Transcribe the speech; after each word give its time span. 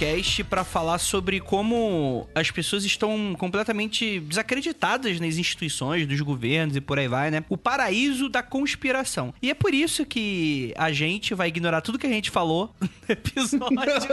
podcast 0.00 0.44
para 0.44 0.64
falar 0.64 0.98
sobre 0.98 1.40
como 1.40 2.26
as 2.34 2.50
pessoas 2.50 2.84
estão 2.84 3.34
completamente 3.38 4.18
desacreditadas 4.20 5.20
nas 5.20 5.36
instituições, 5.36 6.06
dos 6.06 6.20
governos 6.22 6.74
e 6.74 6.80
por 6.80 6.98
aí 6.98 7.06
vai, 7.06 7.30
né? 7.30 7.44
O 7.50 7.56
paraíso 7.56 8.28
da 8.30 8.42
conspiração. 8.42 9.34
E 9.42 9.50
é 9.50 9.54
por 9.54 9.74
isso 9.74 10.06
que 10.06 10.72
a 10.76 10.90
gente 10.90 11.34
vai 11.34 11.48
ignorar 11.48 11.82
tudo 11.82 11.98
que 11.98 12.06
a 12.06 12.10
gente 12.10 12.30
falou 12.30 12.74
no 12.80 12.88
episódio 13.08 14.08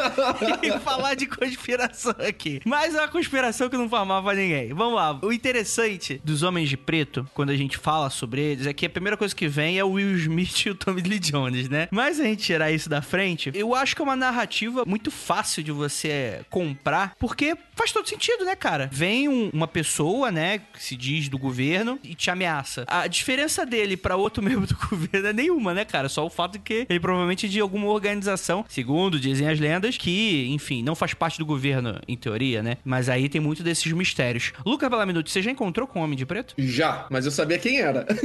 e 0.61 0.77
falar 0.79 1.13
de 1.13 1.25
conspiração 1.25 2.15
aqui. 2.19 2.59
Mas 2.65 2.93
é 2.93 2.99
uma 2.99 3.07
conspiração 3.07 3.69
que 3.69 3.77
não 3.77 3.87
pra 3.87 4.33
ninguém. 4.35 4.73
Vamos 4.73 4.95
lá. 4.95 5.17
O 5.23 5.31
interessante 5.31 6.21
dos 6.21 6.43
Homens 6.43 6.67
de 6.67 6.75
Preto, 6.75 7.29
quando 7.33 7.51
a 7.51 7.55
gente 7.55 7.77
fala 7.77 8.09
sobre 8.09 8.41
eles, 8.41 8.67
é 8.67 8.73
que 8.73 8.85
a 8.85 8.89
primeira 8.89 9.15
coisa 9.15 9.33
que 9.33 9.47
vem 9.47 9.79
é 9.79 9.85
o 9.85 9.91
Will 9.91 10.17
Smith 10.17 10.65
e 10.65 10.69
o 10.71 10.75
Tommy 10.75 11.01
Lee 11.01 11.19
Jones, 11.19 11.69
né? 11.69 11.87
Mas 11.91 12.19
a 12.19 12.25
gente 12.25 12.43
tirar 12.43 12.71
isso 12.71 12.89
da 12.89 13.01
frente, 13.01 13.51
eu 13.53 13.73
acho 13.73 13.95
que 13.95 14.01
é 14.01 14.03
uma 14.03 14.17
narrativa 14.17 14.83
muito 14.85 15.09
fácil 15.09 15.63
de 15.63 15.76
você 15.77 16.45
comprar, 16.49 17.15
porque 17.17 17.55
faz 17.77 17.91
todo 17.91 18.07
sentido, 18.09 18.43
né, 18.43 18.55
cara? 18.55 18.89
Vem 18.91 19.29
um- 19.29 19.49
uma 19.53 19.67
pessoa, 19.67 20.31
né, 20.31 20.59
que 20.73 20.83
se 20.83 20.95
diz 20.95 21.29
do 21.29 21.37
governo 21.37 21.99
e 22.03 22.15
te 22.15 22.29
ameaça. 22.29 22.83
A 22.87 23.07
diferença 23.07 23.65
dele 23.65 23.95
pra 23.95 24.15
outro 24.15 24.41
membro 24.43 24.67
do 24.67 24.75
governo 24.89 25.27
é 25.27 25.33
nenhuma, 25.33 25.73
né, 25.73 25.85
cara? 25.85 26.09
Só 26.09 26.25
o 26.25 26.29
fato 26.29 26.53
de 26.53 26.59
que 26.59 26.85
ele 26.89 26.99
provavelmente 26.99 27.45
é 27.45 27.49
de 27.49 27.59
alguma 27.59 27.87
organização, 27.87 28.65
segundo 28.67 29.19
dizem 29.19 29.47
as 29.47 29.59
lendas, 29.59 29.97
que, 29.97 30.47
enfim, 30.49 30.81
não 30.83 30.95
faz 30.95 31.13
parte 31.13 31.37
do 31.37 31.45
governo, 31.45 31.99
em 32.07 32.17
teoria, 32.17 32.61
né? 32.63 32.77
Mas 32.83 33.07
aí 33.09 33.29
tem 33.29 33.39
muito 33.39 33.61
desses 33.63 33.91
mistérios. 33.91 34.53
Lucas 34.65 34.89
Belaminuti, 34.89 35.29
você 35.31 35.41
já 35.41 35.51
encontrou 35.51 35.87
com 35.87 35.99
o 35.99 36.03
Homem 36.03 36.17
de 36.17 36.25
Preto? 36.25 36.55
Já, 36.57 37.05
mas 37.09 37.25
eu 37.25 37.31
sabia 37.31 37.59
quem 37.59 37.79
era. 37.79 38.05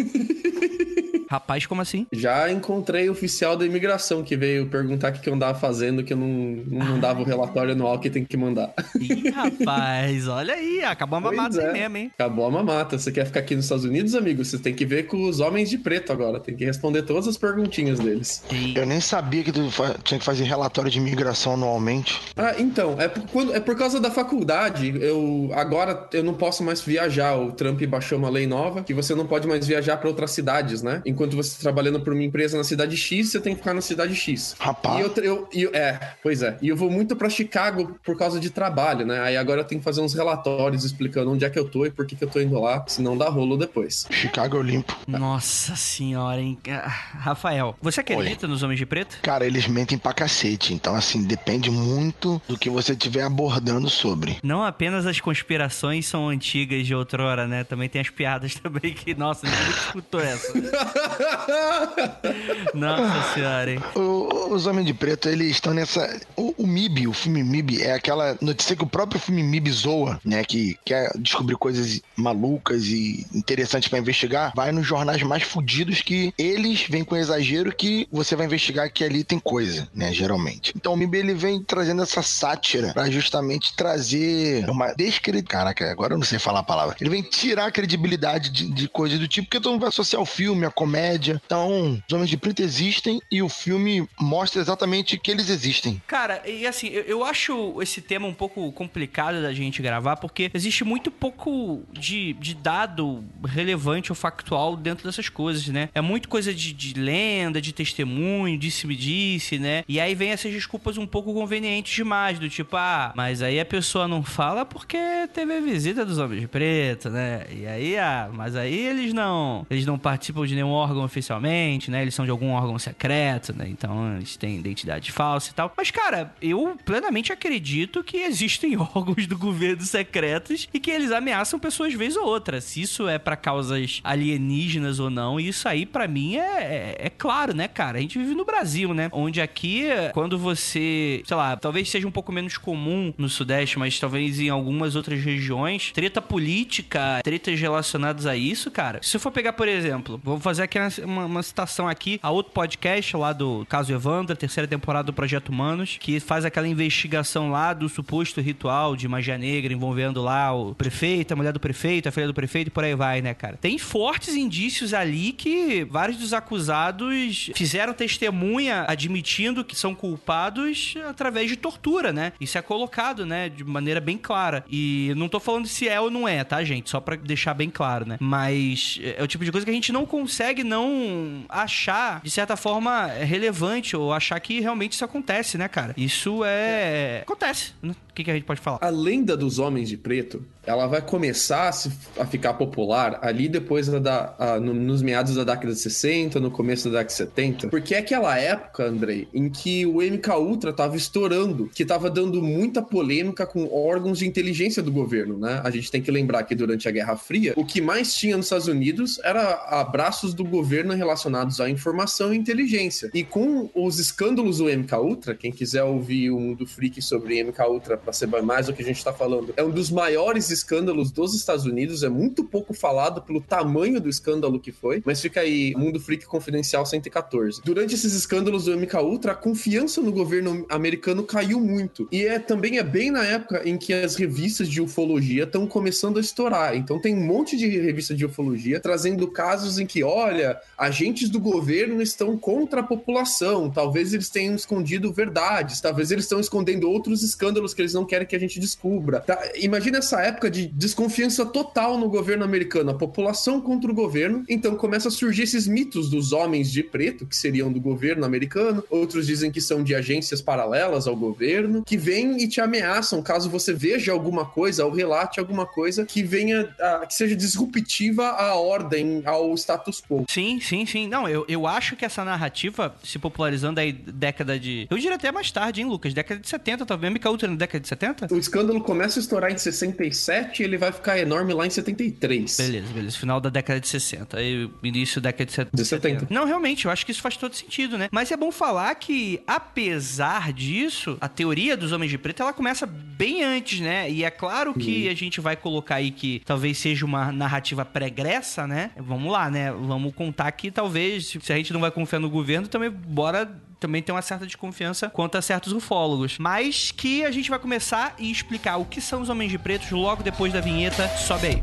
Rapaz, 1.30 1.64
como 1.64 1.80
assim? 1.80 2.06
Já 2.12 2.50
encontrei 2.52 3.08
o 3.08 3.12
oficial 3.12 3.56
da 3.56 3.64
imigração 3.64 4.22
que 4.22 4.36
veio 4.36 4.66
perguntar 4.66 5.10
o 5.10 5.14
que 5.14 5.20
que 5.20 5.28
eu 5.30 5.34
andava 5.34 5.58
fazendo, 5.58 6.04
que 6.04 6.12
eu 6.12 6.16
não, 6.16 6.28
não 6.28 6.84
mandava 6.86 7.22
o 7.22 7.24
relatório 7.24 7.72
anual 7.72 7.98
que 7.98 8.10
tem 8.10 8.22
que 8.22 8.36
mandar. 8.36 8.70
Ih, 9.00 9.30
rapaz, 9.42 10.28
olha 10.28 10.54
aí, 10.54 10.82
acabou 10.84 11.18
a 11.18 11.30
aí 11.30 11.58
é. 11.58 11.72
mesmo, 11.72 11.96
hein? 11.96 12.10
Acabou 12.14 12.46
a 12.46 12.50
mamata. 12.50 12.98
Você 12.98 13.10
quer 13.12 13.26
ficar 13.26 13.40
aqui 13.40 13.54
nos 13.54 13.64
Estados 13.66 13.84
Unidos, 13.84 14.14
amigo? 14.14 14.44
Você 14.44 14.58
tem 14.58 14.74
que 14.74 14.84
ver 14.84 15.04
com 15.06 15.28
os 15.28 15.40
homens 15.40 15.68
de 15.70 15.78
preto 15.78 16.12
agora. 16.12 16.38
Tem 16.40 16.54
que 16.56 16.64
responder 16.64 17.02
todas 17.02 17.26
as 17.28 17.36
perguntinhas 17.36 17.98
deles. 17.98 18.42
Eu 18.74 18.86
nem 18.86 19.00
sabia 19.00 19.42
que 19.42 19.52
tu 19.52 19.68
tinha 20.04 20.18
que 20.18 20.24
fazer 20.24 20.44
relatório 20.44 20.90
de 20.90 20.98
imigração 20.98 21.54
anualmente. 21.54 22.20
Ah, 22.36 22.54
então, 22.58 22.96
é 23.00 23.08
por, 23.08 23.22
quando- 23.28 23.54
é 23.54 23.60
por 23.60 23.76
causa 23.76 24.00
da 24.00 24.10
faculdade. 24.10 24.92
Eu 25.00 25.50
agora 25.54 26.08
eu 26.12 26.22
não 26.24 26.34
posso 26.34 26.62
mais 26.62 26.80
viajar. 26.80 27.36
O 27.36 27.52
Trump 27.52 27.82
baixou 27.84 28.18
uma 28.18 28.28
lei 28.30 28.46
nova 28.46 28.82
que 28.82 28.94
você 28.94 29.14
não 29.14 29.26
pode 29.26 29.46
mais 29.46 29.66
viajar 29.66 29.96
para 29.96 30.08
outras 30.08 30.30
cidades, 30.30 30.82
né? 30.82 31.02
Enquanto 31.06 31.36
você 31.36 31.50
está 31.50 31.62
trabalhando 31.62 32.00
por 32.00 32.12
uma 32.12 32.22
empresa 32.22 32.56
na 32.56 32.64
cidade 32.64 32.96
X, 32.96 33.30
você 33.30 33.40
tem 33.40 33.54
que 33.54 33.60
ficar 33.60 33.74
na 33.74 33.80
cidade 33.80 34.14
X. 34.14 34.54
Rapaz. 34.58 34.98
E 34.98 35.02
eu, 35.02 35.24
eu, 35.24 35.48
eu- 35.52 35.70
é, 35.74 35.98
pois 36.22 36.42
é. 36.42 36.56
E 36.62 36.68
eu 36.68 36.76
vou 36.76 36.90
muito 36.90 37.14
pra 37.16 37.28
Chicago 37.28 37.96
por 38.04 38.16
causa 38.16 38.38
de 38.40 38.50
trabalho, 38.50 39.06
né? 39.06 39.20
Aí 39.20 39.31
agora 39.36 39.60
eu 39.60 39.64
tenho 39.64 39.80
que 39.80 39.84
fazer 39.84 40.00
uns 40.00 40.14
relatórios 40.14 40.84
explicando 40.84 41.30
onde 41.30 41.44
é 41.44 41.50
que 41.50 41.58
eu 41.58 41.68
tô 41.68 41.86
e 41.86 41.90
por 41.90 42.06
que, 42.06 42.16
que 42.16 42.24
eu 42.24 42.28
tô 42.28 42.40
indo 42.40 42.58
lá, 42.60 42.84
senão 42.88 43.16
dá 43.16 43.28
rolo 43.28 43.56
depois. 43.56 44.06
Chicago 44.10 44.56
eu 44.56 44.62
limpo. 44.62 44.96
Nossa 45.06 45.76
senhora, 45.76 46.40
hein? 46.40 46.58
Ah, 46.68 46.88
Rafael, 46.88 47.76
você 47.80 48.00
acredita 48.00 48.46
nos 48.46 48.62
Homens 48.62 48.78
de 48.78 48.86
Preto? 48.86 49.18
Cara, 49.22 49.46
eles 49.46 49.66
mentem 49.66 49.98
pra 49.98 50.12
cacete. 50.12 50.74
Então, 50.74 50.94
assim, 50.94 51.22
depende 51.24 51.70
muito 51.70 52.40
do 52.48 52.56
que 52.58 52.70
você 52.70 52.92
estiver 52.92 53.22
abordando 53.24 53.88
sobre. 53.88 54.38
Não 54.42 54.64
apenas 54.64 55.06
as 55.06 55.20
conspirações 55.20 56.06
são 56.06 56.28
antigas 56.28 56.86
de 56.86 56.94
outrora, 56.94 57.46
né? 57.46 57.64
Também 57.64 57.88
tem 57.88 58.00
as 58.00 58.10
piadas 58.10 58.54
também 58.62 58.92
que, 58.94 59.14
nossa, 59.14 59.46
ninguém 59.46 59.64
nunca 59.66 59.78
escutou 59.78 60.20
essa. 60.20 60.52
Nossa 62.74 63.34
senhora, 63.34 63.70
hein? 63.72 63.80
O- 63.94 64.52
os 64.54 64.66
Homens 64.66 64.86
de 64.86 64.94
Preto, 64.94 65.28
eles 65.28 65.50
estão 65.52 65.72
nessa. 65.74 66.20
O, 66.36 66.54
o 66.58 66.66
MIB, 66.66 67.06
o 67.06 67.12
filme 67.12 67.42
MIB, 67.42 67.82
é 67.82 67.92
aquela 67.94 68.36
notícia 68.40 68.76
que 68.76 68.82
o 68.82 68.86
próprio 68.86 69.20
filme 69.22 69.42
MIB 69.42 69.70
zoa, 69.70 70.20
né? 70.24 70.44
Que 70.44 70.78
quer 70.84 71.10
descobrir 71.18 71.56
coisas 71.56 72.00
malucas 72.16 72.84
e 72.86 73.26
interessantes 73.34 73.88
pra 73.88 73.98
investigar. 73.98 74.52
Vai 74.54 74.72
nos 74.72 74.86
jornais 74.86 75.22
mais 75.22 75.42
fudidos 75.42 76.02
que 76.02 76.32
eles 76.36 76.86
vêm 76.88 77.04
com 77.04 77.16
exagero 77.16 77.74
que 77.74 78.06
você 78.10 78.36
vai 78.36 78.46
investigar 78.46 78.90
que 78.92 79.04
ali 79.04 79.24
tem 79.24 79.38
coisa, 79.38 79.88
né? 79.94 80.12
Geralmente. 80.12 80.72
Então 80.76 80.92
o 80.92 80.96
MIB 80.96 81.18
ele 81.18 81.34
vem 81.34 81.62
trazendo 81.62 82.02
essa 82.02 82.22
sátira 82.22 82.92
pra 82.92 83.10
justamente 83.10 83.74
trazer 83.76 84.68
uma 84.68 84.92
descredibilidade. 84.92 85.42
Caraca, 85.52 85.90
agora 85.90 86.14
eu 86.14 86.18
não 86.18 86.24
sei 86.24 86.38
falar 86.38 86.60
a 86.60 86.64
palavra. 86.64 86.96
Ele 87.00 87.10
vem 87.10 87.22
tirar 87.22 87.66
a 87.66 87.70
credibilidade 87.70 88.50
de, 88.50 88.70
de 88.70 88.88
coisas 88.88 89.18
do 89.18 89.28
tipo, 89.28 89.46
porque 89.46 89.60
todo 89.60 89.72
mundo 89.72 89.80
vai 89.80 89.88
associar 89.88 90.20
o 90.20 90.26
filme, 90.26 90.66
a 90.66 90.70
comédia. 90.70 91.40
Então, 91.44 92.02
os 92.06 92.12
Homens 92.12 92.30
de 92.30 92.36
Preto 92.36 92.62
existem 92.62 93.20
e 93.30 93.42
o 93.42 93.48
filme 93.48 94.08
mostra 94.20 94.60
exatamente 94.60 95.18
que 95.18 95.30
eles 95.30 95.48
existem. 95.48 96.02
Cara, 96.06 96.42
e 96.48 96.66
assim, 96.66 96.88
eu, 96.88 97.02
eu 97.02 97.24
acho 97.24 97.80
esse 97.82 98.00
tema 98.00 98.26
um 98.26 98.34
pouco 98.34 98.70
complicado 98.72 99.11
da 99.40 99.52
gente 99.52 99.82
gravar, 99.82 100.16
porque 100.16 100.50
existe 100.54 100.84
muito 100.84 101.10
pouco 101.10 101.82
de, 101.92 102.32
de 102.34 102.54
dado 102.54 103.24
relevante 103.44 104.10
ou 104.10 104.16
factual 104.16 104.76
dentro 104.76 105.06
dessas 105.06 105.28
coisas, 105.28 105.66
né? 105.68 105.88
É 105.94 106.00
muito 106.00 106.28
coisa 106.28 106.54
de, 106.54 106.72
de 106.72 106.94
lenda, 106.94 107.60
de 107.60 107.72
testemunho, 107.72 108.58
disse-me-disse, 108.58 109.58
né? 109.58 109.84
E 109.88 110.00
aí 110.00 110.14
vem 110.14 110.30
essas 110.30 110.52
desculpas 110.52 110.98
um 110.98 111.06
pouco 111.06 111.32
convenientes 111.32 111.94
demais, 111.94 112.38
do 112.38 112.48
tipo, 112.48 112.76
ah, 112.76 113.12
mas 113.14 113.42
aí 113.42 113.60
a 113.60 113.64
pessoa 113.64 114.08
não 114.08 114.22
fala 114.22 114.64
porque 114.64 114.98
teve 115.32 115.56
a 115.56 115.60
visita 115.60 116.04
dos 116.04 116.18
homens 116.18 116.40
de 116.40 116.48
preto, 116.48 117.10
né? 117.10 117.46
E 117.50 117.66
aí, 117.66 117.98
ah, 117.98 118.30
mas 118.32 118.56
aí 118.56 118.74
eles 118.74 119.12
não, 119.12 119.66
eles 119.70 119.86
não 119.86 119.98
participam 119.98 120.46
de 120.46 120.54
nenhum 120.54 120.70
órgão 120.70 121.04
oficialmente, 121.04 121.90
né? 121.90 122.02
Eles 122.02 122.14
são 122.14 122.24
de 122.24 122.30
algum 122.30 122.50
órgão 122.50 122.78
secreto, 122.78 123.56
né? 123.56 123.66
Então 123.68 124.16
eles 124.16 124.36
têm 124.36 124.56
identidade 124.58 125.12
falsa 125.12 125.50
e 125.50 125.54
tal. 125.54 125.72
Mas, 125.76 125.90
cara, 125.90 126.34
eu 126.40 126.76
plenamente 126.84 127.32
acredito 127.32 128.02
que 128.02 128.18
existem 128.18 128.76
órgãos 128.76 128.91
do 129.28 129.38
governo 129.38 129.82
secretos 129.82 130.68
e 130.72 130.78
que 130.80 130.90
eles 130.90 131.10
ameaçam 131.12 131.58
pessoas 131.58 131.94
vez 131.94 132.16
ou 132.16 132.24
outra. 132.26 132.60
Se 132.60 132.80
isso 132.82 133.08
é 133.08 133.18
pra 133.18 133.36
causas 133.36 134.00
alienígenas 134.04 134.98
ou 135.00 135.10
não, 135.10 135.38
isso 135.40 135.68
aí 135.68 135.84
pra 135.86 136.06
mim 136.08 136.36
é, 136.36 136.40
é, 136.40 136.96
é 137.06 137.10
claro, 137.10 137.54
né, 137.54 137.68
cara? 137.68 137.98
A 137.98 138.00
gente 138.00 138.18
vive 138.18 138.34
no 138.34 138.44
Brasil, 138.44 138.92
né? 138.94 139.08
Onde 139.12 139.40
aqui, 139.40 139.86
quando 140.12 140.38
você, 140.38 141.22
sei 141.26 141.36
lá, 141.36 141.56
talvez 141.56 141.88
seja 141.90 142.06
um 142.06 142.10
pouco 142.10 142.32
menos 142.32 142.56
comum 142.56 143.12
no 143.16 143.28
Sudeste, 143.28 143.78
mas 143.78 143.98
talvez 143.98 144.38
em 144.40 144.48
algumas 144.48 144.94
outras 144.96 145.22
regiões, 145.22 145.90
treta 145.92 146.20
política, 146.20 147.20
tretas 147.24 147.58
relacionadas 147.58 148.26
a 148.26 148.36
isso, 148.36 148.70
cara. 148.70 149.00
Se 149.02 149.16
eu 149.16 149.20
for 149.20 149.30
pegar, 149.30 149.52
por 149.54 149.68
exemplo, 149.68 150.20
vou 150.22 150.38
fazer 150.38 150.64
aqui 150.64 150.78
uma, 150.78 150.88
uma- 151.04 151.26
uma 151.26 151.42
citação 151.42 151.88
aqui 151.88 152.18
a 152.22 152.30
outro 152.30 152.52
podcast 152.52 153.16
lá 153.16 153.32
do 153.32 153.64
Caso 153.68 153.92
Evandro, 153.92 154.36
terceira 154.36 154.66
temporada 154.68 155.04
do 155.06 155.12
Projeto 155.12 155.48
Humanos, 155.50 155.96
que 156.00 156.20
faz 156.20 156.44
aquela 156.44 156.68
investigação 156.68 157.50
lá 157.50 157.72
do 157.72 157.88
suposto 157.88 158.40
ritual 158.40 158.81
de 158.96 159.08
magia 159.08 159.38
negra 159.38 159.72
envolvendo 159.72 160.22
lá 160.22 160.52
o 160.52 160.74
prefeito, 160.74 161.32
a 161.32 161.36
mulher 161.36 161.52
do 161.52 161.60
prefeito, 161.60 162.08
a 162.08 162.12
filha 162.12 162.26
do 162.26 162.34
prefeito 162.34 162.70
por 162.70 162.84
aí 162.84 162.94
vai, 162.94 163.22
né, 163.22 163.34
cara? 163.34 163.56
Tem 163.56 163.78
fortes 163.78 164.34
indícios 164.34 164.92
ali 164.92 165.32
que 165.32 165.84
vários 165.84 166.18
dos 166.18 166.32
acusados 166.32 167.50
fizeram 167.54 167.92
testemunha 167.94 168.84
admitindo 168.88 169.64
que 169.64 169.76
são 169.76 169.94
culpados 169.94 170.94
através 171.08 171.48
de 171.48 171.56
tortura, 171.56 172.12
né? 172.12 172.32
Isso 172.40 172.58
é 172.58 172.62
colocado, 172.62 173.24
né, 173.24 173.48
de 173.48 173.64
maneira 173.64 174.00
bem 174.00 174.18
clara. 174.18 174.64
E 174.70 175.12
não 175.16 175.28
tô 175.28 175.38
falando 175.38 175.66
se 175.66 175.88
é 175.88 176.00
ou 176.00 176.10
não 176.10 176.26
é, 176.26 176.42
tá, 176.44 176.62
gente? 176.64 176.90
Só 176.90 177.00
pra 177.00 177.16
deixar 177.16 177.54
bem 177.54 177.70
claro, 177.70 178.06
né? 178.06 178.16
Mas 178.20 178.98
é 179.16 179.22
o 179.22 179.26
tipo 179.26 179.44
de 179.44 179.52
coisa 179.52 179.64
que 179.64 179.70
a 179.70 179.74
gente 179.74 179.92
não 179.92 180.04
consegue 180.04 180.64
não 180.64 181.44
achar, 181.48 182.20
de 182.22 182.30
certa 182.30 182.56
forma, 182.56 183.06
relevante 183.06 183.96
ou 183.96 184.12
achar 184.12 184.38
que 184.40 184.60
realmente 184.60 184.92
isso 184.92 185.04
acontece, 185.04 185.56
né, 185.56 185.68
cara? 185.68 185.94
Isso 185.96 186.42
é. 186.44 187.20
Acontece, 187.22 187.72
né? 187.82 187.94
O 188.12 188.14
que, 188.14 188.24
que 188.24 188.30
a 188.30 188.34
gente 188.34 188.44
pode 188.44 188.60
falar? 188.60 188.76
A 188.82 188.90
lenda 188.90 189.34
dos 189.34 189.58
homens 189.58 189.88
de 189.88 189.96
preto, 189.96 190.44
ela 190.66 190.86
vai 190.86 191.00
começar 191.00 191.70
a, 192.18 192.26
ficar 192.26 192.52
popular 192.54 193.18
ali 193.22 193.48
depois 193.48 193.88
da- 193.88 194.34
a- 194.38 194.60
no- 194.60 194.74
nos 194.74 195.00
meados 195.00 195.34
da 195.34 195.44
década 195.44 195.72
de 195.72 195.78
60, 195.80 196.38
no 196.38 196.50
começo 196.50 196.84
da 196.90 196.98
década 196.98 197.06
de 197.06 197.12
70, 197.14 197.68
porque 197.68 197.94
é 197.94 197.98
aquela 197.98 198.38
época, 198.38 198.84
Andrei, 198.84 199.26
em 199.32 199.48
que 199.48 199.86
o 199.86 200.02
MK 200.02 200.28
Ultra 200.38 200.74
tava 200.74 200.94
estourando, 200.94 201.70
que 201.74 201.86
tava 201.86 202.10
dando 202.10 202.42
muita 202.42 202.82
polêmica 202.82 203.46
com 203.46 203.66
órgãos 203.72 204.18
de 204.18 204.26
inteligência 204.28 204.82
do 204.82 204.92
governo, 204.92 205.38
né? 205.38 205.62
A 205.64 205.70
gente 205.70 205.90
tem 205.90 206.02
que 206.02 206.10
lembrar 206.10 206.42
que 206.42 206.54
durante 206.54 206.86
a 206.86 206.90
Guerra 206.90 207.16
Fria, 207.16 207.54
o 207.56 207.64
que 207.64 207.80
mais 207.80 208.14
tinha 208.14 208.36
nos 208.36 208.44
Estados 208.44 208.68
Unidos 208.68 209.18
era 209.24 209.54
abraços 209.80 210.34
do 210.34 210.44
governo 210.44 210.92
relacionados 210.94 211.62
à 211.62 211.70
informação 211.70 212.34
e 212.34 212.36
inteligência. 212.36 213.10
E 213.14 213.24
com 213.24 213.70
os 213.74 213.98
escândalos 213.98 214.58
do 214.58 214.64
MK 214.68 214.96
Ultra, 214.96 215.34
quem 215.34 215.50
quiser 215.50 215.82
ouvir 215.82 216.30
o 216.30 216.38
Mundo 216.38 216.66
Freak 216.66 217.00
sobre 217.00 217.42
MK 217.42 217.58
Ultra 217.70 218.01
para 218.02 218.12
saber 218.12 218.42
mais 218.42 218.66
do 218.66 218.72
que 218.72 218.82
a 218.82 218.84
gente 218.84 219.02
tá 219.02 219.12
falando, 219.12 219.52
é 219.56 219.62
um 219.62 219.70
dos 219.70 219.90
maiores 219.90 220.50
escândalos 220.50 221.10
dos 221.10 221.34
Estados 221.34 221.64
Unidos, 221.64 222.02
é 222.02 222.08
muito 222.08 222.44
pouco 222.44 222.74
falado 222.74 223.22
pelo 223.22 223.40
tamanho 223.40 224.00
do 224.00 224.08
escândalo 224.08 224.58
que 224.58 224.72
foi, 224.72 225.02
mas 225.04 225.20
fica 225.20 225.40
aí 225.40 225.74
Mundo 225.76 226.00
Freak 226.00 226.26
Confidencial 226.26 226.84
114. 226.84 227.60
Durante 227.64 227.94
esses 227.94 228.14
escândalos 228.14 228.64
do 228.64 228.76
MK 228.76 228.96
Ultra, 228.96 229.32
a 229.32 229.34
confiança 229.34 230.00
no 230.00 230.12
governo 230.12 230.66
americano 230.68 231.22
caiu 231.22 231.60
muito. 231.60 232.08
E 232.10 232.24
é 232.24 232.38
também 232.38 232.78
é 232.78 232.82
bem 232.82 233.10
na 233.10 233.24
época 233.24 233.68
em 233.68 233.76
que 233.76 233.92
as 233.92 234.16
revistas 234.16 234.68
de 234.68 234.80
ufologia 234.80 235.44
estão 235.44 235.66
começando 235.66 236.18
a 236.18 236.20
estourar. 236.20 236.76
Então 236.76 237.00
tem 237.00 237.14
um 237.14 237.24
monte 237.24 237.56
de 237.56 237.66
revista 237.68 238.14
de 238.14 238.24
ufologia 238.24 238.80
trazendo 238.80 239.28
casos 239.28 239.78
em 239.78 239.86
que, 239.86 240.02
olha, 240.02 240.60
agentes 240.76 241.28
do 241.28 241.40
governo 241.40 242.02
estão 242.02 242.36
contra 242.36 242.80
a 242.80 242.84
população, 242.84 243.70
talvez 243.70 244.12
eles 244.12 244.28
tenham 244.28 244.54
escondido 244.54 245.12
verdades, 245.12 245.80
talvez 245.80 246.10
eles 246.10 246.24
estão 246.24 246.40
escondendo 246.40 246.90
outros 246.90 247.22
escândalos 247.22 247.74
que 247.74 247.82
eles 247.82 247.91
não 247.94 248.04
querem 248.04 248.26
que 248.26 248.36
a 248.36 248.38
gente 248.38 248.58
descubra. 248.58 249.20
Tá? 249.20 249.38
Imagina 249.56 249.98
essa 249.98 250.20
época 250.20 250.50
de 250.50 250.66
desconfiança 250.68 251.44
total 251.44 251.98
no 251.98 252.08
governo 252.08 252.44
americano, 252.44 252.90
a 252.90 252.94
população 252.94 253.60
contra 253.60 253.90
o 253.90 253.94
governo, 253.94 254.44
então 254.48 254.76
começa 254.76 255.08
a 255.08 255.10
surgir 255.10 255.42
esses 255.42 255.66
mitos 255.66 256.10
dos 256.10 256.32
homens 256.32 256.70
de 256.70 256.82
preto, 256.82 257.26
que 257.26 257.36
seriam 257.36 257.72
do 257.72 257.80
governo 257.80 258.24
americano, 258.24 258.84
outros 258.90 259.26
dizem 259.26 259.50
que 259.50 259.60
são 259.60 259.82
de 259.82 259.94
agências 259.94 260.40
paralelas 260.40 261.06
ao 261.06 261.16
governo, 261.16 261.82
que 261.84 261.96
vêm 261.96 262.42
e 262.42 262.48
te 262.48 262.60
ameaçam 262.60 263.22
caso 263.22 263.50
você 263.50 263.72
veja 263.72 264.12
alguma 264.12 264.44
coisa 264.44 264.84
ou 264.84 264.92
relate 264.92 265.40
alguma 265.40 265.66
coisa 265.66 266.04
que 266.04 266.22
venha, 266.22 266.74
a, 266.80 267.06
que 267.06 267.14
seja 267.14 267.34
disruptiva 267.34 268.28
à 268.28 268.54
ordem, 268.54 269.22
ao 269.24 269.54
status 269.54 270.00
quo. 270.00 270.24
Sim, 270.28 270.60
sim, 270.60 270.86
sim. 270.86 271.08
Não, 271.08 271.28
eu, 271.28 271.44
eu 271.48 271.66
acho 271.66 271.96
que 271.96 272.04
essa 272.04 272.24
narrativa 272.24 272.94
se 273.02 273.18
popularizando 273.18 273.80
aí 273.80 273.92
década 273.92 274.58
de. 274.58 274.86
Eu 274.90 274.98
diria 274.98 275.16
até 275.16 275.30
mais 275.30 275.50
tarde, 275.50 275.80
hein, 275.80 275.88
Lucas? 275.88 276.14
Década 276.14 276.40
de 276.40 276.48
70, 276.48 276.86
talvez. 276.86 277.12
MK 277.12 277.26
Ultra 277.28 277.48
na 277.48 277.56
década 277.56 277.81
de 277.82 277.88
70? 277.88 278.32
O 278.32 278.38
escândalo 278.38 278.80
começa 278.80 279.18
a 279.18 279.20
estourar 279.20 279.52
em 279.52 279.58
67 279.58 280.62
e 280.62 280.64
ele 280.64 280.78
vai 280.78 280.92
ficar 280.92 281.18
enorme 281.18 281.52
lá 281.52 281.66
em 281.66 281.70
73. 281.70 282.56
Beleza, 282.56 282.92
beleza. 282.92 283.18
Final 283.18 283.40
da 283.40 283.50
década 283.50 283.80
de 283.80 283.88
60. 283.88 284.38
Aí, 284.38 284.70
início 284.82 285.20
da 285.20 285.30
década 285.30 285.46
de 285.46 285.52
70. 285.52 285.76
De 285.76 285.84
70. 285.84 286.26
Não, 286.30 286.44
realmente, 286.44 286.86
eu 286.86 286.90
acho 286.90 287.04
que 287.04 287.12
isso 287.12 287.20
faz 287.20 287.36
todo 287.36 287.54
sentido, 287.54 287.98
né? 287.98 288.08
Mas 288.10 288.30
é 288.30 288.36
bom 288.36 288.50
falar 288.50 288.94
que, 288.94 289.42
apesar 289.46 290.52
disso, 290.52 291.18
a 291.20 291.28
teoria 291.28 291.76
dos 291.76 291.92
Homens 291.92 292.10
de 292.10 292.18
Preto, 292.18 292.42
ela 292.42 292.52
começa 292.52 292.86
bem 292.86 293.44
antes, 293.44 293.80
né? 293.80 294.10
E 294.10 294.24
é 294.24 294.30
claro 294.30 294.74
que 294.74 295.08
a 295.08 295.14
gente 295.14 295.40
vai 295.40 295.56
colocar 295.56 295.96
aí 295.96 296.10
que 296.10 296.42
talvez 296.44 296.78
seja 296.78 297.04
uma 297.04 297.32
narrativa 297.32 297.84
pregressa, 297.84 298.66
né? 298.66 298.90
Vamos 298.96 299.30
lá, 299.32 299.50
né? 299.50 299.72
Vamos 299.72 300.14
contar 300.14 300.50
que 300.52 300.70
talvez, 300.70 301.36
se 301.40 301.52
a 301.52 301.56
gente 301.56 301.72
não 301.72 301.80
vai 301.80 301.90
confiar 301.90 302.20
no 302.20 302.30
governo, 302.30 302.68
também 302.68 302.90
bora 302.90 303.50
também 303.82 304.00
ter 304.00 304.12
uma 304.12 304.22
certa 304.22 304.46
desconfiança 304.46 305.10
quanto 305.10 305.36
a 305.36 305.42
certos 305.42 305.72
ufólogos. 305.72 306.38
Mas 306.38 306.92
que 306.92 307.24
a 307.24 307.32
gente 307.32 307.50
vai 307.50 307.58
começar 307.58 308.14
e 308.16 308.30
explicar 308.30 308.76
o 308.76 308.84
que 308.84 309.00
são 309.00 309.20
os 309.20 309.28
Homens 309.28 309.50
de 309.50 309.58
Pretos 309.58 309.90
logo 309.90 310.22
depois 310.22 310.52
da 310.52 310.60
vinheta. 310.60 311.08
Sobe 311.18 311.48
aí. 311.48 311.62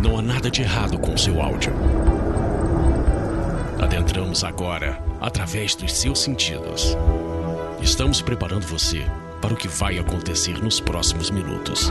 Não 0.00 0.18
há 0.18 0.22
nada 0.22 0.50
de 0.50 0.62
errado 0.62 0.98
com 0.98 1.16
seu 1.16 1.40
áudio. 1.40 1.72
Adentramos 3.80 4.42
agora 4.42 5.00
através 5.20 5.76
dos 5.76 5.92
seus 5.92 6.18
sentidos. 6.18 6.96
Estamos 7.80 8.20
preparando 8.20 8.66
você 8.66 9.06
para 9.40 9.54
o 9.54 9.56
que 9.56 9.68
vai 9.68 9.98
acontecer 9.98 10.62
nos 10.62 10.80
próximos 10.80 11.30
minutos. 11.30 11.90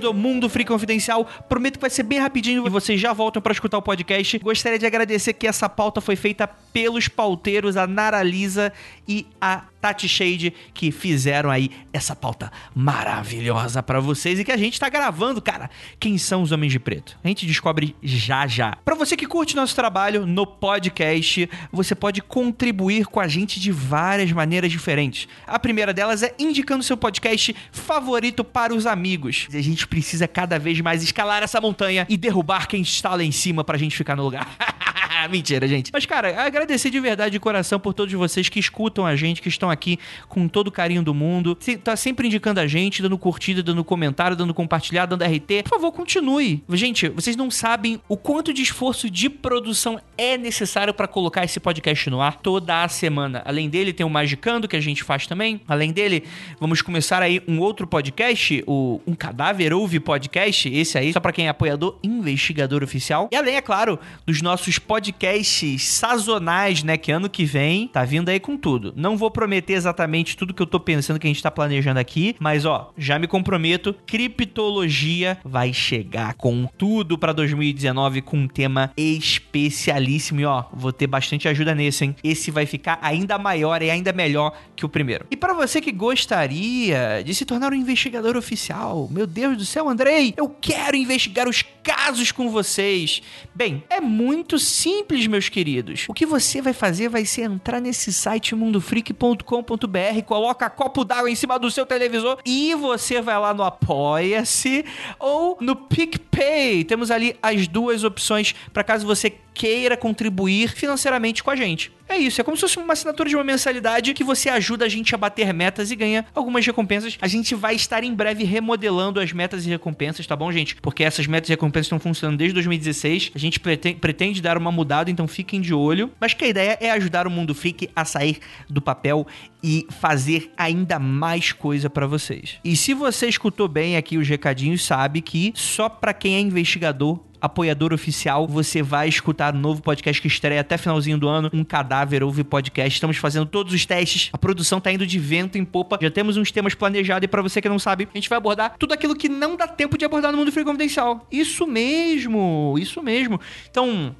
Do 0.00 0.12
Mundo 0.14 0.48
Free 0.48 0.64
Confidencial. 0.64 1.24
Prometo 1.48 1.74
que 1.74 1.80
vai 1.80 1.90
ser 1.90 2.02
bem 2.02 2.18
rapidinho 2.18 2.66
e 2.66 2.70
vocês 2.70 3.00
já 3.00 3.12
voltam 3.12 3.42
para 3.42 3.52
escutar 3.52 3.78
o 3.78 3.82
podcast. 3.82 4.38
Gostaria 4.38 4.78
de 4.78 4.86
agradecer 4.86 5.32
que 5.32 5.46
essa 5.46 5.68
pauta 5.68 6.00
foi 6.00 6.16
feita 6.16 6.46
pelos 6.46 7.08
pauteiros, 7.08 7.76
a 7.76 7.86
Nara 7.86 8.22
Lisa 8.22 8.72
e 9.06 9.26
a 9.40 9.64
Tati 9.84 10.08
Shade, 10.08 10.54
que 10.72 10.90
fizeram 10.90 11.50
aí 11.50 11.70
essa 11.92 12.16
pauta 12.16 12.50
maravilhosa 12.74 13.82
para 13.82 14.00
vocês 14.00 14.40
e 14.40 14.44
que 14.44 14.50
a 14.50 14.56
gente 14.56 14.80
tá 14.80 14.88
gravando, 14.88 15.42
cara. 15.42 15.68
Quem 16.00 16.16
são 16.16 16.40
os 16.40 16.52
Homens 16.52 16.72
de 16.72 16.78
Preto? 16.78 17.18
A 17.22 17.28
gente 17.28 17.44
descobre 17.44 17.94
já 18.02 18.46
já. 18.46 18.78
Para 18.82 18.94
você 18.94 19.14
que 19.14 19.26
curte 19.26 19.54
nosso 19.54 19.74
trabalho 19.74 20.24
no 20.24 20.46
podcast, 20.46 21.50
você 21.70 21.94
pode 21.94 22.22
contribuir 22.22 23.04
com 23.04 23.20
a 23.20 23.28
gente 23.28 23.60
de 23.60 23.70
várias 23.70 24.32
maneiras 24.32 24.72
diferentes. 24.72 25.28
A 25.46 25.58
primeira 25.58 25.92
delas 25.92 26.22
é 26.22 26.34
indicando 26.38 26.82
seu 26.82 26.96
podcast 26.96 27.54
favorito 27.70 28.42
para 28.42 28.74
os 28.74 28.86
amigos. 28.86 29.48
A 29.52 29.60
gente 29.60 29.86
precisa 29.86 30.26
cada 30.26 30.58
vez 30.58 30.80
mais 30.80 31.02
escalar 31.02 31.42
essa 31.42 31.60
montanha 31.60 32.06
e 32.08 32.16
derrubar 32.16 32.68
quem 32.68 32.80
está 32.80 33.14
lá 33.14 33.22
em 33.22 33.32
cima 33.32 33.62
pra 33.62 33.76
gente 33.76 33.94
ficar 33.94 34.16
no 34.16 34.22
lugar. 34.22 34.48
Mentira, 35.30 35.66
gente. 35.66 35.90
Mas, 35.92 36.06
cara, 36.06 36.42
agradecer 36.42 36.90
de 36.90 37.00
verdade 37.00 37.32
de 37.32 37.40
coração 37.40 37.78
por 37.78 37.94
todos 37.94 38.12
vocês 38.14 38.48
que 38.48 38.58
escutam 38.58 39.06
a 39.06 39.16
gente, 39.16 39.40
que 39.40 39.48
estão 39.48 39.70
aqui 39.74 39.98
com 40.28 40.48
todo 40.48 40.68
o 40.68 40.72
carinho 40.72 41.02
do 41.02 41.12
mundo. 41.12 41.56
Se- 41.60 41.76
Tá 41.76 41.94
sempre 41.96 42.26
indicando 42.28 42.60
a 42.60 42.66
gente, 42.66 43.02
dando 43.02 43.18
curtida, 43.18 43.62
dando 43.62 43.84
comentário, 43.84 44.34
dando 44.36 44.54
compartilhar, 44.54 45.04
dando 45.06 45.22
RT. 45.22 45.62
Por 45.64 45.70
favor, 45.70 45.92
continue. 45.92 46.62
Gente, 46.70 47.08
vocês 47.10 47.36
não 47.36 47.50
sabem 47.50 48.00
o 48.08 48.16
quanto 48.16 48.52
de 48.54 48.62
esforço 48.62 49.10
de 49.10 49.28
produção 49.28 50.00
é 50.16 50.38
necessário 50.38 50.94
pra 50.94 51.06
colocar 51.06 51.44
esse 51.44 51.60
podcast 51.60 52.08
no 52.08 52.20
ar 52.22 52.36
toda 52.36 52.82
a 52.82 52.88
semana. 52.88 53.42
Além 53.44 53.68
dele, 53.68 53.92
tem 53.92 54.06
o 54.06 54.08
Magicando, 54.10 54.66
que 54.68 54.76
a 54.76 54.80
gente 54.80 55.02
faz 55.04 55.26
também. 55.26 55.60
Além 55.68 55.92
dele, 55.92 56.24
vamos 56.58 56.80
começar 56.80 57.22
aí 57.22 57.42
um 57.46 57.58
outro 57.60 57.86
podcast, 57.86 58.62
o 58.66 59.00
Um 59.06 59.14
Cadáver 59.14 59.72
Ouve 59.74 60.00
Podcast. 60.00 60.68
Esse 60.72 60.96
aí, 60.96 61.12
só 61.12 61.20
pra 61.20 61.32
quem 61.32 61.46
é 61.46 61.48
apoiador, 61.50 61.98
investigador 62.02 62.82
oficial. 62.82 63.28
E 63.32 63.36
além, 63.36 63.56
é 63.56 63.60
claro, 63.60 63.98
dos 64.24 64.40
nossos 64.40 64.78
podcasts 64.78 65.82
sazonais, 65.84 66.82
né? 66.82 66.96
Que 66.96 67.10
ano 67.10 67.28
que 67.28 67.44
vem 67.44 67.88
tá 67.88 68.04
vindo 68.04 68.28
aí 68.28 68.38
com 68.38 68.56
tudo. 68.56 68.92
Não 68.96 69.16
vou 69.16 69.30
prometer 69.30 69.63
exatamente 69.72 70.36
tudo 70.36 70.54
que 70.54 70.62
eu 70.62 70.66
tô 70.66 70.78
pensando 70.78 71.18
que 71.18 71.26
a 71.26 71.30
gente 71.30 71.42
tá 71.42 71.50
planejando 71.50 71.98
aqui, 71.98 72.36
mas 72.38 72.64
ó, 72.64 72.92
já 72.96 73.18
me 73.18 73.26
comprometo, 73.26 73.94
criptologia 74.06 75.38
vai 75.44 75.72
chegar 75.72 76.34
com 76.34 76.66
tudo 76.78 77.18
pra 77.18 77.32
2019 77.32 78.22
com 78.22 78.38
um 78.38 78.48
tema 78.48 78.92
especialíssimo 78.96 80.40
e 80.40 80.44
ó, 80.44 80.64
vou 80.72 80.92
ter 80.92 81.06
bastante 81.06 81.48
ajuda 81.48 81.74
nesse, 81.74 82.04
hein? 82.04 82.16
Esse 82.22 82.50
vai 82.50 82.66
ficar 82.66 82.98
ainda 83.02 83.38
maior 83.38 83.82
e 83.82 83.90
ainda 83.90 84.12
melhor 84.12 84.56
que 84.76 84.84
o 84.84 84.88
primeiro. 84.88 85.26
E 85.30 85.36
pra 85.36 85.54
você 85.54 85.80
que 85.80 85.92
gostaria 85.92 87.22
de 87.24 87.34
se 87.34 87.44
tornar 87.44 87.72
um 87.72 87.76
investigador 87.76 88.36
oficial, 88.36 89.08
meu 89.10 89.26
Deus 89.26 89.56
do 89.56 89.64
céu, 89.64 89.88
Andrei, 89.88 90.34
eu 90.36 90.48
quero 90.48 90.96
investigar 90.96 91.48
os 91.48 91.64
casos 91.84 92.32
com 92.32 92.48
vocês. 92.48 93.22
Bem, 93.54 93.84
é 93.90 94.00
muito 94.00 94.58
simples, 94.58 95.26
meus 95.26 95.50
queridos. 95.50 96.06
O 96.08 96.14
que 96.14 96.24
você 96.24 96.62
vai 96.62 96.72
fazer 96.72 97.10
vai 97.10 97.26
ser 97.26 97.42
entrar 97.42 97.78
nesse 97.78 98.12
site 98.12 98.54
mundofreak.com.br, 98.54 100.22
coloca 100.24 100.70
copo 100.70 101.04
d'água 101.04 101.30
em 101.30 101.34
cima 101.34 101.58
do 101.58 101.70
seu 101.70 101.84
televisor 101.84 102.38
e 102.44 102.74
você 102.74 103.20
vai 103.20 103.38
lá 103.38 103.52
no 103.52 103.62
Apoia-se 103.62 104.84
ou 105.20 105.58
no 105.60 105.76
PicPay. 105.76 106.84
Temos 106.84 107.10
ali 107.10 107.36
as 107.42 107.68
duas 107.68 108.02
opções 108.02 108.54
para 108.72 108.82
caso 108.82 109.06
você 109.06 109.30
queira 109.52 109.96
contribuir 109.96 110.70
financeiramente 110.74 111.44
com 111.44 111.50
a 111.50 111.56
gente. 111.56 111.92
É 112.08 112.16
isso, 112.16 112.40
é 112.40 112.44
como 112.44 112.56
se 112.56 112.60
fosse 112.60 112.78
uma 112.78 112.92
assinatura 112.92 113.28
de 113.28 113.34
uma 113.34 113.44
mensalidade 113.44 114.12
que 114.12 114.22
você 114.22 114.48
ajuda 114.48 114.84
a 114.84 114.88
gente 114.88 115.14
a 115.14 115.18
bater 115.18 115.52
metas 115.54 115.90
e 115.90 115.96
ganha 115.96 116.26
algumas 116.34 116.64
recompensas. 116.64 117.16
A 117.20 117.26
gente 117.26 117.54
vai 117.54 117.74
estar 117.74 118.04
em 118.04 118.14
breve 118.14 118.44
remodelando 118.44 119.20
as 119.20 119.32
metas 119.32 119.64
e 119.64 119.70
recompensas, 119.70 120.26
tá 120.26 120.36
bom, 120.36 120.52
gente? 120.52 120.76
Porque 120.76 121.02
essas 121.02 121.26
metas 121.26 121.48
e 121.48 121.52
recompensas 121.52 121.86
estão 121.86 121.98
funcionando 121.98 122.38
desde 122.38 122.54
2016. 122.54 123.32
A 123.34 123.38
gente 123.38 123.58
pretende, 123.58 123.98
pretende 123.98 124.42
dar 124.42 124.58
uma 124.58 124.70
mudada, 124.70 125.10
então 125.10 125.26
fiquem 125.26 125.60
de 125.60 125.72
olho. 125.72 126.10
Mas 126.20 126.34
que 126.34 126.44
a 126.44 126.48
ideia 126.48 126.78
é 126.80 126.90
ajudar 126.90 127.26
o 127.26 127.30
Mundo 127.30 127.54
Freak 127.54 127.88
a 127.96 128.04
sair 128.04 128.38
do 128.68 128.82
papel 128.82 129.26
e 129.62 129.86
fazer 129.98 130.52
ainda 130.56 130.98
mais 130.98 131.52
coisa 131.52 131.88
pra 131.88 132.06
vocês. 132.06 132.58
E 132.62 132.76
se 132.76 132.92
você 132.92 133.26
escutou 133.28 133.66
bem 133.66 133.96
aqui 133.96 134.18
os 134.18 134.28
recadinhos, 134.28 134.84
sabe 134.84 135.22
que 135.22 135.52
só 135.56 135.88
pra 135.88 136.12
quem 136.12 136.36
é 136.36 136.40
investigador 136.40 137.18
apoiador 137.44 137.92
oficial, 137.92 138.46
você 138.46 138.82
vai 138.82 139.06
escutar 139.06 139.54
um 139.54 139.58
novo 139.58 139.82
podcast 139.82 140.20
que 140.20 140.28
estreia 140.28 140.62
até 140.62 140.78
finalzinho 140.78 141.18
do 141.18 141.28
ano, 141.28 141.50
um 141.52 141.62
cadáver 141.62 142.22
ouve 142.22 142.42
podcast. 142.42 142.94
Estamos 142.94 143.18
fazendo 143.18 143.44
todos 143.44 143.74
os 143.74 143.84
testes. 143.84 144.30
A 144.32 144.38
produção 144.38 144.80
tá 144.80 144.90
indo 144.90 145.06
de 145.06 145.18
vento 145.18 145.58
em 145.58 145.64
popa. 145.64 145.98
Já 146.00 146.10
temos 146.10 146.38
uns 146.38 146.50
temas 146.50 146.74
planejados 146.74 147.24
e 147.24 147.28
para 147.28 147.42
você 147.42 147.60
que 147.60 147.68
não 147.68 147.78
sabe, 147.78 148.08
a 148.12 148.16
gente 148.16 148.28
vai 148.28 148.38
abordar 148.38 148.76
tudo 148.78 148.94
aquilo 148.94 149.14
que 149.14 149.28
não 149.28 149.56
dá 149.56 149.68
tempo 149.68 149.98
de 149.98 150.04
abordar 150.06 150.32
no 150.32 150.38
mundo 150.38 150.50
free 150.50 150.64
confidencial. 150.64 151.26
Isso 151.30 151.66
mesmo, 151.66 152.76
isso 152.78 153.02
mesmo. 153.02 153.38
Então, 153.70 154.16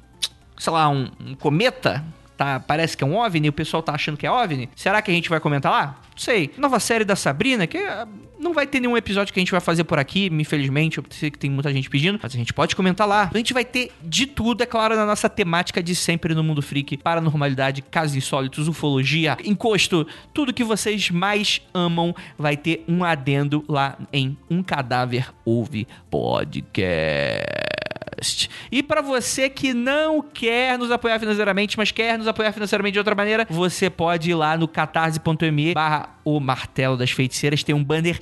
sei 0.57 0.71
lá, 0.71 0.87
um, 0.87 1.09
um 1.19 1.33
cometa 1.33 2.05
tá, 2.37 2.59
parece 2.59 2.95
que 2.95 3.03
é 3.03 3.07
um 3.07 3.15
OVNI, 3.15 3.49
o 3.49 3.53
pessoal 3.53 3.81
tá 3.81 3.93
achando 3.93 4.17
que 4.17 4.25
é 4.25 4.31
OVNI. 4.31 4.69
Será 4.75 5.01
que 5.01 5.11
a 5.11 5.13
gente 5.13 5.29
vai 5.29 5.39
comentar 5.39 5.71
lá? 5.71 5.99
Não 6.11 6.17
sei. 6.17 6.51
Nova 6.57 6.79
série 6.79 7.03
da 7.03 7.15
Sabrina, 7.15 7.67
que 7.67 7.77
ah, 7.77 8.07
não 8.39 8.53
vai 8.53 8.67
ter 8.67 8.79
nenhum 8.79 8.95
episódio 8.95 9.33
que 9.33 9.39
a 9.39 9.41
gente 9.41 9.51
vai 9.51 9.61
fazer 9.61 9.83
por 9.83 9.99
aqui, 9.99 10.27
infelizmente. 10.31 10.97
Eu 10.97 11.05
sei 11.09 11.31
que 11.31 11.37
tem 11.37 11.49
muita 11.49 11.71
gente 11.73 11.89
pedindo, 11.89 12.19
mas 12.21 12.33
a 12.33 12.37
gente 12.37 12.53
pode 12.53 12.75
comentar 12.75 13.07
lá. 13.07 13.29
A 13.33 13.37
gente 13.37 13.53
vai 13.53 13.65
ter 13.65 13.91
de 14.01 14.25
tudo, 14.25 14.61
é 14.61 14.65
claro, 14.65 14.95
na 14.95 15.05
nossa 15.05 15.29
temática 15.29 15.81
de 15.81 15.95
sempre 15.95 16.33
no 16.33 16.43
Mundo 16.43 16.61
Freak: 16.61 16.97
paranormalidade, 16.97 17.81
casos 17.81 18.15
insólitos, 18.15 18.67
ufologia, 18.67 19.37
encosto, 19.43 20.07
tudo 20.33 20.53
que 20.53 20.63
vocês 20.63 21.09
mais 21.09 21.61
amam 21.73 22.15
vai 22.37 22.55
ter 22.55 22.83
um 22.87 23.03
adendo 23.03 23.63
lá 23.67 23.97
em 24.11 24.37
Um 24.49 24.61
Cadáver 24.61 25.31
Ouve 25.43 25.87
Podcast. 26.09 27.64
E 28.71 28.83
para 28.83 29.01
você 29.01 29.49
que 29.49 29.73
não 29.73 30.21
quer 30.21 30.77
nos 30.77 30.91
apoiar 30.91 31.19
financeiramente, 31.19 31.77
mas 31.77 31.91
quer 31.91 32.17
nos 32.17 32.27
apoiar 32.27 32.51
financeiramente 32.51 32.93
de 32.93 32.99
outra 32.99 33.15
maneira, 33.15 33.47
você 33.49 33.89
pode 33.89 34.31
ir 34.31 34.35
lá 34.35 34.57
no 34.57 34.67
catarse.me 34.67 35.73
barra 35.73 36.09
o 36.23 36.39
martelo 36.39 36.97
das 36.97 37.11
feiticeiras. 37.11 37.63
Tem 37.63 37.75
um 37.75 37.83
banner 37.83 38.17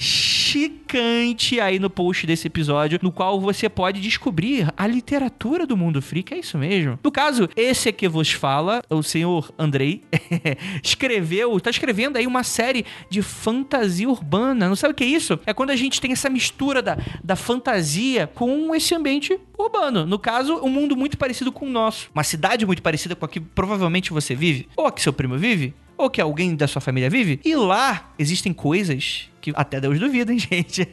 chicante 0.53 1.59
aí 1.59 1.79
no 1.79 1.89
post 1.89 2.27
desse 2.27 2.45
episódio, 2.45 2.99
no 3.01 3.11
qual 3.11 3.41
você 3.41 3.67
pode 3.67 3.99
descobrir 3.99 4.71
a 4.77 4.85
literatura 4.85 5.65
do 5.65 5.75
mundo 5.75 5.99
freak. 5.99 6.31
É 6.31 6.37
isso 6.37 6.59
mesmo. 6.59 6.99
No 7.03 7.11
caso, 7.11 7.49
esse 7.55 7.91
que 7.91 8.07
vos 8.07 8.31
fala, 8.31 8.83
o 8.87 9.01
senhor 9.01 9.51
Andrei, 9.57 10.03
escreveu, 10.83 11.59
tá 11.59 11.71
escrevendo 11.71 12.17
aí 12.17 12.27
uma 12.27 12.43
série 12.43 12.85
de 13.09 13.23
fantasia 13.23 14.07
urbana. 14.07 14.69
Não 14.69 14.75
sabe 14.75 14.93
o 14.93 14.95
que 14.95 15.03
é 15.03 15.07
isso? 15.07 15.39
É 15.43 15.53
quando 15.53 15.71
a 15.71 15.75
gente 15.75 15.99
tem 15.99 16.11
essa 16.11 16.29
mistura 16.29 16.83
da, 16.83 16.99
da 17.23 17.35
fantasia 17.35 18.27
com 18.27 18.75
esse 18.75 18.93
ambiente 18.93 19.39
urbano. 19.57 20.05
No 20.05 20.19
caso, 20.19 20.59
um 20.63 20.69
mundo 20.69 20.95
muito 20.95 21.17
parecido 21.17 21.51
com 21.51 21.65
o 21.65 21.69
nosso. 21.69 22.11
Uma 22.13 22.23
cidade 22.23 22.63
muito 22.63 22.83
parecida 22.83 23.15
com 23.15 23.25
a 23.25 23.27
que 23.27 23.39
provavelmente 23.39 24.13
você 24.13 24.35
vive, 24.35 24.67
ou 24.75 24.85
a 24.85 24.91
que 24.91 25.01
seu 25.01 25.13
primo 25.13 25.35
vive, 25.35 25.73
ou 25.97 26.11
que 26.11 26.21
alguém 26.21 26.55
da 26.55 26.67
sua 26.67 26.81
família 26.81 27.09
vive. 27.09 27.39
E 27.43 27.55
lá 27.55 28.13
existem 28.19 28.53
coisas 28.53 29.32
que 29.43 29.51
até 29.55 29.81
Deus 29.81 29.99
duvida, 29.99 30.31
hein, 30.31 30.39
gente? 30.49 30.87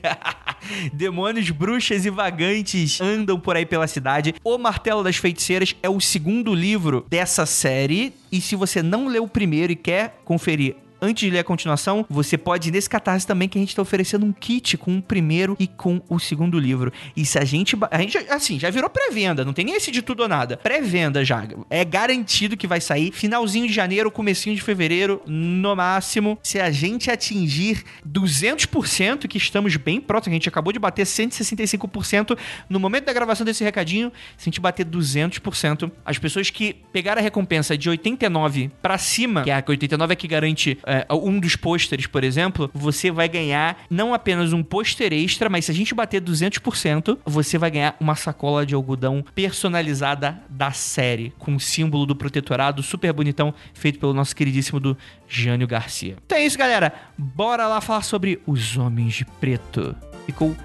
Demônios, 0.92 1.48
bruxas 1.50 2.04
e 2.04 2.10
vagantes 2.10 3.00
andam 3.00 3.38
por 3.38 3.56
aí 3.56 3.64
pela 3.64 3.86
cidade. 3.86 4.34
O 4.42 4.58
Martelo 4.58 5.04
das 5.04 5.16
Feiticeiras 5.16 5.76
é 5.80 5.88
o 5.88 6.00
segundo 6.00 6.52
livro 6.52 7.06
dessa 7.08 7.46
série. 7.46 8.12
E 8.32 8.40
se 8.40 8.56
você 8.56 8.82
não 8.82 9.06
leu 9.06 9.22
o 9.22 9.28
primeiro 9.28 9.72
e 9.72 9.76
quer 9.76 10.20
conferir 10.24 10.74
antes 11.00 11.20
de 11.24 11.30
ler 11.30 11.40
a 11.40 11.44
continuação, 11.44 12.04
você 12.08 12.36
pode 12.36 12.68
ir 12.68 12.72
nesse 12.72 12.88
catarse 12.88 13.26
também 13.26 13.48
que 13.48 13.58
a 13.58 13.60
gente 13.60 13.74
tá 13.74 13.82
oferecendo 13.82 14.24
um 14.26 14.32
kit 14.32 14.76
com 14.76 14.98
o 14.98 15.02
primeiro 15.02 15.56
e 15.58 15.66
com 15.66 16.00
o 16.08 16.18
segundo 16.18 16.58
livro. 16.58 16.92
E 17.16 17.24
se 17.24 17.38
a 17.38 17.44
gente. 17.44 17.76
A 17.90 17.98
gente, 17.98 18.18
assim, 18.28 18.58
já 18.58 18.70
virou 18.70 18.88
pré-venda, 18.90 19.44
não 19.44 19.52
tem 19.52 19.64
nem 19.64 19.76
esse 19.76 19.90
de 19.90 20.02
tudo 20.02 20.22
ou 20.22 20.28
nada. 20.28 20.56
Pré-venda 20.56 21.24
já. 21.24 21.46
É 21.68 21.84
garantido 21.84 22.56
que 22.56 22.66
vai 22.66 22.80
sair 22.80 23.12
finalzinho 23.12 23.66
de 23.66 23.72
janeiro, 23.72 24.10
comecinho 24.10 24.54
de 24.54 24.62
fevereiro, 24.62 25.22
no 25.26 25.74
máximo. 25.74 26.38
Se 26.42 26.60
a 26.60 26.70
gente 26.70 27.10
atingir 27.10 27.82
200%, 28.06 29.26
que 29.26 29.38
estamos 29.38 29.76
bem 29.76 30.00
próximos, 30.00 30.32
a 30.32 30.36
gente 30.36 30.48
acabou 30.48 30.72
de 30.72 30.78
bater 30.78 31.06
165% 31.06 32.36
no 32.68 32.78
momento 32.78 33.04
da 33.06 33.12
gravação 33.12 33.44
desse 33.44 33.64
recadinho. 33.64 34.12
Se 34.36 34.42
a 34.42 34.50
gente 34.50 34.60
bater 34.60 34.84
200%, 34.84 35.90
as 36.04 36.18
pessoas 36.18 36.50
que 36.50 36.74
pegaram 36.92 37.20
a 37.20 37.22
recompensa 37.22 37.76
de 37.76 37.88
89 37.88 38.70
para 38.82 38.98
cima, 38.98 39.42
que 39.42 39.50
é 39.50 39.54
a 39.54 39.64
89 39.66 40.12
é 40.12 40.16
que 40.16 40.28
garante 40.28 40.78
é, 40.90 41.06
um 41.14 41.38
dos 41.38 41.54
pôsteres, 41.54 42.08
por 42.08 42.24
exemplo, 42.24 42.68
você 42.74 43.12
vai 43.12 43.28
ganhar 43.28 43.78
não 43.88 44.12
apenas 44.12 44.52
um 44.52 44.60
pôster 44.60 45.12
extra, 45.12 45.48
mas 45.48 45.66
se 45.66 45.70
a 45.70 45.74
gente 45.74 45.94
bater 45.94 46.20
200%, 46.20 47.18
você 47.24 47.56
vai 47.56 47.70
ganhar 47.70 47.96
uma 48.00 48.16
sacola 48.16 48.66
de 48.66 48.74
algodão 48.74 49.24
personalizada 49.32 50.42
da 50.48 50.72
série, 50.72 51.32
com 51.38 51.54
o 51.54 51.60
símbolo 51.60 52.04
do 52.04 52.16
protetorado 52.16 52.82
super 52.82 53.12
bonitão, 53.12 53.54
feito 53.72 54.00
pelo 54.00 54.12
nosso 54.12 54.34
queridíssimo 54.34 54.80
do 54.80 54.96
Jânio 55.28 55.68
Garcia. 55.68 56.16
Então 56.26 56.36
é 56.36 56.44
isso, 56.44 56.58
galera. 56.58 56.92
Bora 57.16 57.68
lá 57.68 57.80
falar 57.80 58.02
sobre 58.02 58.40
os 58.44 58.76
Homens 58.76 59.14
de 59.14 59.24
Preto. 59.24 59.94
Ficou 60.26 60.56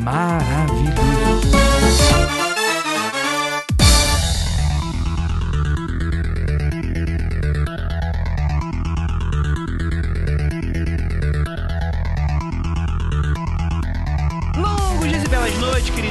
maravilhoso. 0.00 0.86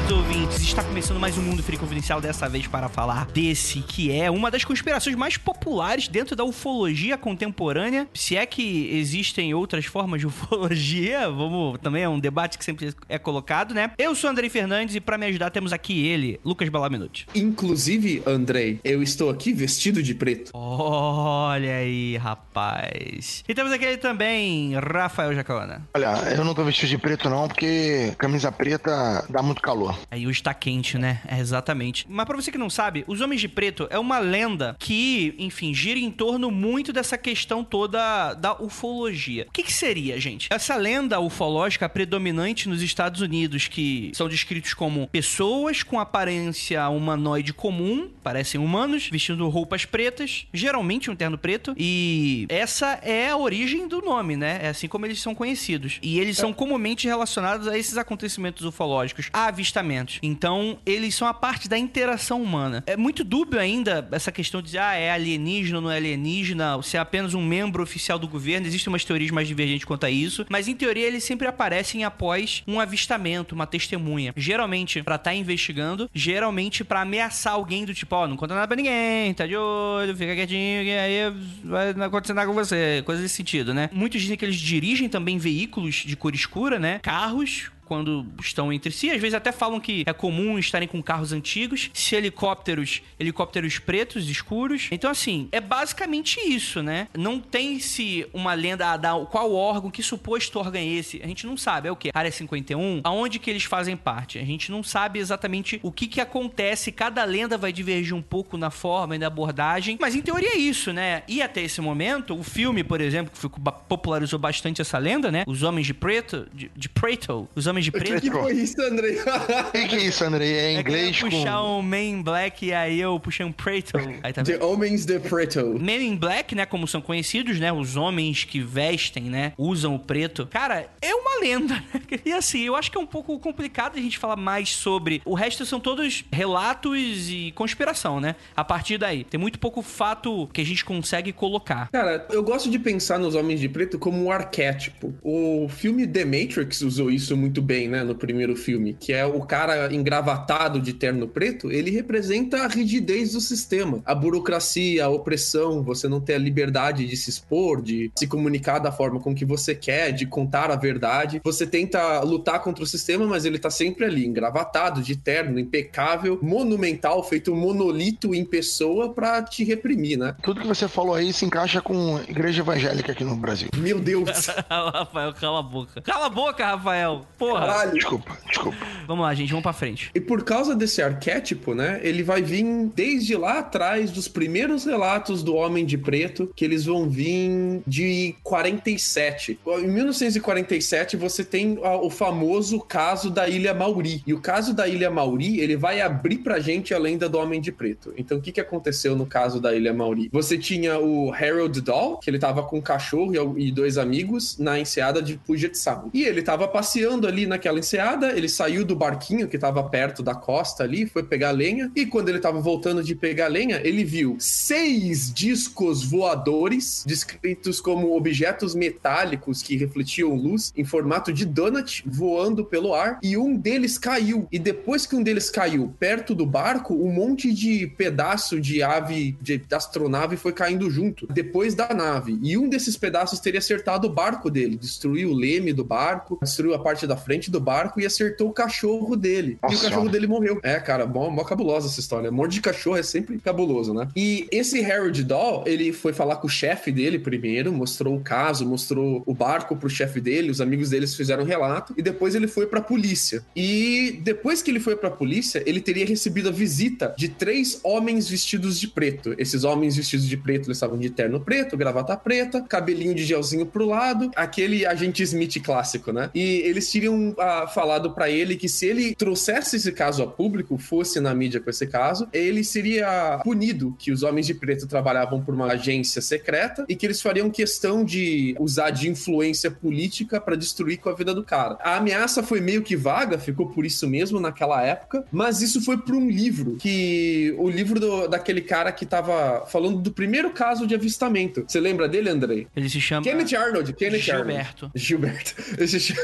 Queridos 0.05 0.11
ouvintes. 0.11 0.61
Está 0.61 0.83
começando 0.83 1.19
mais 1.19 1.37
um 1.37 1.41
Mundo 1.41 1.63
Free 1.63 1.77
Confidencial, 1.77 2.21
dessa 2.21 2.47
vez 2.47 2.67
para 2.67 2.87
falar 2.87 3.25
desse 3.27 3.81
que 3.81 4.11
é 4.11 4.29
uma 4.29 4.51
das 4.51 4.63
conspirações 4.63 5.15
mais 5.15 5.37
populares 5.37 6.07
dentro 6.07 6.35
da 6.35 6.43
ufologia 6.43 7.17
contemporânea. 7.17 8.07
Se 8.13 8.35
é 8.35 8.45
que 8.45 8.89
existem 8.95 9.53
outras 9.53 9.85
formas 9.85 10.19
de 10.19 10.27
ufologia, 10.27 11.29
vamos, 11.29 11.79
também 11.79 12.03
é 12.03 12.09
um 12.09 12.19
debate 12.19 12.57
que 12.57 12.65
sempre 12.65 12.93
é 13.09 13.17
colocado, 13.17 13.73
né? 13.73 13.91
Eu 13.97 14.13
sou 14.13 14.29
Andrei 14.29 14.49
Fernandes 14.49 14.95
e 14.95 14.99
para 14.99 15.17
me 15.17 15.25
ajudar 15.27 15.49
temos 15.49 15.73
aqui 15.73 16.05
ele, 16.05 16.39
Lucas 16.43 16.69
Balaminuti. 16.69 17.27
Inclusive, 17.33 18.21
Andrei, 18.25 18.79
eu 18.83 19.01
estou 19.01 19.29
aqui 19.29 19.53
vestido 19.53 20.03
de 20.03 20.13
preto. 20.13 20.51
Olha 20.53 21.77
aí, 21.77 22.17
rapaz. 22.17 23.43
E 23.47 23.53
temos 23.53 23.71
aqui 23.71 23.85
ele 23.85 23.97
também, 23.97 24.73
Rafael 24.75 25.33
Jacona. 25.33 25.81
Olha, 25.93 26.33
eu 26.35 26.43
não 26.43 26.53
tô 26.53 26.63
vestido 26.63 26.89
de 26.89 26.97
preto 26.97 27.29
não, 27.29 27.47
porque 27.47 28.13
camisa 28.17 28.51
preta 28.51 29.25
dá 29.29 29.41
muito 29.41 29.61
calor. 29.61 29.94
Aí 30.09 30.27
hoje 30.27 30.41
tá 30.41 30.53
quente, 30.53 30.97
né? 30.97 31.21
É, 31.27 31.39
exatamente. 31.39 32.05
Mas 32.09 32.25
pra 32.25 32.35
você 32.35 32.51
que 32.51 32.57
não 32.57 32.69
sabe, 32.69 33.03
os 33.07 33.21
Homens 33.21 33.41
de 33.41 33.47
Preto 33.47 33.87
é 33.89 33.99
uma 33.99 34.19
lenda 34.19 34.75
que, 34.79 35.35
enfim, 35.37 35.73
gira 35.73 35.99
em 35.99 36.11
torno 36.11 36.51
muito 36.51 36.91
dessa 36.91 37.17
questão 37.17 37.63
toda 37.63 38.33
da 38.33 38.53
ufologia. 38.61 39.45
O 39.47 39.51
que, 39.51 39.63
que 39.63 39.73
seria, 39.73 40.19
gente? 40.19 40.47
Essa 40.51 40.75
lenda 40.75 41.19
ufológica 41.19 41.87
predominante 41.87 42.67
nos 42.67 42.81
Estados 42.81 43.21
Unidos, 43.21 43.67
que 43.67 44.11
são 44.13 44.27
descritos 44.27 44.73
como 44.73 45.07
pessoas 45.07 45.83
com 45.83 45.99
aparência 45.99 46.87
humanoide 46.89 47.53
comum, 47.53 48.09
parecem 48.23 48.59
humanos, 48.59 49.09
vestindo 49.09 49.47
roupas 49.49 49.85
pretas, 49.85 50.47
geralmente 50.53 51.09
um 51.09 51.15
terno 51.15 51.37
preto, 51.37 51.73
e 51.77 52.45
essa 52.49 52.99
é 53.01 53.29
a 53.29 53.37
origem 53.37 53.87
do 53.87 54.01
nome, 54.01 54.35
né? 54.35 54.59
É 54.61 54.69
assim 54.69 54.87
como 54.87 55.05
eles 55.05 55.21
são 55.21 55.35
conhecidos. 55.35 55.99
E 56.01 56.19
eles 56.19 56.37
são 56.37 56.53
comumente 56.53 57.07
relacionados 57.07 57.67
a 57.67 57.77
esses 57.77 57.97
acontecimentos 57.97 58.65
ufológicos, 58.65 59.29
a 59.31 59.45
avistamentos. 59.47 59.84
Então, 60.21 60.77
eles 60.85 61.15
são 61.15 61.27
a 61.27 61.33
parte 61.33 61.69
da 61.69 61.77
interação 61.77 62.41
humana. 62.41 62.83
É 62.87 62.97
muito 62.97 63.23
dúbio 63.23 63.59
ainda 63.59 64.07
essa 64.11 64.31
questão 64.31 64.61
de 64.61 64.77
ah, 64.77 64.93
é 64.93 65.11
alienígena 65.11 65.77
ou 65.77 65.83
não 65.83 65.91
é 65.91 65.97
alienígena, 65.97 66.81
se 66.81 66.97
é 66.97 66.99
apenas 66.99 67.33
um 67.33 67.43
membro 67.43 67.83
oficial 67.83 68.17
do 68.17 68.27
governo. 68.27 68.67
Existem 68.67 68.91
umas 68.91 69.05
teorias 69.05 69.31
mais 69.31 69.47
divergentes 69.47 69.85
quanto 69.85 70.05
a 70.05 70.09
isso, 70.09 70.45
mas 70.49 70.67
em 70.67 70.75
teoria 70.75 71.07
eles 71.07 71.23
sempre 71.23 71.47
aparecem 71.47 72.03
após 72.03 72.63
um 72.67 72.79
avistamento, 72.79 73.55
uma 73.55 73.67
testemunha. 73.67 74.33
Geralmente 74.35 75.03
pra 75.03 75.15
estar 75.15 75.33
investigando, 75.33 76.09
geralmente 76.13 76.83
pra 76.83 77.01
ameaçar 77.01 77.53
alguém 77.53 77.85
do 77.85 77.93
tipo, 77.93 78.15
ó, 78.15 78.27
não 78.27 78.37
conta 78.37 78.55
nada 78.55 78.67
pra 78.67 78.75
ninguém, 78.75 79.33
tá 79.33 79.45
de 79.45 79.55
olho, 79.55 80.15
fica 80.15 80.35
quietinho, 80.35 80.83
que 80.83 80.91
aí 80.91 81.33
vai 81.63 81.89
acontecer 82.05 82.33
nada 82.33 82.47
com 82.47 82.53
você. 82.53 83.01
Coisa 83.05 83.21
desse 83.21 83.35
sentido, 83.35 83.73
né? 83.73 83.89
Muitos 83.91 84.21
dizem 84.21 84.37
que 84.37 84.45
eles 84.45 84.55
dirigem 84.55 85.09
também 85.09 85.37
veículos 85.37 86.03
de 86.05 86.15
cor 86.15 86.33
escura, 86.33 86.79
né? 86.79 86.99
Carros 86.99 87.69
quando 87.85 88.25
estão 88.41 88.71
entre 88.71 88.91
si. 88.91 89.09
Às 89.09 89.21
vezes 89.21 89.33
até 89.33 89.51
falam 89.51 89.79
que 89.79 90.03
é 90.05 90.13
comum 90.13 90.57
estarem 90.57 90.87
com 90.87 91.01
carros 91.01 91.31
antigos, 91.31 91.89
se 91.93 92.15
helicópteros, 92.15 93.01
helicópteros 93.19 93.79
pretos, 93.79 94.29
escuros. 94.29 94.87
Então, 94.91 95.09
assim, 95.09 95.47
é 95.51 95.61
basicamente 95.61 96.39
isso, 96.39 96.81
né? 96.81 97.07
Não 97.17 97.39
tem-se 97.39 98.27
uma 98.33 98.53
lenda 98.53 98.87
a 98.87 98.97
dar 98.97 99.15
qual 99.27 99.53
órgão, 99.53 99.91
que 99.91 100.03
suposto 100.03 100.59
órgão 100.59 100.81
é 100.81 100.85
esse. 100.85 101.21
A 101.23 101.27
gente 101.27 101.45
não 101.45 101.57
sabe. 101.57 101.87
É 101.87 101.91
o 101.91 101.95
quê? 101.95 102.11
Área 102.13 102.31
51? 102.31 103.01
Aonde 103.03 103.39
que 103.39 103.49
eles 103.49 103.63
fazem 103.63 103.95
parte? 103.95 104.39
A 104.39 104.43
gente 104.43 104.71
não 104.71 104.83
sabe 104.83 105.19
exatamente 105.19 105.79
o 105.83 105.91
que 105.91 106.07
que 106.07 106.21
acontece. 106.21 106.91
Cada 106.91 107.23
lenda 107.23 107.57
vai 107.57 107.71
divergir 107.71 108.15
um 108.15 108.21
pouco 108.21 108.57
na 108.57 108.69
forma 108.69 109.15
e 109.15 109.19
na 109.19 109.27
abordagem. 109.27 109.97
Mas 109.99 110.15
em 110.15 110.21
teoria 110.21 110.53
é 110.53 110.57
isso, 110.57 110.91
né? 110.93 111.23
E 111.27 111.41
até 111.41 111.61
esse 111.61 111.81
momento, 111.81 112.37
o 112.37 112.43
filme, 112.43 112.83
por 112.83 113.01
exemplo, 113.01 113.31
que 113.37 113.59
popularizou 113.87 114.39
bastante 114.39 114.81
essa 114.81 114.97
lenda, 114.97 115.31
né? 115.31 115.43
Os 115.47 115.63
Homens 115.63 115.87
de 115.87 115.93
Preto, 115.93 116.47
de, 116.53 116.71
de 116.75 116.89
Preto, 116.89 117.47
os 117.55 117.67
Homens 117.67 117.74
de 117.83 117.91
Preto. 117.91 118.21
que 118.21 118.31
foi 118.31 118.53
isso, 118.53 118.81
Andrei? 118.81 119.17
O 119.65 119.71
que, 119.71 119.87
que 119.87 119.95
é 119.95 120.03
isso, 120.03 120.23
Andrei? 120.23 120.53
É 120.53 120.71
em 120.71 120.77
É 120.77 120.83
que 120.83 120.89
eu 120.89 120.95
inglês 120.95 121.19
puxar 121.19 121.57
com... 121.57 121.79
um 121.79 121.81
Men 121.83 122.13
in 122.13 122.21
Black 122.21 122.65
e 122.65 122.73
aí 122.73 122.99
eu 122.99 123.19
puxei 123.19 123.45
um 123.45 123.51
Preto. 123.51 123.97
Aí 124.23 124.31
tá 124.31 124.43
vendo? 124.43 124.57
The 124.57 124.65
Homens 124.65 125.05
de 125.05 125.19
Preto. 125.19 125.77
Men 125.79 126.07
in 126.07 126.15
Black, 126.15 126.55
né, 126.55 126.65
como 126.65 126.87
são 126.87 127.01
conhecidos, 127.01 127.59
né, 127.59 127.71
os 127.73 127.95
homens 127.97 128.43
que 128.43 128.59
vestem, 128.59 129.23
né, 129.23 129.53
usam 129.57 129.95
o 129.95 129.99
preto. 129.99 130.47
Cara, 130.47 130.87
é 131.01 131.13
uma 131.13 131.39
lenda. 131.41 131.75
né? 131.75 132.01
E 132.25 132.31
assim, 132.31 132.61
eu 132.61 132.75
acho 132.75 132.89
que 132.89 132.97
é 132.97 133.01
um 133.01 133.05
pouco 133.05 133.37
complicado 133.39 133.97
a 133.97 134.01
gente 134.01 134.17
falar 134.17 134.35
mais 134.35 134.69
sobre. 134.69 135.21
O 135.25 135.33
resto 135.35 135.65
são 135.65 135.79
todos 135.79 136.23
relatos 136.31 137.29
e 137.29 137.51
conspiração, 137.55 138.19
né? 138.19 138.35
A 138.55 138.63
partir 138.63 138.97
daí, 138.97 139.23
tem 139.23 139.39
muito 139.39 139.59
pouco 139.59 139.81
fato 139.81 140.47
que 140.53 140.61
a 140.61 140.65
gente 140.65 140.83
consegue 140.85 141.31
colocar. 141.31 141.89
Cara, 141.91 142.25
eu 142.31 142.41
gosto 142.43 142.69
de 142.69 142.79
pensar 142.79 143.19
nos 143.19 143.35
Homens 143.35 143.59
de 143.59 143.69
Preto 143.69 143.99
como 143.99 144.23
um 144.23 144.31
arquétipo. 144.31 145.13
O 145.21 145.67
filme 145.69 146.07
The 146.07 146.25
Matrix 146.25 146.81
usou 146.81 147.11
isso 147.11 147.35
muito 147.35 147.61
bem, 147.65 147.89
né, 147.89 148.03
no 148.03 148.15
primeiro 148.15 148.55
filme, 148.55 148.95
que 148.99 149.11
é 149.11 149.25
o 149.25 149.41
cara 149.41 149.93
engravatado 149.93 150.79
de 150.79 150.93
terno 150.93 151.27
preto, 151.27 151.71
ele 151.71 151.89
representa 151.89 152.63
a 152.63 152.67
rigidez 152.67 153.33
do 153.33 153.41
sistema, 153.41 154.01
a 154.05 154.13
burocracia, 154.13 155.05
a 155.05 155.09
opressão, 155.09 155.83
você 155.83 156.07
não 156.07 156.21
ter 156.21 156.35
a 156.35 156.37
liberdade 156.37 157.05
de 157.05 157.17
se 157.17 157.29
expor, 157.29 157.81
de 157.81 158.11
se 158.15 158.27
comunicar 158.27 158.79
da 158.79 158.91
forma 158.91 159.19
com 159.19 159.33
que 159.33 159.43
você 159.43 159.73
quer, 159.73 160.11
de 160.11 160.25
contar 160.25 160.69
a 160.69 160.75
verdade. 160.75 161.41
Você 161.43 161.65
tenta 161.65 162.21
lutar 162.21 162.61
contra 162.61 162.83
o 162.83 162.87
sistema, 162.87 163.25
mas 163.25 163.45
ele 163.45 163.57
tá 163.57 163.69
sempre 163.69 164.05
ali, 164.05 164.25
engravatado, 164.25 165.01
de 165.01 165.15
terno, 165.15 165.59
impecável, 165.59 166.39
monumental, 166.41 167.23
feito 167.23 167.51
um 167.51 167.55
monolito 167.55 168.35
em 168.35 168.45
pessoa 168.45 169.13
para 169.13 169.41
te 169.41 169.63
reprimir, 169.63 170.17
né? 170.17 170.35
Tudo 170.43 170.61
que 170.61 170.67
você 170.67 170.87
falou 170.87 171.15
aí 171.15 171.33
se 171.33 171.45
encaixa 171.45 171.81
com 171.81 172.19
igreja 172.27 172.61
evangélica 172.61 173.11
aqui 173.11 173.23
no 173.23 173.35
Brasil. 173.35 173.69
Meu 173.75 173.99
Deus! 173.99 174.47
Rafael, 174.69 175.33
cala 175.33 175.59
a 175.59 175.63
boca. 175.63 176.01
Cala 176.01 176.25
a 176.27 176.29
boca, 176.29 176.65
Rafael! 176.65 177.25
Porra! 177.55 177.67
Caralho! 177.67 177.93
Desculpa, 177.93 178.37
desculpa. 178.47 178.77
Vamos 179.07 179.23
lá, 179.23 179.33
gente, 179.33 179.49
vamos 179.49 179.63
pra 179.63 179.73
frente. 179.73 180.09
E 180.13 180.19
por 180.19 180.43
causa 180.43 180.75
desse 180.75 181.01
arquétipo, 181.01 181.73
né, 181.73 181.99
ele 182.03 182.23
vai 182.23 182.41
vir 182.41 182.65
desde 182.95 183.35
lá 183.35 183.59
atrás 183.59 184.11
dos 184.11 184.27
primeiros 184.27 184.85
relatos 184.85 185.43
do 185.43 185.55
Homem 185.55 185.85
de 185.85 185.97
Preto, 185.97 186.51
que 186.55 186.65
eles 186.65 186.85
vão 186.85 187.09
vir 187.09 187.81
de 187.85 188.35
47. 188.43 189.59
Em 189.65 189.87
1947 189.87 191.15
você 191.15 191.43
tem 191.43 191.77
o 191.79 192.09
famoso 192.09 192.79
caso 192.79 193.29
da 193.29 193.47
Ilha 193.47 193.73
Mauri. 193.73 194.23
E 194.25 194.33
o 194.33 194.39
caso 194.39 194.73
da 194.73 194.87
Ilha 194.87 195.11
Mauri, 195.11 195.59
ele 195.59 195.75
vai 195.75 196.01
abrir 196.01 196.39
pra 196.39 196.59
gente 196.59 196.93
a 196.93 196.99
lenda 196.99 197.29
do 197.29 197.37
Homem 197.37 197.61
de 197.61 197.71
Preto. 197.71 198.13
Então 198.17 198.37
o 198.37 198.41
que 198.41 198.51
que 198.51 198.61
aconteceu 198.61 199.15
no 199.15 199.25
caso 199.25 199.59
da 199.59 199.75
Ilha 199.75 199.93
Mauri? 199.93 200.29
Você 200.31 200.57
tinha 200.57 200.99
o 200.99 201.31
Harold 201.31 201.79
Dahl, 201.81 202.17
que 202.17 202.29
ele 202.29 202.39
tava 202.39 202.63
com 202.63 202.79
um 202.79 202.81
cachorro 202.81 203.55
e 203.57 203.71
dois 203.71 203.97
amigos 203.97 204.57
na 204.57 204.79
enseada 204.79 205.21
de 205.21 205.37
Puget 205.37 205.75
Sound. 205.75 206.09
E 206.13 206.23
ele 206.23 206.41
tava 206.41 206.67
passeando 206.67 207.27
ali 207.27 207.44
naquela 207.45 207.79
enseada, 207.79 208.31
ele 208.31 208.49
saiu 208.49 208.85
do 208.85 208.95
barquinho 208.95 209.47
que 209.47 209.57
tava 209.57 209.83
perto 209.83 210.23
da 210.23 210.35
costa 210.35 210.83
ali, 210.83 211.05
foi 211.05 211.23
pegar 211.23 211.51
lenha, 211.51 211.91
e 211.95 212.05
quando 212.05 212.29
ele 212.29 212.39
tava 212.39 212.59
voltando 212.59 213.03
de 213.03 213.15
pegar 213.15 213.47
lenha, 213.47 213.79
ele 213.83 214.03
viu 214.03 214.35
seis 214.39 215.33
discos 215.33 216.03
voadores, 216.03 217.03
descritos 217.05 217.79
como 217.79 218.15
objetos 218.15 218.75
metálicos 218.75 219.61
que 219.61 219.77
refletiam 219.77 220.33
luz, 220.35 220.73
em 220.75 220.83
formato 220.83 221.31
de 221.31 221.45
donut, 221.45 222.03
voando 222.05 222.65
pelo 222.65 222.93
ar, 222.93 223.19
e 223.21 223.37
um 223.37 223.55
deles 223.55 223.97
caiu. 223.97 224.47
E 224.51 224.59
depois 224.59 225.05
que 225.05 225.15
um 225.15 225.23
deles 225.23 225.49
caiu 225.49 225.93
perto 225.99 226.33
do 226.33 226.45
barco, 226.45 226.93
um 226.93 227.11
monte 227.11 227.53
de 227.53 227.87
pedaço 227.87 228.59
de 228.59 228.81
ave, 228.81 229.37
de 229.41 229.61
astronave 229.71 230.37
foi 230.37 230.53
caindo 230.53 230.89
junto, 230.89 231.27
depois 231.27 231.75
da 231.75 231.93
nave. 231.93 232.37
E 232.41 232.57
um 232.57 232.69
desses 232.69 232.97
pedaços 232.97 233.39
teria 233.39 233.59
acertado 233.59 234.07
o 234.07 234.11
barco 234.11 234.49
dele, 234.49 234.77
destruiu 234.77 235.31
o 235.31 235.33
leme 235.33 235.73
do 235.73 235.83
barco, 235.83 236.39
destruiu 236.41 236.73
a 236.73 236.79
parte 236.79 237.05
da 237.05 237.17
frente 237.17 237.34
do 237.51 237.59
barco 237.59 237.99
e 237.99 238.05
acertou 238.05 238.49
o 238.49 238.53
cachorro 238.53 239.15
dele. 239.15 239.57
Nossa. 239.61 239.75
E 239.75 239.77
o 239.77 239.81
cachorro 239.81 240.09
dele 240.09 240.27
morreu. 240.27 240.59
É, 240.63 240.79
cara, 240.79 241.05
mó, 241.05 241.29
mó 241.29 241.43
cabulosa 241.43 241.87
essa 241.87 241.99
história. 241.99 242.31
Morte 242.31 242.53
de 242.53 242.61
cachorro 242.61 242.97
é 242.97 243.03
sempre 243.03 243.37
cabuloso, 243.39 243.93
né? 243.93 244.07
E 244.15 244.47
esse 244.51 244.83
Harold 244.83 245.23
Dahl, 245.23 245.63
ele 245.65 245.91
foi 245.91 246.13
falar 246.13 246.37
com 246.37 246.47
o 246.47 246.49
chefe 246.49 246.91
dele 246.91 247.19
primeiro, 247.19 247.71
mostrou 247.71 248.15
o 248.15 248.21
caso, 248.21 248.65
mostrou 248.65 249.23
o 249.25 249.33
barco 249.33 249.75
pro 249.75 249.89
chefe 249.89 250.19
dele, 250.19 250.49
os 250.49 250.61
amigos 250.61 250.89
deles 250.89 251.15
fizeram 251.15 251.43
um 251.43 251.45
relato, 251.45 251.93
e 251.97 252.01
depois 252.01 252.35
ele 252.35 252.47
foi 252.47 252.67
pra 252.67 252.81
polícia. 252.81 253.43
E 253.55 254.19
depois 254.23 254.61
que 254.61 254.71
ele 254.71 254.79
foi 254.79 254.95
pra 254.95 255.09
polícia, 255.09 255.63
ele 255.65 255.81
teria 255.81 256.05
recebido 256.05 256.49
a 256.49 256.51
visita 256.51 257.13
de 257.17 257.29
três 257.29 257.79
homens 257.83 258.29
vestidos 258.29 258.79
de 258.79 258.87
preto. 258.87 259.35
Esses 259.37 259.63
homens 259.63 259.95
vestidos 259.95 260.27
de 260.27 260.37
preto, 260.37 260.67
eles 260.67 260.77
estavam 260.77 260.97
de 260.97 261.09
terno 261.09 261.39
preto, 261.39 261.77
gravata 261.77 262.15
preta, 262.15 262.61
cabelinho 262.61 263.13
de 263.13 263.23
gelzinho 263.25 263.65
pro 263.65 263.85
lado, 263.85 264.31
aquele 264.35 264.85
agente 264.85 265.23
Smith 265.23 265.61
clássico, 265.61 266.11
né? 266.11 266.29
E 266.33 266.41
eles 266.65 266.89
tinham 267.33 267.35
ah, 267.39 267.67
falado 267.67 268.11
pra 268.11 268.29
ele 268.29 268.55
que 268.55 268.67
se 268.69 268.85
ele 268.85 269.15
trouxesse 269.15 269.75
esse 269.77 269.91
caso 269.91 270.23
a 270.23 270.27
público, 270.27 270.77
fosse 270.77 271.19
na 271.19 271.33
mídia 271.33 271.59
com 271.59 271.69
esse 271.69 271.87
caso, 271.87 272.27
ele 272.33 272.63
seria 272.63 273.39
punido, 273.43 273.95
que 273.97 274.11
os 274.11 274.23
homens 274.23 274.45
de 274.45 274.53
preto 274.53 274.87
trabalhavam 274.87 275.41
por 275.41 275.53
uma 275.53 275.67
agência 275.67 276.21
secreta 276.21 276.85
e 276.87 276.95
que 276.95 277.05
eles 277.05 277.21
fariam 277.21 277.49
questão 277.49 278.03
de 278.03 278.55
usar 278.59 278.89
de 278.91 279.09
influência 279.09 279.71
política 279.71 280.39
pra 280.39 280.55
destruir 280.55 280.97
com 280.97 281.09
a 281.09 281.13
vida 281.15 281.33
do 281.33 281.43
cara. 281.43 281.77
A 281.81 281.97
ameaça 281.97 282.43
foi 282.43 282.59
meio 282.61 282.81
que 282.81 282.95
vaga, 282.95 283.37
ficou 283.39 283.67
por 283.69 283.85
isso 283.85 284.07
mesmo 284.07 284.39
naquela 284.39 284.81
época, 284.83 285.25
mas 285.31 285.61
isso 285.61 285.81
foi 285.81 285.97
por 285.97 286.15
um 286.15 286.29
livro, 286.29 286.75
que 286.77 287.53
o 287.57 287.69
livro 287.69 287.99
do- 287.99 288.27
daquele 288.27 288.61
cara 288.61 288.91
que 288.91 289.05
tava 289.05 289.65
falando 289.67 289.99
do 289.99 290.11
primeiro 290.11 290.51
caso 290.51 290.85
de 290.85 290.95
avistamento. 290.95 291.63
Você 291.67 291.79
lembra 291.79 292.07
dele, 292.07 292.29
Andrei? 292.29 292.67
Ele 292.75 292.89
se 292.89 292.99
chama 292.99 293.23
Kenneth 293.23 293.55
Arnold, 293.55 293.93
Kenneth 293.93 294.29
Arnold. 294.29 294.51
Gilberto. 294.51 294.91
Gilberto. 294.95 295.55
Esse 295.79 295.99
ch- 295.99 296.15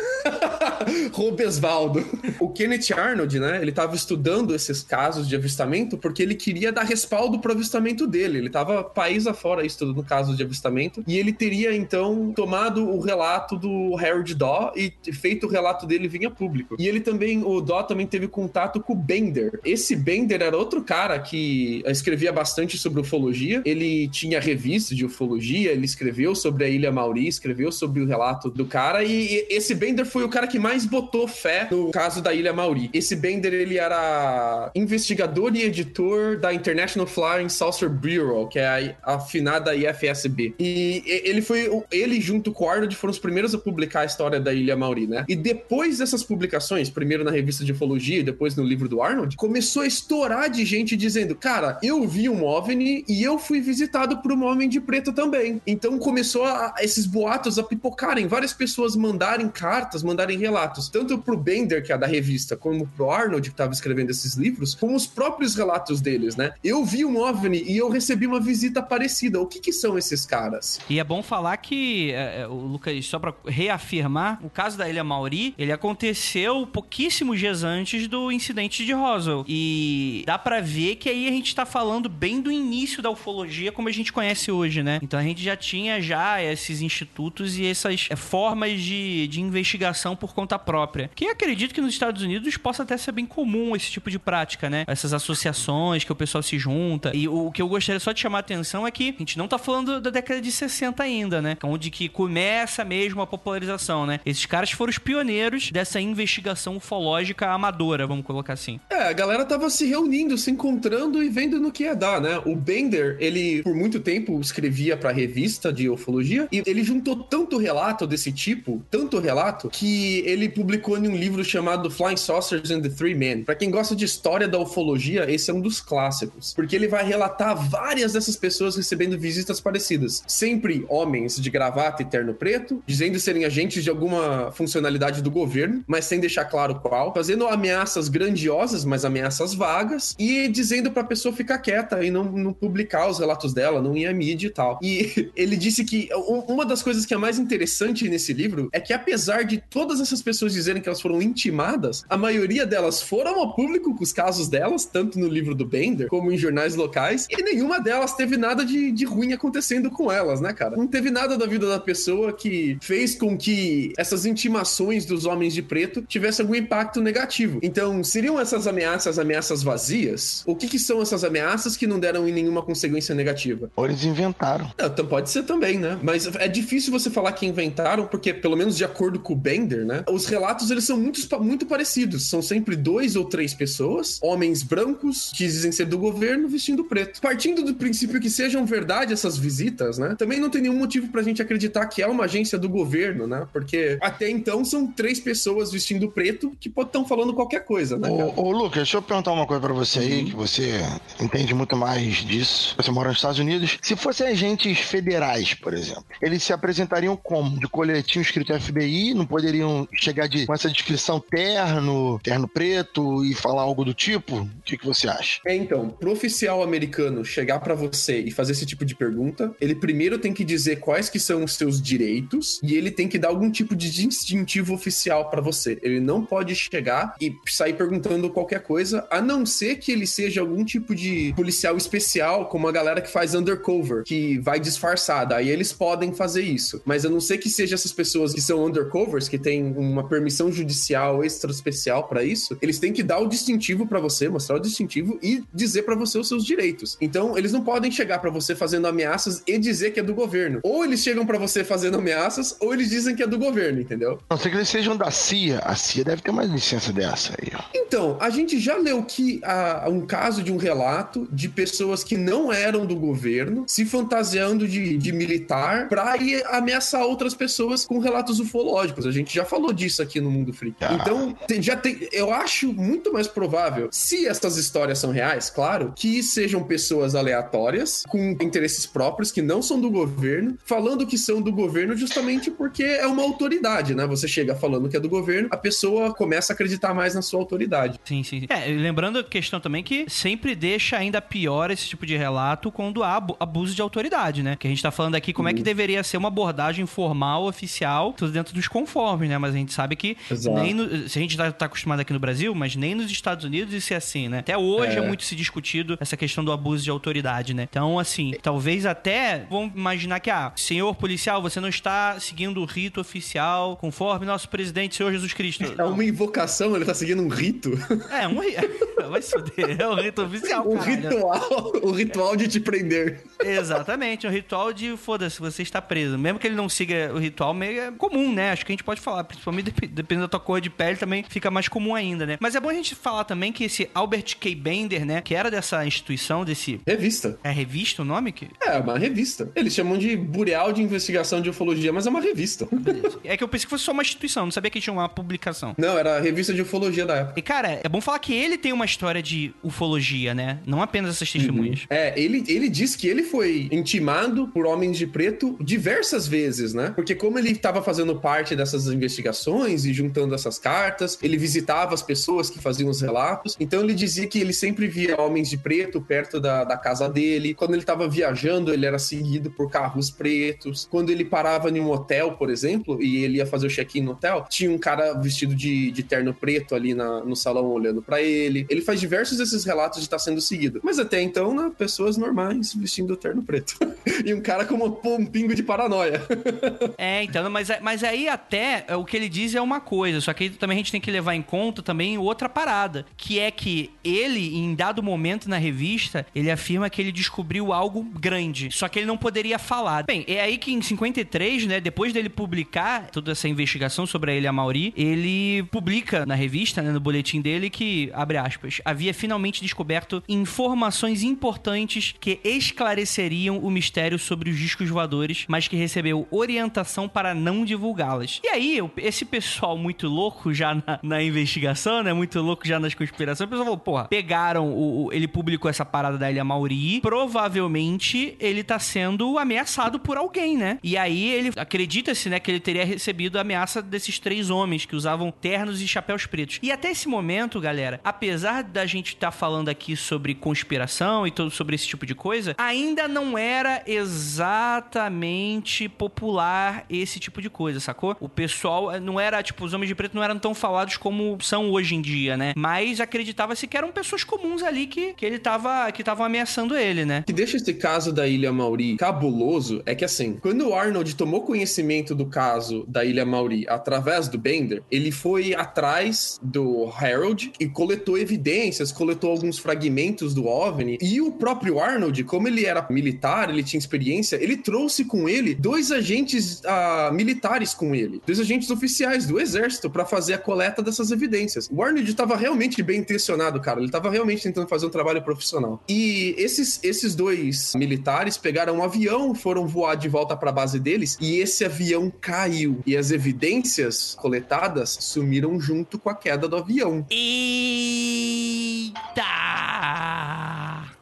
Robesvaldo. 1.12 2.04
O 2.39 2.49
Kenneth 2.49 2.93
Arnold, 2.95 3.39
né? 3.39 3.62
Ele 3.62 3.71
tava 3.71 3.95
estudando 3.95 4.54
esses 4.54 4.84
casos 4.84 5.27
de 5.27 5.36
avistamento 5.36 5.97
porque 5.97 6.21
ele 6.21 6.36
queria 6.36 6.71
dar 6.71 6.84
respaldo 6.84 7.39
pro 7.39 7.51
avistamento 7.51 8.08
dele. 8.08 8.38
Ele 8.38 8.49
tava 8.49 8.84
país 8.84 9.27
afora 9.27 9.65
estudando 9.65 10.04
casos 10.04 10.38
de 10.38 10.43
avistamento 10.43 11.04
e 11.08 11.17
ele 11.17 11.34
teria 11.34 11.75
então 11.75 12.34
tomado 12.36 12.89
o 12.89 12.99
relato 12.99 13.58
do 13.58 13.95
Harold 13.97 14.34
Daw 14.36 14.73
e 14.75 14.91
feito 15.13 15.47
o 15.47 15.49
relato 15.49 15.86
dele 15.86 16.08
vir 16.08 16.25
a 16.25 16.32
público. 16.32 16.75
E 16.80 16.88
ele 16.88 16.99
também, 16.99 17.43
o 17.43 17.62
Daw 17.62 17.84
também 17.84 18.08
teve 18.08 18.27
contato 18.27 18.80
com 18.80 18.93
o 18.93 18.95
Bender. 18.95 19.60
Esse 19.63 19.95
Bender 19.95 20.41
era 20.41 20.58
outro 20.58 20.82
cara 20.84 21.19
que 21.19 21.84
escrevia 21.88 22.32
bastante 22.32 22.77
sobre 22.77 23.01
ufologia. 23.01 23.62
Ele 23.65 24.08
tinha 24.08 24.39
revista 24.39 24.95
de 24.95 25.06
ufologia, 25.06 25.71
ele 25.71 25.86
escreveu 25.86 26.36
sobre 26.36 26.65
a 26.65 26.69
Ilha 26.69 26.91
Mauri, 26.91 27.27
escreveu 27.27 27.71
sobre 27.71 28.01
o 28.01 28.08
relato 28.08 28.49
do 28.49 28.65
cara 28.65 29.04
e 29.04 29.45
esse 29.49 29.75
Bender 29.75 30.06
foi 30.06 30.23
o 30.23 30.30
cara 30.30 30.47
que 30.47 30.60
mais 30.60 30.81
botou 30.86 31.28
fé 31.28 31.67
no 31.72 31.91
caso 31.91 32.22
da 32.22 32.34
Ilha 32.34 32.54
Mauri. 32.54 32.89
Esse 32.94 33.15
Bender, 33.15 33.54
ele 33.54 33.78
era 33.78 34.72
investigador 34.76 35.56
e 35.56 35.63
editor 35.63 36.39
da 36.39 36.54
International 36.54 37.08
Flying 37.08 37.50
Saucer 37.50 37.89
Bureau, 37.89 38.48
que 38.48 38.60
é 38.60 38.96
a 39.04 39.15
afinada 39.15 39.76
IFSB. 39.76 40.56
E 40.60 41.04
ele 41.06 41.41
foi, 41.41 41.70
ele 41.91 42.20
junto 42.20 42.52
com 42.52 42.65
o 42.65 42.70
Arnold 42.70 42.96
foram 42.96 43.12
os 43.12 43.20
primeiros 43.20 43.54
a 43.54 43.58
publicar 43.58 44.02
a 44.02 44.06
história 44.06 44.39
da 44.39 44.54
Ilha 44.54 44.76
Mauri, 44.76 45.08
né? 45.08 45.26
E 45.28 45.36
depois 45.36 45.98
dessas 45.98 46.24
publicações, 46.24 46.89
primeiro 46.89 47.24
na 47.24 47.32
revista 47.32 47.63
de 47.63 47.72
ufologia 47.72 48.20
e 48.20 48.24
depois 48.24 48.56
no 48.56 48.63
livro 48.63 48.88
do 48.88 49.02
Arnold, 49.02 49.36
começou 49.36 49.84
a 49.84 49.88
estourar 49.88 50.50
de 50.50 50.65
gente 50.65 50.96
dizendo, 50.96 51.36
cara, 51.36 51.78
eu 51.84 52.08
vi 52.08 52.30
um 52.30 52.44
OVNI 52.44 53.06
e 53.08 53.24
eu 53.24 53.38
fui 53.38 53.60
visitado 53.62 54.22
por 54.22 54.32
um 54.32 54.44
homem 54.44 54.70
de 54.70 54.80
preto 54.80 55.13
também. 55.13 55.62
Então 55.65 55.98
começou 55.98 56.46
a, 56.46 56.76
esses 56.80 57.06
boatos 57.06 57.58
a 57.60 57.63
pipocarem, 57.63 58.28
várias 58.28 58.54
pessoas 58.54 58.96
mandarem 58.96 59.50
cartas, 59.50 60.04
mandarem 60.04 60.38
relatos, 60.38 60.61
tanto 60.67 61.17
pro 61.17 61.38
Bender, 61.38 61.84
que 61.84 61.91
é 61.91 61.97
da 61.97 62.08
revista, 62.08 62.56
como 62.56 62.88
pro 62.88 63.12
Arnold, 63.12 63.50
que 63.50 63.54
estava 63.54 63.74
escrevendo 63.74 64.10
esses 64.10 64.36
livros, 64.36 64.76
como 64.76 64.95
os 64.95 65.06
próprios 65.06 65.56
relatos 65.56 66.02
deles, 66.02 66.36
né? 66.36 66.54
Eu 66.63 66.84
vi 66.84 67.06
um 67.06 67.17
OVNI 67.17 67.63
e 67.63 67.78
eu 67.78 67.89
recebi 67.89 68.28
uma 68.28 68.39
visita 68.39 68.82
parecida. 68.82 69.39
O 69.39 69.47
que 69.47 69.60
que 69.60 69.71
são 69.71 69.97
esses 69.97 70.26
caras? 70.26 70.80
E 70.89 71.00
é 71.00 71.04
bom 71.04 71.21
falar 71.21 71.58
que, 71.58 72.12
é, 72.12 72.41
é, 72.41 72.47
o 72.47 72.54
Lucas, 72.54 73.06
só 73.06 73.19
pra 73.19 73.34
reafirmar, 73.45 74.39
o 74.43 74.50
caso 74.50 74.78
da 74.78 74.89
Ilha 74.89 75.04
Mauri, 75.04 75.54
ele 75.58 75.71
aconteceu 75.71 76.65
pouquíssimos 76.67 77.39
dias 77.39 77.63
antes 77.63 78.08
do 78.08 78.32
incidente 78.32 78.86
de 78.86 78.93
Roswell. 78.93 79.45
E 79.47 80.24
dá 80.26 80.38
pra 80.38 80.62
ver 80.62 80.95
que 80.95 81.10
aí 81.10 81.28
a 81.28 81.32
gente 81.32 81.54
tá 81.56 81.65
falando 81.65 82.10
bem 82.10 82.41
do 82.41 82.52
início 82.52 83.02
da 83.02 83.10
ufologia 83.10 83.71
como 83.71 83.88
a 83.88 83.91
gente 83.91 84.12
conhece 84.12 84.52
hoje, 84.52 84.84
né? 84.84 85.00
Então 85.02 85.19
a 85.19 85.24
gente 85.24 85.41
já 85.41 85.56
tinha 85.56 86.02
já 86.02 86.41
esses 86.41 86.82
institutos 86.82 87.58
e 87.58 87.65
essas 87.65 88.08
é, 88.10 88.15
formas 88.15 88.82
de, 88.82 89.28
de 89.28 89.41
investigação 89.41 90.15
por 90.15 90.34
conta 90.34 90.51
própria. 90.58 91.10
Que 91.16 91.28
acredito 91.28 91.74
que 91.74 91.82
nos 91.82 91.94
Estados 91.94 92.22
Unidos 92.22 92.58
possa 92.58 92.84
até 92.84 92.98
ser 92.98 93.12
bem 93.12 93.26
comum 93.26 93.76
esse 93.76 93.90
tipo 93.92 94.10
de 94.10 94.20
prática, 94.20 94.70
né? 94.70 94.84
Essas 94.88 95.14
associações 95.14 96.04
que 96.04 96.12
o 96.12 96.16
pessoal 96.16 96.42
se 96.42 96.58
junta. 96.58 97.12
E 97.16 97.28
o 97.28 97.52
que 97.52 97.62
eu 97.62 97.68
gostaria 97.68 98.00
só 98.00 98.12
de 98.12 98.20
chamar 98.20 98.40
a 98.40 98.42
atenção 98.42 98.86
é 98.86 98.92
que 98.92 99.10
a 99.16 99.20
gente 99.20 99.38
não 99.38 99.48
tá 99.48 99.58
falando 99.58 100.00
da 100.00 100.10
década 100.10 100.42
de 100.42 100.52
60 100.52 101.02
ainda, 101.02 101.42
né? 101.42 101.58
Onde 101.64 101.90
que 101.90 102.10
começa 102.10 102.84
mesmo 102.84 103.22
a 103.22 103.28
popularização, 103.28 104.06
né? 104.06 104.20
Esses 104.26 104.46
caras 104.46 104.72
foram 104.72 104.90
os 104.90 104.98
pioneiros 104.98 105.72
dessa 105.72 106.00
investigação 106.00 106.78
ufológica 106.78 107.50
amadora, 107.50 108.08
vamos 108.08 108.26
colocar 108.26 108.54
assim. 108.54 108.80
É, 108.90 109.10
a 109.10 109.14
galera 109.14 109.46
tava 109.46 109.70
se 109.70 109.86
reunindo, 109.86 110.38
se 110.38 110.52
encontrando 110.52 111.24
e 111.24 111.30
vendo 111.30 111.60
no 111.60 111.72
que 111.72 111.84
ia 111.84 111.96
dar, 111.96 112.22
né? 112.22 112.42
O 112.46 112.56
Bender, 112.56 113.18
ele 113.20 113.62
por 113.64 113.76
muito 113.76 114.00
tempo 114.00 114.40
escrevia 114.40 114.98
pra 114.98 115.12
revista 115.12 115.72
de 115.72 115.90
ufologia 115.90 116.48
e 116.52 116.64
ele 116.66 116.84
juntou 116.84 117.16
tanto 117.16 117.58
relato 117.58 118.06
desse 118.08 118.32
tipo, 118.32 118.84
tanto 118.90 119.20
relato, 119.20 119.70
que 119.70 120.20
ele 120.26 120.40
publicou 120.47 120.97
em 120.97 121.08
um 121.08 121.15
livro 121.15 121.43
chamado 121.43 121.89
Flying 121.89 122.15
Saucers 122.15 122.71
and 122.71 122.82
the 122.82 122.89
Three 122.89 123.15
Men. 123.15 123.43
Pra 123.43 123.56
quem 123.56 123.69
gosta 123.69 123.95
de 123.95 124.06
história 124.06 124.47
da 124.47 124.60
ufologia, 124.60 125.30
esse 125.30 125.49
é 125.51 125.54
um 125.54 125.60
dos 125.60 125.82
clássicos, 125.82 126.54
porque 126.54 126.75
ele 126.75 126.88
vai 126.88 127.04
relatar 127.04 127.56
várias 127.69 128.13
dessas 128.13 128.36
pessoas 128.36 128.75
recebendo 128.75 129.17
visitas 129.17 129.60
parecidas. 129.60 130.23
Sempre 130.27 130.86
homens 130.88 131.36
de 131.36 131.49
gravata 131.49 132.01
e 132.01 132.06
terno 132.06 132.34
preto, 132.34 132.82
dizendo 132.86 133.19
serem 133.19 133.43
agentes 133.43 133.84
de 133.84 133.89
alguma 133.89 134.51
funcionalidade 134.54 135.21
do 135.21 135.32
governo, 135.32 135.84
mas 135.88 136.06
sem 136.06 136.19
deixar 136.19 136.45
claro 136.45 136.75
qual, 136.75 137.13
fazendo 137.13 137.47
ameaças 137.47 138.08
grandiosas, 138.08 138.86
mas 138.86 139.04
ameaças 139.04 139.54
vagas, 139.54 140.15
e 140.17 140.47
dizendo 140.47 140.91
pra 140.91 141.04
pessoa 141.04 141.36
ficar 141.36 141.58
quieta 141.58 142.04
e 142.04 142.12
não, 142.12 142.23
não 142.23 142.54
publicar 142.54 143.10
os 143.10 143.19
relatos 143.19 143.54
dela, 143.54 143.82
não 143.82 143.97
ir 143.97 144.08
à 144.08 144.13
mídia 144.13 144.47
e 144.47 144.51
tal. 144.51 144.80
E 144.82 145.32
ele 145.36 145.58
disse 145.58 145.84
que 145.84 146.10
uma 146.47 146.65
das 146.65 146.82
coisas 146.82 147.06
que 147.06 147.13
é 147.13 147.17
mais 147.17 147.38
interessante 147.38 148.08
nesse 148.08 148.34
livro 148.34 148.69
é 148.71 148.80
que 148.80 148.93
apesar 148.93 149.43
de 149.43 149.62
todas 149.69 149.99
essas 149.99 150.12
dessas 150.12 150.21
pessoas 150.32 150.54
dizerem 150.54 150.82
que 150.82 150.88
elas 150.88 151.02
foram 151.02 151.22
intimadas, 151.22 152.06
a 152.10 152.15
maioria 152.15 152.65
delas 152.65 153.02
foram 153.02 153.39
ao 153.39 153.54
público 153.54 153.94
com 153.94 154.04
os 154.04 154.13
casos 154.13 154.48
delas, 154.48 154.86
tanto 154.86 155.20
no 155.20 155.28
livro 155.28 155.54
do 155.54 155.65
Bender 155.65 156.08
como 156.08 156.32
em 156.32 156.38
jornais 156.38 156.76
locais, 156.76 157.28
e 157.30 157.44
nenhuma 157.44 157.82
delas 157.82 158.13
teve 158.15 158.38
nada 158.38 158.63
de, 158.63 158.91
de 158.91 159.04
ruim 159.04 159.34
acontecendo 159.34 159.91
com 159.91 160.10
elas, 160.10 160.39
né, 160.39 160.54
cara? 160.54 160.78
Não 160.78 160.88
teve 160.88 161.12
nada 161.12 161.38
da 161.38 161.46
vida 161.46 161.67
da 161.67 161.80
pessoa 161.80 162.32
que 162.32 162.78
fez 162.82 163.13
com 163.13 163.38
que 163.38 163.91
essas 163.98 164.26
intimações 164.26 165.06
dos 165.06 165.26
homens 165.26 165.54
de 165.54 165.62
preto 165.62 166.02
tivessem 166.04 166.44
algum 166.44 166.56
impacto 166.56 167.02
negativo. 167.02 167.60
Então, 167.62 168.02
seriam 168.04 168.39
essas 168.39 168.67
ameaças 168.67 169.20
ameaças 169.20 169.63
vazias? 169.63 170.44
O 170.46 170.56
que, 170.56 170.67
que 170.67 170.80
são 170.80 171.02
essas 171.02 171.24
ameaças 171.24 171.76
que 171.76 171.88
não 171.88 172.00
deram 172.00 172.28
em 172.28 172.32
nenhuma 172.32 172.62
consequência 172.62 173.13
negativa? 173.13 173.70
Ou 173.76 173.86
eles 173.86 174.04
inventaram. 174.04 174.72
Não, 174.78 174.88
então 174.88 175.06
pode 175.06 175.30
ser 175.30 175.44
também, 175.44 175.78
né? 175.78 176.00
Mas 176.02 176.28
é 176.36 176.48
difícil 176.48 176.91
você 176.91 177.10
falar 177.10 177.32
que 177.34 177.46
inventaram, 177.46 178.06
porque, 178.08 178.34
pelo 178.34 178.56
menos 178.56 178.78
de 178.78 178.86
acordo 178.86 179.20
com 179.20 179.34
o 179.34 179.36
Bender, 179.36 179.86
né? 179.86 180.04
Os 180.10 180.20
relatos 180.25 180.71
eles 180.71 180.84
são 180.84 180.97
muito, 180.97 181.41
muito 181.41 181.65
parecidos. 181.65 182.29
São 182.29 182.41
sempre 182.41 182.75
dois 182.75 183.15
ou 183.15 183.25
três 183.25 183.53
pessoas, 183.53 184.19
homens 184.21 184.63
brancos, 184.63 185.31
que 185.36 185.45
dizem 185.45 185.71
ser 185.71 185.86
do 185.86 185.97
governo, 185.97 186.47
vestindo 186.47 186.84
preto. 186.84 187.21
Partindo 187.21 187.63
do 187.63 187.73
princípio 187.75 188.19
que 188.19 188.29
sejam 188.29 188.65
verdade 188.65 189.13
essas 189.13 189.38
visitas, 189.38 189.97
né? 189.97 190.15
Também 190.17 190.39
não 190.39 190.49
tem 190.49 190.62
nenhum 190.62 190.77
motivo 190.77 191.07
pra 191.10 191.21
gente 191.21 191.41
acreditar 191.41 191.86
que 191.88 192.01
é 192.01 192.07
uma 192.07 192.25
agência 192.25 192.57
do 192.57 192.69
governo, 192.69 193.27
né? 193.27 193.47
Porque 193.51 193.97
até 194.01 194.29
então 194.29 194.63
são 194.63 194.88
três 194.88 195.19
pessoas 195.19 195.71
vestindo 195.71 196.10
preto 196.10 196.55
que 196.60 196.69
estão 196.69 197.05
falando 197.05 197.34
qualquer 197.34 197.65
coisa, 197.65 197.97
né? 197.97 198.10
Cara? 198.10 198.34
Ô, 198.36 198.47
ô, 198.47 198.51
Lucas, 198.51 198.84
deixa 198.84 198.97
eu 198.97 199.01
perguntar 199.01 199.31
uma 199.31 199.45
coisa 199.45 199.62
pra 199.62 199.73
você 199.73 199.99
aí, 199.99 200.19
uhum. 200.19 200.25
que 200.25 200.36
você 200.36 200.81
entende 201.19 201.53
muito 201.53 201.75
mais 201.75 202.17
disso. 202.17 202.75
Você 202.77 202.91
mora 202.91 203.10
nos 203.10 203.17
Estados 203.17 203.39
Unidos. 203.39 203.77
Se 203.81 203.95
fossem 203.95 204.27
agentes 204.27 204.79
federais, 204.79 205.53
por 205.53 205.73
exemplo, 205.73 206.05
eles 206.21 206.43
se 206.43 206.53
apresentariam 206.53 207.15
como? 207.15 207.60
De 207.60 207.67
coletinho 207.67 208.21
escrito 208.21 208.57
FBI? 208.60 209.13
Não 209.13 209.25
poderiam 209.25 209.88
chegar 209.93 210.11
de, 210.13 210.45
com 210.45 210.54
essa 210.54 210.69
descrição 210.69 211.19
terno, 211.19 212.19
terno 212.24 212.47
preto 212.47 213.24
e 213.26 213.34
falar 213.34 213.62
algo 213.62 213.84
do 213.84 213.93
tipo? 213.93 214.41
O 214.41 214.50
que, 214.63 214.78
que 214.78 214.86
você 214.86 215.08
acha? 215.08 215.39
É, 215.45 215.56
então, 215.56 215.89
pro 215.89 216.12
oficial 216.12 216.63
americano 216.63 217.24
chegar 217.24 217.60
para 217.60 217.76
você 217.76 218.19
e 218.19 218.32
fazer 218.32 218.52
esse 218.54 218.65
tipo 218.65 218.86
de 218.86 218.95
pergunta, 218.95 219.54
ele 219.60 219.76
primeiro 219.76 220.17
tem 220.17 220.34
que 220.34 220.43
dizer 220.43 220.80
quais 220.80 221.10
que 221.10 221.19
são 221.19 221.43
os 221.43 221.56
seus 221.56 221.82
direitos 221.82 222.60
e 222.63 222.76
ele 222.76 222.91
tem 222.91 223.08
que 223.08 223.17
dar 223.17 223.30
algum 223.30 223.52
tipo 223.52 223.76
de 223.76 223.89
distintivo 223.89 224.74
oficial 224.74 225.30
para 225.30 225.41
você. 225.41 225.80
Ele 225.82 226.00
não 226.00 226.26
pode 226.26 226.56
chegar 226.56 227.15
e 227.19 227.34
sair 227.47 227.74
perguntando 227.74 228.30
qualquer 228.30 228.62
coisa, 228.62 229.08
a 229.10 229.21
não 229.21 229.45
ser 229.45 229.78
que 229.78 229.91
ele 229.91 230.08
seja 230.08 230.41
algum 230.41 230.63
tipo 230.63 230.95
de 230.95 231.34
policial 231.36 231.78
especial, 231.78 232.47
como 232.47 232.67
a 232.67 232.71
galera 232.71 233.02
que 233.02 233.12
faz 233.12 233.34
undercover, 233.34 234.04
que 234.04 234.38
vai 234.39 234.60
disfarçada. 234.60 235.36
Aí 235.36 235.50
eles 235.50 235.74
podem 235.74 236.13
fazer 236.13 236.43
isso. 236.43 236.82
Mas 236.86 237.06
a 237.06 237.10
não 237.10 237.19
ser 237.19 237.38
que 237.38 237.50
seja 237.50 237.76
essas 237.76 237.91
pessoas 237.91 238.34
que 238.34 238.41
são 238.41 238.65
undercovers, 238.65 239.28
que 239.28 239.38
têm 239.38 239.74
uma 239.76 240.01
permissão 240.08 240.52
judicial 240.52 241.24
extra 241.24 241.52
especial 241.52 242.08
para 242.08 242.24
isso, 242.24 242.58
eles 242.62 242.80
têm 242.80 242.94
que 242.94 243.04
dar 243.04 243.20
o 243.20 243.28
distintivo 243.28 243.86
para 243.86 244.00
você, 244.00 244.30
mostrar 244.30 244.56
o 244.56 244.60
distintivo 244.60 245.20
e 245.22 245.44
dizer 245.54 245.84
para 245.84 245.96
você 245.96 246.18
os 246.18 246.28
seus 246.28 246.46
direitos. 246.46 246.98
Então, 247.02 247.38
eles 247.38 247.52
não 247.52 247.64
podem 247.64 247.92
chegar 247.92 248.20
para 248.20 248.30
você 248.30 248.56
fazendo 248.56 248.88
ameaças 248.88 249.44
e 249.48 249.58
dizer 249.58 249.92
que 249.92 250.00
é 250.00 250.04
do 250.04 250.14
governo. 250.14 250.60
Ou 250.64 250.84
eles 250.84 251.02
chegam 251.02 251.26
para 251.26 251.38
você 251.38 251.64
fazendo 251.64 251.98
ameaças, 251.98 252.56
ou 252.60 252.74
eles 252.74 252.90
dizem 252.90 253.16
que 253.16 253.24
é 253.24 253.28
do 253.28 253.38
governo, 253.38 253.82
entendeu? 253.82 254.20
Não 254.30 254.38
ser 254.38 254.50
que 254.50 254.56
eles 254.56 254.70
sejam 254.70 254.96
da 254.96 255.12
CIA. 255.12 255.60
A 255.60 255.76
CIA 255.76 256.04
deve 256.04 256.22
ter 256.22 256.32
uma 256.32 256.44
licença 256.44 256.92
dessa 256.92 257.34
aí, 257.42 257.52
ó. 257.56 257.62
Então, 257.74 258.18
a 258.20 258.30
gente 258.30 258.60
já 258.60 258.78
leu 258.78 259.04
que 259.04 259.42
há 259.44 259.88
um 259.90 260.06
caso 260.06 260.42
de 260.42 260.52
um 260.52 260.58
relato 260.58 261.28
de 261.32 261.50
pessoas 261.50 262.04
que 262.04 262.18
não 262.18 262.52
eram 262.52 262.86
do 262.86 262.96
governo 262.96 263.66
se 263.68 263.86
fantasiando 263.86 264.68
de, 264.68 264.98
de 264.98 265.12
militar 265.12 265.90
pra 265.90 266.16
ir 266.18 266.44
ameaçar 266.48 267.04
outras 267.04 267.34
pessoas 267.34 267.86
com 267.86 268.00
relatos 268.00 268.40
ufológicos. 268.40 269.06
A 269.06 269.12
gente 269.12 269.34
já 269.34 269.44
falou 269.44 269.74
disso 269.74 269.90
aqui 269.99 270.21
no 270.21 270.30
Mundo 270.30 270.54
Freak. 270.54 270.77
Ah. 270.82 270.93
Então, 270.93 271.34
tem, 271.47 271.62
já 271.62 271.75
tem. 271.75 272.08
Eu 272.12 272.32
acho 272.32 272.71
muito 272.71 273.12
mais 273.12 273.27
provável, 273.27 273.89
se 273.91 274.27
essas 274.27 274.58
histórias 274.58 274.99
são 274.99 275.12
reais, 275.12 275.49
claro, 275.49 275.93
que 275.95 276.21
sejam 276.21 276.63
pessoas 276.63 277.15
aleatórias, 277.15 278.04
com 278.08 278.38
interesses 278.41 278.86
próprios, 278.86 279.32
que 279.32 279.41
não 279.41 279.62
são 279.62 279.80
do 279.80 279.89
governo, 279.89 280.58
falando 280.65 281.06
que 281.08 281.17
são 281.17 281.41
do 281.41 281.51
governo 281.51 281.95
justamente 281.95 282.51
porque 282.51 282.84
é 282.84 283.08
uma 283.08 283.23
autoridade, 283.23 283.95
né? 283.95 284.06
Você 284.06 284.27
chega 284.27 284.56
falando 284.56 284.88
que 284.89 284.97
é 284.97 284.99
do 284.99 285.10
governo, 285.10 285.47
a 285.51 285.58
pessoa 285.58 286.13
começa 286.13 286.51
a 286.51 286.54
acreditar 286.54 286.93
mais 286.93 287.15
na 287.15 287.21
sua 287.21 287.39
autoridade. 287.39 287.99
Sim, 288.06 288.23
sim. 288.23 288.45
É, 288.49 288.67
lembrando 288.67 289.19
a 289.19 289.23
questão 289.23 289.60
também 289.60 289.84
que 289.84 290.06
sempre 290.10 290.56
deixa 290.56 290.97
ainda 290.97 291.21
pior 291.21 291.71
esse 291.71 291.88
tipo 291.88 292.06
de 292.06 292.15
relato 292.15 292.71
quando 292.71 293.04
há 293.04 293.15
abuso 293.39 293.73
de 293.73 293.82
autoridade, 293.82 294.43
né? 294.43 294.56
Que 294.56 294.67
a 294.67 294.69
gente 294.69 294.82
tá 294.82 294.91
falando 294.91 295.15
aqui 295.15 295.34
como 295.34 295.47
uhum. 295.47 295.54
é 295.54 295.58
que 295.58 295.63
deveria 295.63 296.04
ser 296.04 296.17
uma 296.17 296.27
abordagem 296.27 296.86
formal, 296.86 297.45
oficial, 297.45 298.13
tudo 298.13 298.32
dentro 298.32 298.54
dos 298.54 298.67
conformes, 298.67 299.30
né? 299.30 299.38
Mas 299.38 299.54
a 299.54 299.58
gente 299.58 299.70
sabe 299.71 299.95
que 299.95 300.17
Exato. 300.29 300.60
nem 300.60 300.73
no, 300.73 301.10
se 301.10 301.17
a 301.17 301.21
gente 301.21 301.38
tá, 301.38 301.51
tá, 301.51 301.65
acostumado 301.65 301.99
aqui 301.99 302.13
no 302.13 302.19
Brasil, 302.19 302.53
mas 302.53 302.75
nem 302.75 302.95
nos 302.95 303.12
Estados 303.12 303.45
Unidos 303.45 303.73
isso 303.73 303.93
é 303.93 303.97
assim, 303.97 304.29
né? 304.29 304.39
Até 304.39 304.57
hoje 304.57 304.97
é, 304.97 304.99
é 304.99 305.07
muito 305.07 305.23
se 305.23 305.36
discutido 305.36 305.97
essa 305.99 306.17
questão 306.17 306.43
do 306.43 306.51
abuso 306.51 306.84
de 306.84 306.89
autoridade, 306.89 307.53
né? 307.53 307.67
Então, 307.69 307.97
assim, 307.99 308.34
talvez 308.41 308.86
até 308.86 309.45
vamos 309.49 309.73
imaginar 309.75 310.19
que, 310.19 310.29
ah, 310.29 310.51
senhor 310.55 310.95
policial, 310.95 311.41
você 311.41 311.60
não 311.60 311.69
está 311.69 312.19
seguindo 312.19 312.62
o 312.62 312.65
rito 312.65 312.99
oficial 312.99 313.77
conforme 313.77 314.25
nosso 314.25 314.49
presidente, 314.49 314.95
Senhor 314.95 315.12
Jesus 315.12 315.34
Cristo. 315.34 315.73
É 315.77 315.84
uma 315.84 316.03
invocação, 316.03 316.75
ele 316.75 316.86
tá 316.86 316.93
seguindo 316.93 317.21
um 317.21 317.29
rito. 317.29 317.71
É, 318.12 318.27
um 318.27 318.41
Vai 319.10 319.21
se 319.21 319.31
fuder. 319.31 319.79
É 319.79 319.88
o 319.88 319.95
rito 319.95 320.21
oficial, 320.21 320.67
O 320.67 320.77
ritual, 320.77 321.71
o 321.81 321.91
ritual 321.91 322.36
de 322.36 322.47
te 322.47 322.60
prender. 322.60 323.21
Exatamente, 323.43 324.27
um 324.27 324.29
ritual 324.29 324.73
de 324.73 324.95
foda-se, 324.97 325.39
você 325.39 325.62
está 325.62 325.81
preso. 325.81 326.17
Mesmo 326.17 326.39
que 326.39 326.47
ele 326.47 326.55
não 326.55 326.69
siga 326.69 327.12
o 327.13 327.17
ritual, 327.17 327.53
meio 327.53 327.81
é 327.81 327.91
comum, 327.91 328.34
né? 328.34 328.51
Acho 328.51 328.65
que 328.65 328.71
a 328.71 328.73
gente 328.73 328.84
pode 328.84 329.01
falar, 329.01 329.23
principalmente 329.23 329.61
dependendo 329.62 330.21
da 330.21 330.28
tua 330.28 330.39
cor 330.39 330.62
de 330.62 330.69
pele, 330.69 330.97
também 330.97 331.24
fica 331.28 331.50
mais 331.52 331.67
comum 331.67 331.95
ainda, 331.95 332.26
né? 332.26 332.38
Mas 332.39 332.56
é 332.56 332.60
bom 332.60 332.69
a 332.69 332.74
gente 332.74 332.95
falar 332.95 333.24
também 333.24 333.52
que 333.52 333.63
esse 333.63 333.89
Albert 333.93 334.38
K. 334.39 334.56
Bender, 334.56 335.06
né? 335.06 335.21
Que 335.21 335.36
era 335.36 335.50
dessa 335.50 335.86
instituição, 335.86 336.43
desse. 336.43 336.80
Revista. 336.86 337.39
É 337.43 337.52
revista 337.52 338.02
o 338.02 338.06
nome? 338.06 338.32
Que... 338.32 338.47
É, 338.62 338.78
uma 338.78 338.97
revista. 338.97 339.52
Eles 339.56 339.74
chamam 339.74 339.97
de 339.97 340.15
Bureau 340.15 340.71
de 340.71 340.82
Investigação 340.82 341.41
de 341.41 341.50
Ufologia, 341.50 341.91
mas 341.91 342.06
é 342.08 342.10
uma 342.10 342.21
revista. 342.21 342.67
Beleza. 342.71 343.19
É 343.24 343.38
que 343.38 343.43
eu 343.43 343.47
pensei 343.47 343.65
que 343.65 343.69
fosse 343.69 343.84
só 343.84 343.91
uma 343.91 344.02
instituição, 344.02 344.45
não 344.45 344.52
sabia 344.52 344.71
que 344.71 344.80
tinha 344.80 344.93
uma 344.93 345.08
publicação. 345.10 345.76
Não, 345.78 345.97
era 345.97 346.17
a 346.17 346.19
revista 346.19 346.54
de 346.54 346.62
ufologia 346.62 347.06
da 347.06 347.15
época. 347.15 347.39
E, 347.39 347.41
cara, 347.41 347.80
é 347.84 347.89
bom 347.89 348.02
falar 348.02 348.19
que 348.19 348.34
ele 348.34 348.58
tem 348.58 348.74
uma 348.74 348.86
história 348.86 349.21
de 349.21 349.54
ufologia, 349.63 350.34
né? 350.34 350.60
Não 350.65 350.82
apenas 350.82 351.12
essas 351.12 351.32
testemunhas. 351.32 351.82
Uhum. 351.82 351.88
É, 351.89 352.19
ele, 352.19 352.43
ele 352.47 352.69
diz 352.69 352.95
que 352.95 353.08
ele 353.08 353.24
foi 353.24 353.69
intimado 353.71 354.47
por 354.47 354.65
homens 354.65 354.97
de 354.97 355.08
preto 355.08 355.58
diversas 355.62 356.28
vezes, 356.28 356.74
né? 356.74 356.91
Porque 356.95 357.15
como 357.15 357.38
ele 357.38 357.52
estava 357.52 357.82
fazendo 357.82 358.15
parte 358.15 358.56
dessas 358.56 358.88
investigações 358.88 359.51
e 359.86 359.94
juntando 359.94 360.34
essas 360.36 360.58
cartas, 360.58 361.18
ele 361.22 361.38
visitava 361.38 361.94
as 361.94 362.02
pessoas 362.02 362.50
que 362.50 362.60
faziam 362.60 362.90
os 362.90 363.02
relatos. 363.02 363.56
Então 363.60 363.82
ele 363.82 363.94
dizia 363.94 364.28
que 364.28 364.40
ele 364.40 364.54
sempre 364.54 364.88
via 364.88 365.20
homens 365.20 365.50
de 365.50 365.58
preto 365.58 366.02
perto 366.02 366.40
da, 366.40 366.64
da 366.64 366.78
casa 366.78 367.10
dele. 367.10 367.54
Quando 367.54 367.72
ele 367.72 367.82
estava 367.82 368.08
viajando, 368.08 368.74
ele 368.74 368.86
era 368.86 369.00
seguido 369.00 369.52
por 369.52 369.70
carros 369.70 370.10
pretos. 370.10 370.88
Quando 370.90 371.10
ele 371.10 371.26
parava 371.26 371.70
em 371.70 371.80
um 371.80 371.90
hotel, 371.90 372.34
por 372.34 372.50
exemplo, 372.50 373.02
e 373.02 373.24
ele 373.24 373.38
ia 373.38 373.46
fazer 373.46 373.68
o 373.68 373.70
check-in 373.70 374.02
no 374.02 374.12
hotel, 374.12 374.46
tinha 374.50 374.72
um 374.72 374.78
cara 374.78 375.14
vestido 375.14 375.56
de, 375.56 375.92
de 375.92 376.04
terno 376.04 376.34
preto 376.34 376.76
ali 376.76 376.94
na, 376.94 377.24
no 377.24 377.36
salão 377.36 377.68
olhando 377.68 378.02
para 378.02 378.22
ele. 378.22 378.66
Ele 378.70 378.82
faz 378.82 379.00
diversos 379.00 379.38
desses 379.38 379.64
relatos 379.64 380.00
de 380.00 380.06
estar 380.06 380.18
tá 380.18 380.24
sendo 380.24 380.42
seguido. 380.42 380.80
Mas 380.84 381.00
até 381.00 381.22
então, 381.22 381.54
né, 381.54 381.72
pessoas 381.78 382.18
normais 382.18 382.74
vestindo 382.74 383.16
terno 383.18 383.42
preto. 383.44 383.76
e 384.26 384.34
um 384.34 384.42
cara 384.42 384.66
com 384.66 384.76
um 384.76 385.26
pingo 385.26 385.56
de 385.56 385.64
paranoia. 385.64 386.22
é, 386.98 387.24
então, 387.24 387.50
mas, 387.50 387.70
mas 387.82 388.04
aí 388.04 388.28
até 388.28 388.86
é, 388.88 388.96
o 388.96 389.06
que 389.06 389.16
ele 389.16 389.30
diz 389.30 389.40
é 389.56 389.62
uma 389.62 389.80
coisa, 389.80 390.21
só 390.21 390.34
que 390.34 390.49
também 390.49 390.75
a 390.75 390.80
gente 390.80 390.91
tem 390.91 391.01
que 391.01 391.12
levar 391.12 391.36
em 391.36 391.41
conta 391.41 391.82
também 391.82 392.17
outra 392.17 392.47
parada, 392.47 393.06
que 393.17 393.39
é 393.39 393.51
que 393.51 393.91
ele, 394.04 394.56
em 394.56 394.73
dado 394.75 395.04
momento 395.04 395.49
na 395.49 395.58
revista, 395.58 396.25
ele 396.34 396.51
afirma 396.51 396.89
que 396.89 397.01
ele 397.01 397.12
descobriu 397.12 397.73
algo 397.73 398.04
grande, 398.04 398.69
só 398.71 398.88
que 398.88 398.99
ele 398.99 399.06
não 399.06 399.17
poderia 399.17 399.60
falar. 399.60 400.04
Bem, 400.04 400.23
é 400.27 400.41
aí 400.41 400.58
que 400.58 400.71
em 400.71 400.82
53, 400.82 401.65
né, 401.65 401.80
depois 401.80 402.13
dele 402.13 402.30
publicar 402.30 403.10
toda 403.12 403.32
essa 403.32 403.47
investigação 403.47 404.06
sobre 404.06 404.32
a 404.32 404.36
Ilha 404.36 404.51
Mauri, 404.51 404.93
ele 404.95 405.63
publica 405.63 406.25
na 406.25 406.36
revista, 406.36 406.82
né, 406.82 406.91
no 406.91 406.99
boletim 406.99 407.41
dele, 407.41 407.69
que, 407.69 408.10
abre 408.13 408.38
aspas, 408.38 408.82
havia 408.86 409.13
finalmente 409.13 409.62
descoberto 409.62 410.23
informações 410.27 411.23
importantes 411.23 412.13
que 412.19 412.39
esclareceriam 412.43 413.58
o 413.58 413.69
mistério 413.69 414.19
sobre 414.19 414.49
os 414.49 414.58
discos 414.58 414.89
voadores, 414.89 415.45
mas 415.47 415.67
que 415.67 415.75
recebeu 415.75 416.27
orientação 416.30 417.08
para 417.08 417.34
não 417.34 417.65
divulgá-las. 417.65 418.39
E 418.43 418.47
aí, 418.47 418.80
esse 418.97 419.25
pessoal 419.32 419.78
muito 419.78 420.10
louco 420.10 420.54
já 420.54 420.76
na, 420.76 421.00
na 421.02 421.24
investigação, 421.24 422.04
né, 422.04 422.12
muito 422.12 422.39
louco 422.41 422.67
já 422.67 422.80
nas 422.80 422.94
conspirações, 422.94 423.48
o 423.48 423.50
pessoal 423.50 423.65
falou, 423.65 423.80
porra, 423.80 424.08
pegaram, 424.10 424.67
o, 424.67 425.06
o, 425.06 425.13
ele 425.13 425.28
publicou 425.28 425.70
essa 425.70 425.86
parada 425.86 426.17
da 426.17 426.30
Ilha 426.30 426.44
Mauri, 426.44 427.00
provavelmente 427.00 428.36
ele 428.39 428.62
tá 428.62 428.78
sendo 428.78 429.39
ameaçado 429.39 430.00
por 430.00 430.17
alguém, 430.17 430.58
né? 430.58 430.78
E 430.84 430.98
aí 430.98 431.32
ele 431.32 431.52
acredita-se, 431.56 432.30
né, 432.30 432.39
que 432.39 432.52
ele 432.52 432.60
teria 432.60 432.84
recebido 432.84 433.38
a 433.38 433.41
ameaça 433.41 433.82
desses 433.82 434.20
três 434.20 434.50
homens 434.50 434.86
que 434.86 434.96
usavam 434.96 435.32
ternos 435.32 435.82
e 435.82 435.88
chapéus 435.88 436.26
pretos. 436.26 436.60
E 436.62 436.72
até 436.72 436.91
esse 436.91 437.08
momento, 437.08 437.62
galera, 437.62 438.02
apesar 438.04 438.63
da 438.63 438.86
gente 438.86 439.13
estar 439.13 439.28
tá 439.28 439.32
falando 439.32 439.70
aqui 439.70 439.96
sobre 439.96 440.36
conspiração 440.36 441.26
e 441.26 441.32
tudo 441.32 441.52
sobre 441.52 441.76
esse 441.76 441.88
tipo 441.88 442.06
de 442.06 442.13
coisa, 442.13 442.54
ainda 442.58 443.08
não 443.08 443.38
era 443.38 443.82
exatamente 443.88 445.88
popular 445.88 446.86
esse 446.89 447.17
tipo 447.17 447.41
de 447.41 447.50
coisa, 447.50 447.80
sacou? 447.80 448.17
O 448.20 448.28
pessoal, 448.28 449.00
não 449.00 449.20
era, 449.21 449.41
tipo, 449.43 449.63
os 449.63 449.73
homens 449.73 449.88
de 449.88 449.95
preto 449.95 450.15
não 450.15 450.23
eram 450.23 450.38
tão 450.39 450.53
falados 450.53 450.97
como 450.97 451.38
são 451.41 451.71
hoje 451.71 451.95
em 451.95 452.01
dia, 452.01 452.36
né? 452.36 452.53
Mas 452.55 452.99
acreditava-se 452.99 453.67
que 453.67 453.77
eram 453.77 453.91
pessoas 453.91 454.23
comuns 454.23 454.63
ali 454.63 454.88
que, 454.88 455.13
que 455.13 455.25
ele 455.25 455.39
tava, 455.39 455.91
que 455.91 456.01
estavam 456.01 456.25
ameaçando 456.25 456.77
ele, 456.77 457.05
né? 457.05 457.19
O 457.21 457.23
que 457.23 457.34
deixa 457.34 457.57
esse 457.57 457.73
caso 457.73 458.12
da 458.12 458.27
Ilha 458.27 458.51
Mauri 458.51 458.97
cabuloso 458.97 459.81
é 459.86 459.95
que, 459.95 460.05
assim, 460.05 460.38
quando 460.41 460.69
o 460.69 460.75
Arnold 460.75 461.15
tomou 461.15 461.41
conhecimento 461.41 462.15
do 462.15 462.25
caso 462.25 462.86
da 462.88 463.05
Ilha 463.05 463.25
Mauri 463.25 463.65
através 463.67 464.27
do 464.27 464.38
Bender, 464.38 464.84
ele 464.91 465.12
foi 465.12 465.53
atrás 465.53 466.39
do 466.41 466.91
Harold 466.97 467.51
e 467.60 467.67
coletou 467.67 468.17
evidências, 468.17 468.91
coletou 468.91 469.31
alguns 469.31 469.60
fragmentos 469.60 470.34
do 470.34 470.45
OVNI. 470.45 470.97
E 471.01 471.21
o 471.21 471.31
próprio 471.31 471.79
Arnold, 471.79 472.23
como 472.23 472.47
ele 472.47 472.65
era 472.65 472.86
militar, 472.89 473.49
ele 473.49 473.63
tinha 473.63 473.79
experiência, 473.79 474.41
ele 474.41 474.57
trouxe 474.57 475.05
com 475.05 475.27
ele 475.27 475.55
dois 475.55 475.91
agentes 475.91 476.62
uh, 476.62 477.13
militares 477.13 477.73
com 477.73 477.93
ele, 477.95 478.21
dois 478.25 478.39
agentes 478.39 478.69
oficiais 478.69 479.11
do 479.19 479.39
exército 479.39 479.89
para 479.89 480.06
fazer 480.06 480.34
a 480.34 480.38
coleta 480.38 480.82
dessas 480.82 481.12
evidências. 481.12 481.69
O 481.71 481.84
Arnold 481.84 482.10
estava 482.10 482.36
realmente 482.36 482.82
bem 482.84 483.00
intencionado, 483.00 483.60
cara. 483.60 483.80
Ele 483.80 483.88
estava 483.88 484.10
realmente 484.10 484.43
tentando 484.43 484.67
fazer 484.67 484.86
um 484.86 484.89
trabalho 484.89 485.21
profissional. 485.21 485.82
E 485.88 486.36
esses, 486.38 486.80
esses 486.84 487.15
dois 487.15 487.74
militares 487.76 488.38
pegaram 488.38 488.78
um 488.78 488.84
avião, 488.84 489.34
foram 489.36 489.67
voar 489.67 489.95
de 489.95 490.10
volta 490.10 490.36
para 490.36 490.50
a 490.50 490.54
base 490.54 490.80
deles 490.80 491.17
e 491.19 491.39
esse 491.39 491.63
avião 491.65 492.12
caiu. 492.21 492.82
E 492.86 492.97
as 492.97 493.12
evidências 493.12 494.15
coletadas 494.19 494.97
sumiram 495.00 495.60
junto 495.60 496.00
com 496.00 496.10
a 496.10 496.15
queda 496.15 496.47
do 496.47 496.56
avião. 496.56 497.06
Eita! 497.10 497.62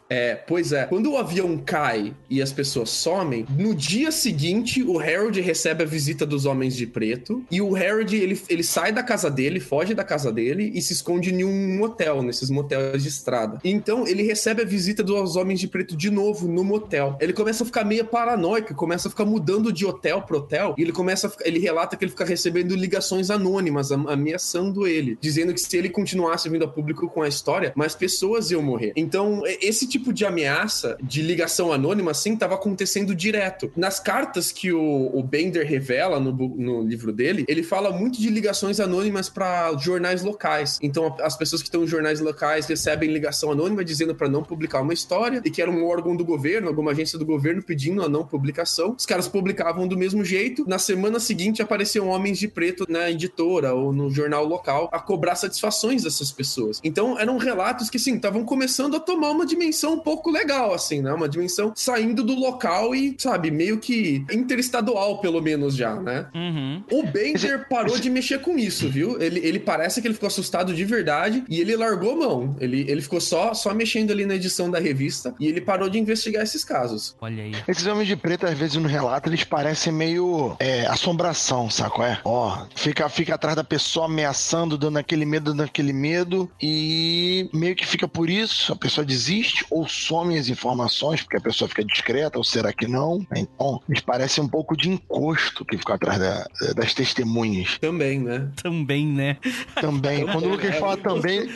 É, 0.09 0.33
pois 0.33 0.71
é. 0.71 0.85
Quando 0.85 1.11
o 1.11 1.17
avião 1.17 1.55
cai 1.57 2.15
e 2.29 2.41
as 2.41 2.51
pessoas 2.51 2.89
somem, 2.89 3.45
no 3.49 3.75
dia 3.75 4.11
seguinte 4.11 4.81
o 4.81 4.99
Harold 4.99 5.39
recebe 5.39 5.83
a 5.83 5.85
visita 5.85 6.25
dos 6.25 6.45
Homens 6.45 6.75
de 6.75 6.87
Preto 6.87 7.43
e 7.51 7.61
o 7.61 7.75
Harold 7.75 8.15
ele, 8.15 8.41
ele 8.49 8.63
sai 8.63 8.91
da 8.91 9.03
casa 9.03 9.29
dele, 9.29 9.59
foge 9.59 9.93
da 9.93 10.03
casa 10.03 10.31
dele 10.31 10.71
e 10.73 10.81
se 10.81 10.93
esconde 10.93 11.31
em 11.31 11.43
um 11.43 11.77
motel, 11.77 12.23
nesses 12.23 12.49
motéis 12.49 13.03
de 13.03 13.09
estrada. 13.09 13.59
Então 13.63 14.07
ele 14.07 14.23
recebe 14.23 14.63
a 14.63 14.65
visita 14.65 15.03
dos 15.03 15.35
Homens 15.35 15.59
de 15.59 15.67
Preto 15.67 15.95
de 15.95 16.09
novo 16.09 16.47
no 16.47 16.63
motel. 16.63 17.15
Ele 17.21 17.33
começa 17.33 17.63
a 17.63 17.65
ficar 17.65 17.83
meio 17.83 18.05
paranoico, 18.05 18.73
começa 18.73 19.07
a 19.07 19.11
ficar 19.11 19.25
mudando 19.25 19.71
de 19.71 19.85
hotel 19.85 20.23
pro 20.23 20.39
hotel 20.39 20.73
e 20.75 20.81
ele 20.81 20.91
começa 20.91 21.27
a, 21.27 21.31
ele 21.47 21.59
relata 21.59 21.95
que 21.95 22.03
ele 22.03 22.11
fica 22.11 22.25
recebendo 22.25 22.75
ligações 22.75 23.29
anônimas 23.29 23.91
ameaçando 23.91 24.87
ele, 24.87 25.19
dizendo 25.21 25.53
que 25.53 25.61
se 25.61 25.77
ele 25.77 25.89
continuasse 25.89 26.49
vindo 26.49 26.65
a 26.65 26.67
público 26.67 27.07
com 27.07 27.21
a 27.21 27.27
história, 27.27 27.71
mais 27.75 27.93
pessoas 27.93 28.49
iam 28.49 28.63
morrer. 28.63 28.93
Então 28.95 29.43
esse 29.45 29.85
tipo 29.87 29.98
tipo 29.99 30.13
de 30.13 30.25
ameaça 30.25 30.97
de 31.01 31.21
ligação 31.21 31.73
anônima, 31.73 32.11
assim, 32.11 32.33
estava 32.33 32.55
acontecendo 32.55 33.13
direto. 33.13 33.71
Nas 33.75 33.99
cartas 33.99 34.51
que 34.51 34.71
o, 34.71 35.11
o 35.13 35.21
Bender 35.21 35.67
revela 35.67 36.19
no, 36.19 36.31
no 36.31 36.81
livro 36.83 37.11
dele, 37.11 37.45
ele 37.47 37.63
fala 37.63 37.91
muito 37.91 38.19
de 38.19 38.29
ligações 38.29 38.79
anônimas 38.79 39.29
para 39.29 39.75
jornais 39.77 40.23
locais. 40.23 40.79
Então, 40.81 41.15
as 41.21 41.35
pessoas 41.35 41.61
que 41.61 41.67
estão 41.67 41.83
em 41.83 41.87
jornais 41.87 42.19
locais 42.19 42.65
recebem 42.65 43.11
ligação 43.11 43.51
anônima 43.51 43.83
dizendo 43.83 44.15
para 44.15 44.29
não 44.29 44.43
publicar 44.43 44.81
uma 44.81 44.93
história 44.93 45.41
e 45.43 45.51
que 45.51 45.61
era 45.61 45.69
um 45.69 45.85
órgão 45.85 46.15
do 46.15 46.23
governo, 46.23 46.67
alguma 46.67 46.91
agência 46.91 47.19
do 47.19 47.25
governo 47.25 47.61
pedindo 47.61 48.01
a 48.01 48.09
não 48.09 48.25
publicação. 48.25 48.95
Os 48.97 49.05
caras 49.05 49.27
publicavam 49.27 49.87
do 49.87 49.97
mesmo 49.97 50.23
jeito. 50.23 50.65
Na 50.67 50.79
semana 50.79 51.19
seguinte 51.19 51.61
apareciam 51.61 52.07
homens 52.07 52.39
de 52.39 52.47
preto 52.47 52.85
na 52.87 53.09
editora 53.11 53.73
ou 53.73 53.91
no 53.91 54.09
jornal 54.09 54.45
local 54.45 54.89
a 54.91 54.99
cobrar 54.99 55.35
satisfações 55.35 56.03
dessas 56.03 56.31
pessoas. 56.31 56.79
Então, 56.83 57.19
eram 57.19 57.37
relatos 57.37 57.89
que, 57.89 57.99
sim, 57.99 58.15
estavam 58.15 58.45
começando 58.45 58.95
a 58.95 58.99
tomar 58.99 59.31
uma 59.31 59.45
dimensão 59.45 59.88
dimensão 59.89 59.93
um 59.93 59.99
pouco 59.99 60.29
legal, 60.29 60.73
assim, 60.73 61.01
né? 61.01 61.11
Uma 61.13 61.27
dimensão 61.27 61.73
saindo 61.75 62.23
do 62.23 62.35
local 62.35 62.93
e, 62.93 63.15
sabe, 63.17 63.51
meio 63.51 63.79
que 63.79 64.23
interestadual, 64.31 65.19
pelo 65.19 65.41
menos 65.41 65.75
já, 65.75 65.95
né? 65.95 66.27
Uhum. 66.33 66.83
O 66.91 67.03
Bender 67.03 67.67
parou 67.67 67.97
de 67.97 68.09
mexer 68.09 68.39
com 68.39 68.57
isso, 68.57 68.89
viu? 68.89 69.21
Ele, 69.21 69.39
ele 69.39 69.59
parece 69.59 70.01
que 70.01 70.07
ele 70.07 70.13
ficou 70.13 70.27
assustado 70.27 70.73
de 70.73 70.85
verdade 70.85 71.43
e 71.49 71.59
ele 71.59 71.75
largou 71.75 72.15
mão. 72.15 72.55
Ele, 72.59 72.85
ele 72.87 73.01
ficou 73.01 73.19
só, 73.19 73.53
só 73.53 73.73
mexendo 73.73 74.11
ali 74.11 74.25
na 74.25 74.35
edição 74.35 74.69
da 74.69 74.79
revista 74.79 75.33
e 75.39 75.47
ele 75.47 75.61
parou 75.61 75.89
de 75.89 75.97
investigar 75.97 76.43
esses 76.43 76.63
casos. 76.63 77.15
Olha 77.21 77.43
aí. 77.43 77.51
Esses 77.67 77.85
homens 77.87 78.07
de 78.07 78.15
preto, 78.15 78.45
às 78.45 78.57
vezes, 78.57 78.75
no 78.75 78.87
relato, 78.87 79.29
eles 79.29 79.43
parecem 79.43 79.91
meio 79.91 80.55
é, 80.59 80.85
assombração, 80.87 81.69
saco? 81.69 82.03
É? 82.03 82.19
Ó, 82.23 82.65
fica, 82.75 83.07
fica 83.09 83.35
atrás 83.35 83.55
da 83.55 83.63
pessoa 83.63 84.05
ameaçando, 84.05 84.77
dando 84.77 84.97
aquele 84.97 85.25
medo, 85.25 85.51
dando 85.51 85.63
aquele 85.63 85.93
medo 85.93 86.49
e 86.61 87.49
meio 87.53 87.75
que 87.75 87.85
fica 87.85 88.07
por 88.07 88.29
isso, 88.29 88.73
a 88.73 88.75
pessoa 88.75 89.05
desiste 89.05 89.65
ou 89.69 89.78
some 89.87 90.37
as 90.37 90.49
informações 90.49 91.21
porque 91.21 91.37
a 91.37 91.41
pessoa 91.41 91.67
fica 91.67 91.83
discreta, 91.83 92.37
ou 92.37 92.43
será 92.43 92.73
que 92.73 92.87
não? 92.87 93.25
Então, 93.35 93.81
eles 93.87 94.01
parecem 94.01 94.43
um 94.43 94.47
pouco 94.47 94.75
de 94.75 94.89
encosto 94.89 95.65
que 95.65 95.77
ficam 95.77 95.95
atrás 95.95 96.19
da, 96.19 96.47
das 96.75 96.93
testemunhas. 96.93 97.77
Também, 97.79 98.19
né? 98.19 98.49
Também, 98.61 99.07
né? 99.07 99.37
Também. 99.75 100.25
Quando 100.31 100.45
o 100.45 100.49
Lucas 100.49 100.75
fala 100.77 100.97
também, 100.97 101.49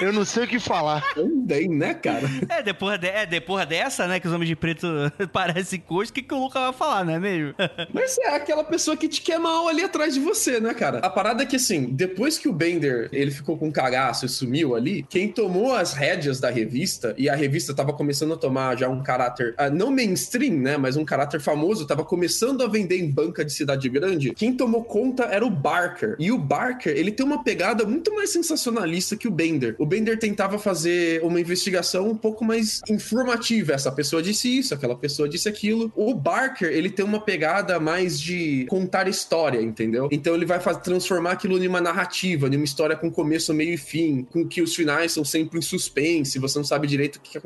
eu 0.00 0.12
não 0.12 0.24
sei 0.24 0.44
o 0.44 0.48
que 0.48 0.58
falar. 0.58 1.02
Também, 1.14 1.68
né, 1.68 1.94
cara? 1.94 2.28
É, 2.48 2.62
depois, 2.62 2.98
de, 2.98 3.08
é, 3.08 3.26
depois 3.26 3.66
dessa, 3.66 4.06
né, 4.06 4.20
que 4.20 4.26
os 4.26 4.32
homens 4.32 4.48
de 4.48 4.56
preto 4.56 4.86
parecem 5.32 5.78
encosto, 5.78 6.10
o 6.10 6.14
que, 6.14 6.22
que 6.22 6.34
o 6.34 6.42
Lucas 6.42 6.62
vai 6.62 6.72
falar, 6.72 7.04
não 7.04 7.14
é 7.14 7.18
mesmo? 7.18 7.54
Mas 7.92 8.18
é 8.18 8.34
aquela 8.34 8.64
pessoa 8.64 8.96
que 8.96 9.08
te 9.08 9.20
quer 9.20 9.38
mal 9.38 9.68
ali 9.68 9.82
atrás 9.82 10.14
de 10.14 10.20
você, 10.20 10.60
né, 10.60 10.74
cara? 10.74 10.98
A 10.98 11.10
parada 11.10 11.42
é 11.42 11.46
que, 11.46 11.56
assim, 11.56 11.86
depois 11.86 12.38
que 12.38 12.48
o 12.48 12.52
Bender, 12.52 13.08
ele 13.12 13.30
ficou 13.30 13.56
com 13.56 13.70
cagaço 13.72 14.26
e 14.26 14.28
sumiu 14.28 14.74
ali, 14.74 15.04
quem 15.08 15.28
tomou 15.28 15.74
as 15.74 15.92
rédeas 15.92 16.40
da 16.40 16.50
revista, 16.50 17.14
e 17.16 17.28
a 17.28 17.34
revista 17.34 17.55
revista 17.56 17.72
estava 17.72 17.92
começando 17.92 18.34
a 18.34 18.36
tomar 18.36 18.76
já 18.76 18.88
um 18.88 19.02
caráter, 19.02 19.54
uh, 19.54 19.74
não 19.74 19.90
mainstream, 19.90 20.54
né, 20.54 20.76
mas 20.76 20.96
um 20.96 21.04
caráter 21.04 21.40
famoso, 21.40 21.82
estava 21.82 22.04
começando 22.04 22.62
a 22.62 22.68
vender 22.68 22.98
em 22.98 23.10
banca 23.10 23.44
de 23.44 23.52
cidade 23.52 23.88
grande, 23.88 24.34
quem 24.34 24.54
tomou 24.54 24.84
conta 24.84 25.24
era 25.24 25.44
o 25.44 25.50
Barker. 25.50 26.16
E 26.18 26.30
o 26.30 26.38
Barker, 26.38 26.94
ele 26.94 27.10
tem 27.10 27.24
uma 27.24 27.42
pegada 27.42 27.84
muito 27.84 28.14
mais 28.14 28.30
sensacionalista 28.30 29.16
que 29.16 29.26
o 29.26 29.30
Bender. 29.30 29.74
O 29.78 29.86
Bender 29.86 30.18
tentava 30.18 30.58
fazer 30.58 31.22
uma 31.22 31.40
investigação 31.40 32.10
um 32.10 32.16
pouco 32.16 32.44
mais 32.44 32.80
informativa. 32.88 33.72
Essa 33.72 33.90
pessoa 33.90 34.22
disse 34.22 34.58
isso, 34.58 34.74
aquela 34.74 34.96
pessoa 34.96 35.28
disse 35.28 35.48
aquilo. 35.48 35.90
O 35.96 36.14
Barker, 36.14 36.68
ele 36.68 36.90
tem 36.90 37.04
uma 37.04 37.20
pegada 37.20 37.80
mais 37.80 38.20
de 38.20 38.66
contar 38.68 39.08
história, 39.08 39.60
entendeu? 39.62 40.08
Então 40.10 40.34
ele 40.34 40.44
vai 40.44 40.58
transformar 40.82 41.32
aquilo 41.32 41.62
em 41.62 41.66
uma 41.66 41.80
narrativa, 41.80 42.48
em 42.48 42.56
uma 42.56 42.64
história 42.64 42.96
com 42.96 43.10
começo, 43.10 43.54
meio 43.54 43.74
e 43.74 43.78
fim, 43.78 44.26
com 44.30 44.46
que 44.46 44.60
os 44.60 44.74
finais 44.74 45.12
são 45.12 45.24
sempre 45.24 45.58
em 45.58 45.62
suspense, 45.62 46.38
você 46.38 46.58
não 46.58 46.64
sabe 46.64 46.86
direito 46.86 47.16
o 47.16 47.20
que 47.20 47.38
aconteceu. 47.38 47.45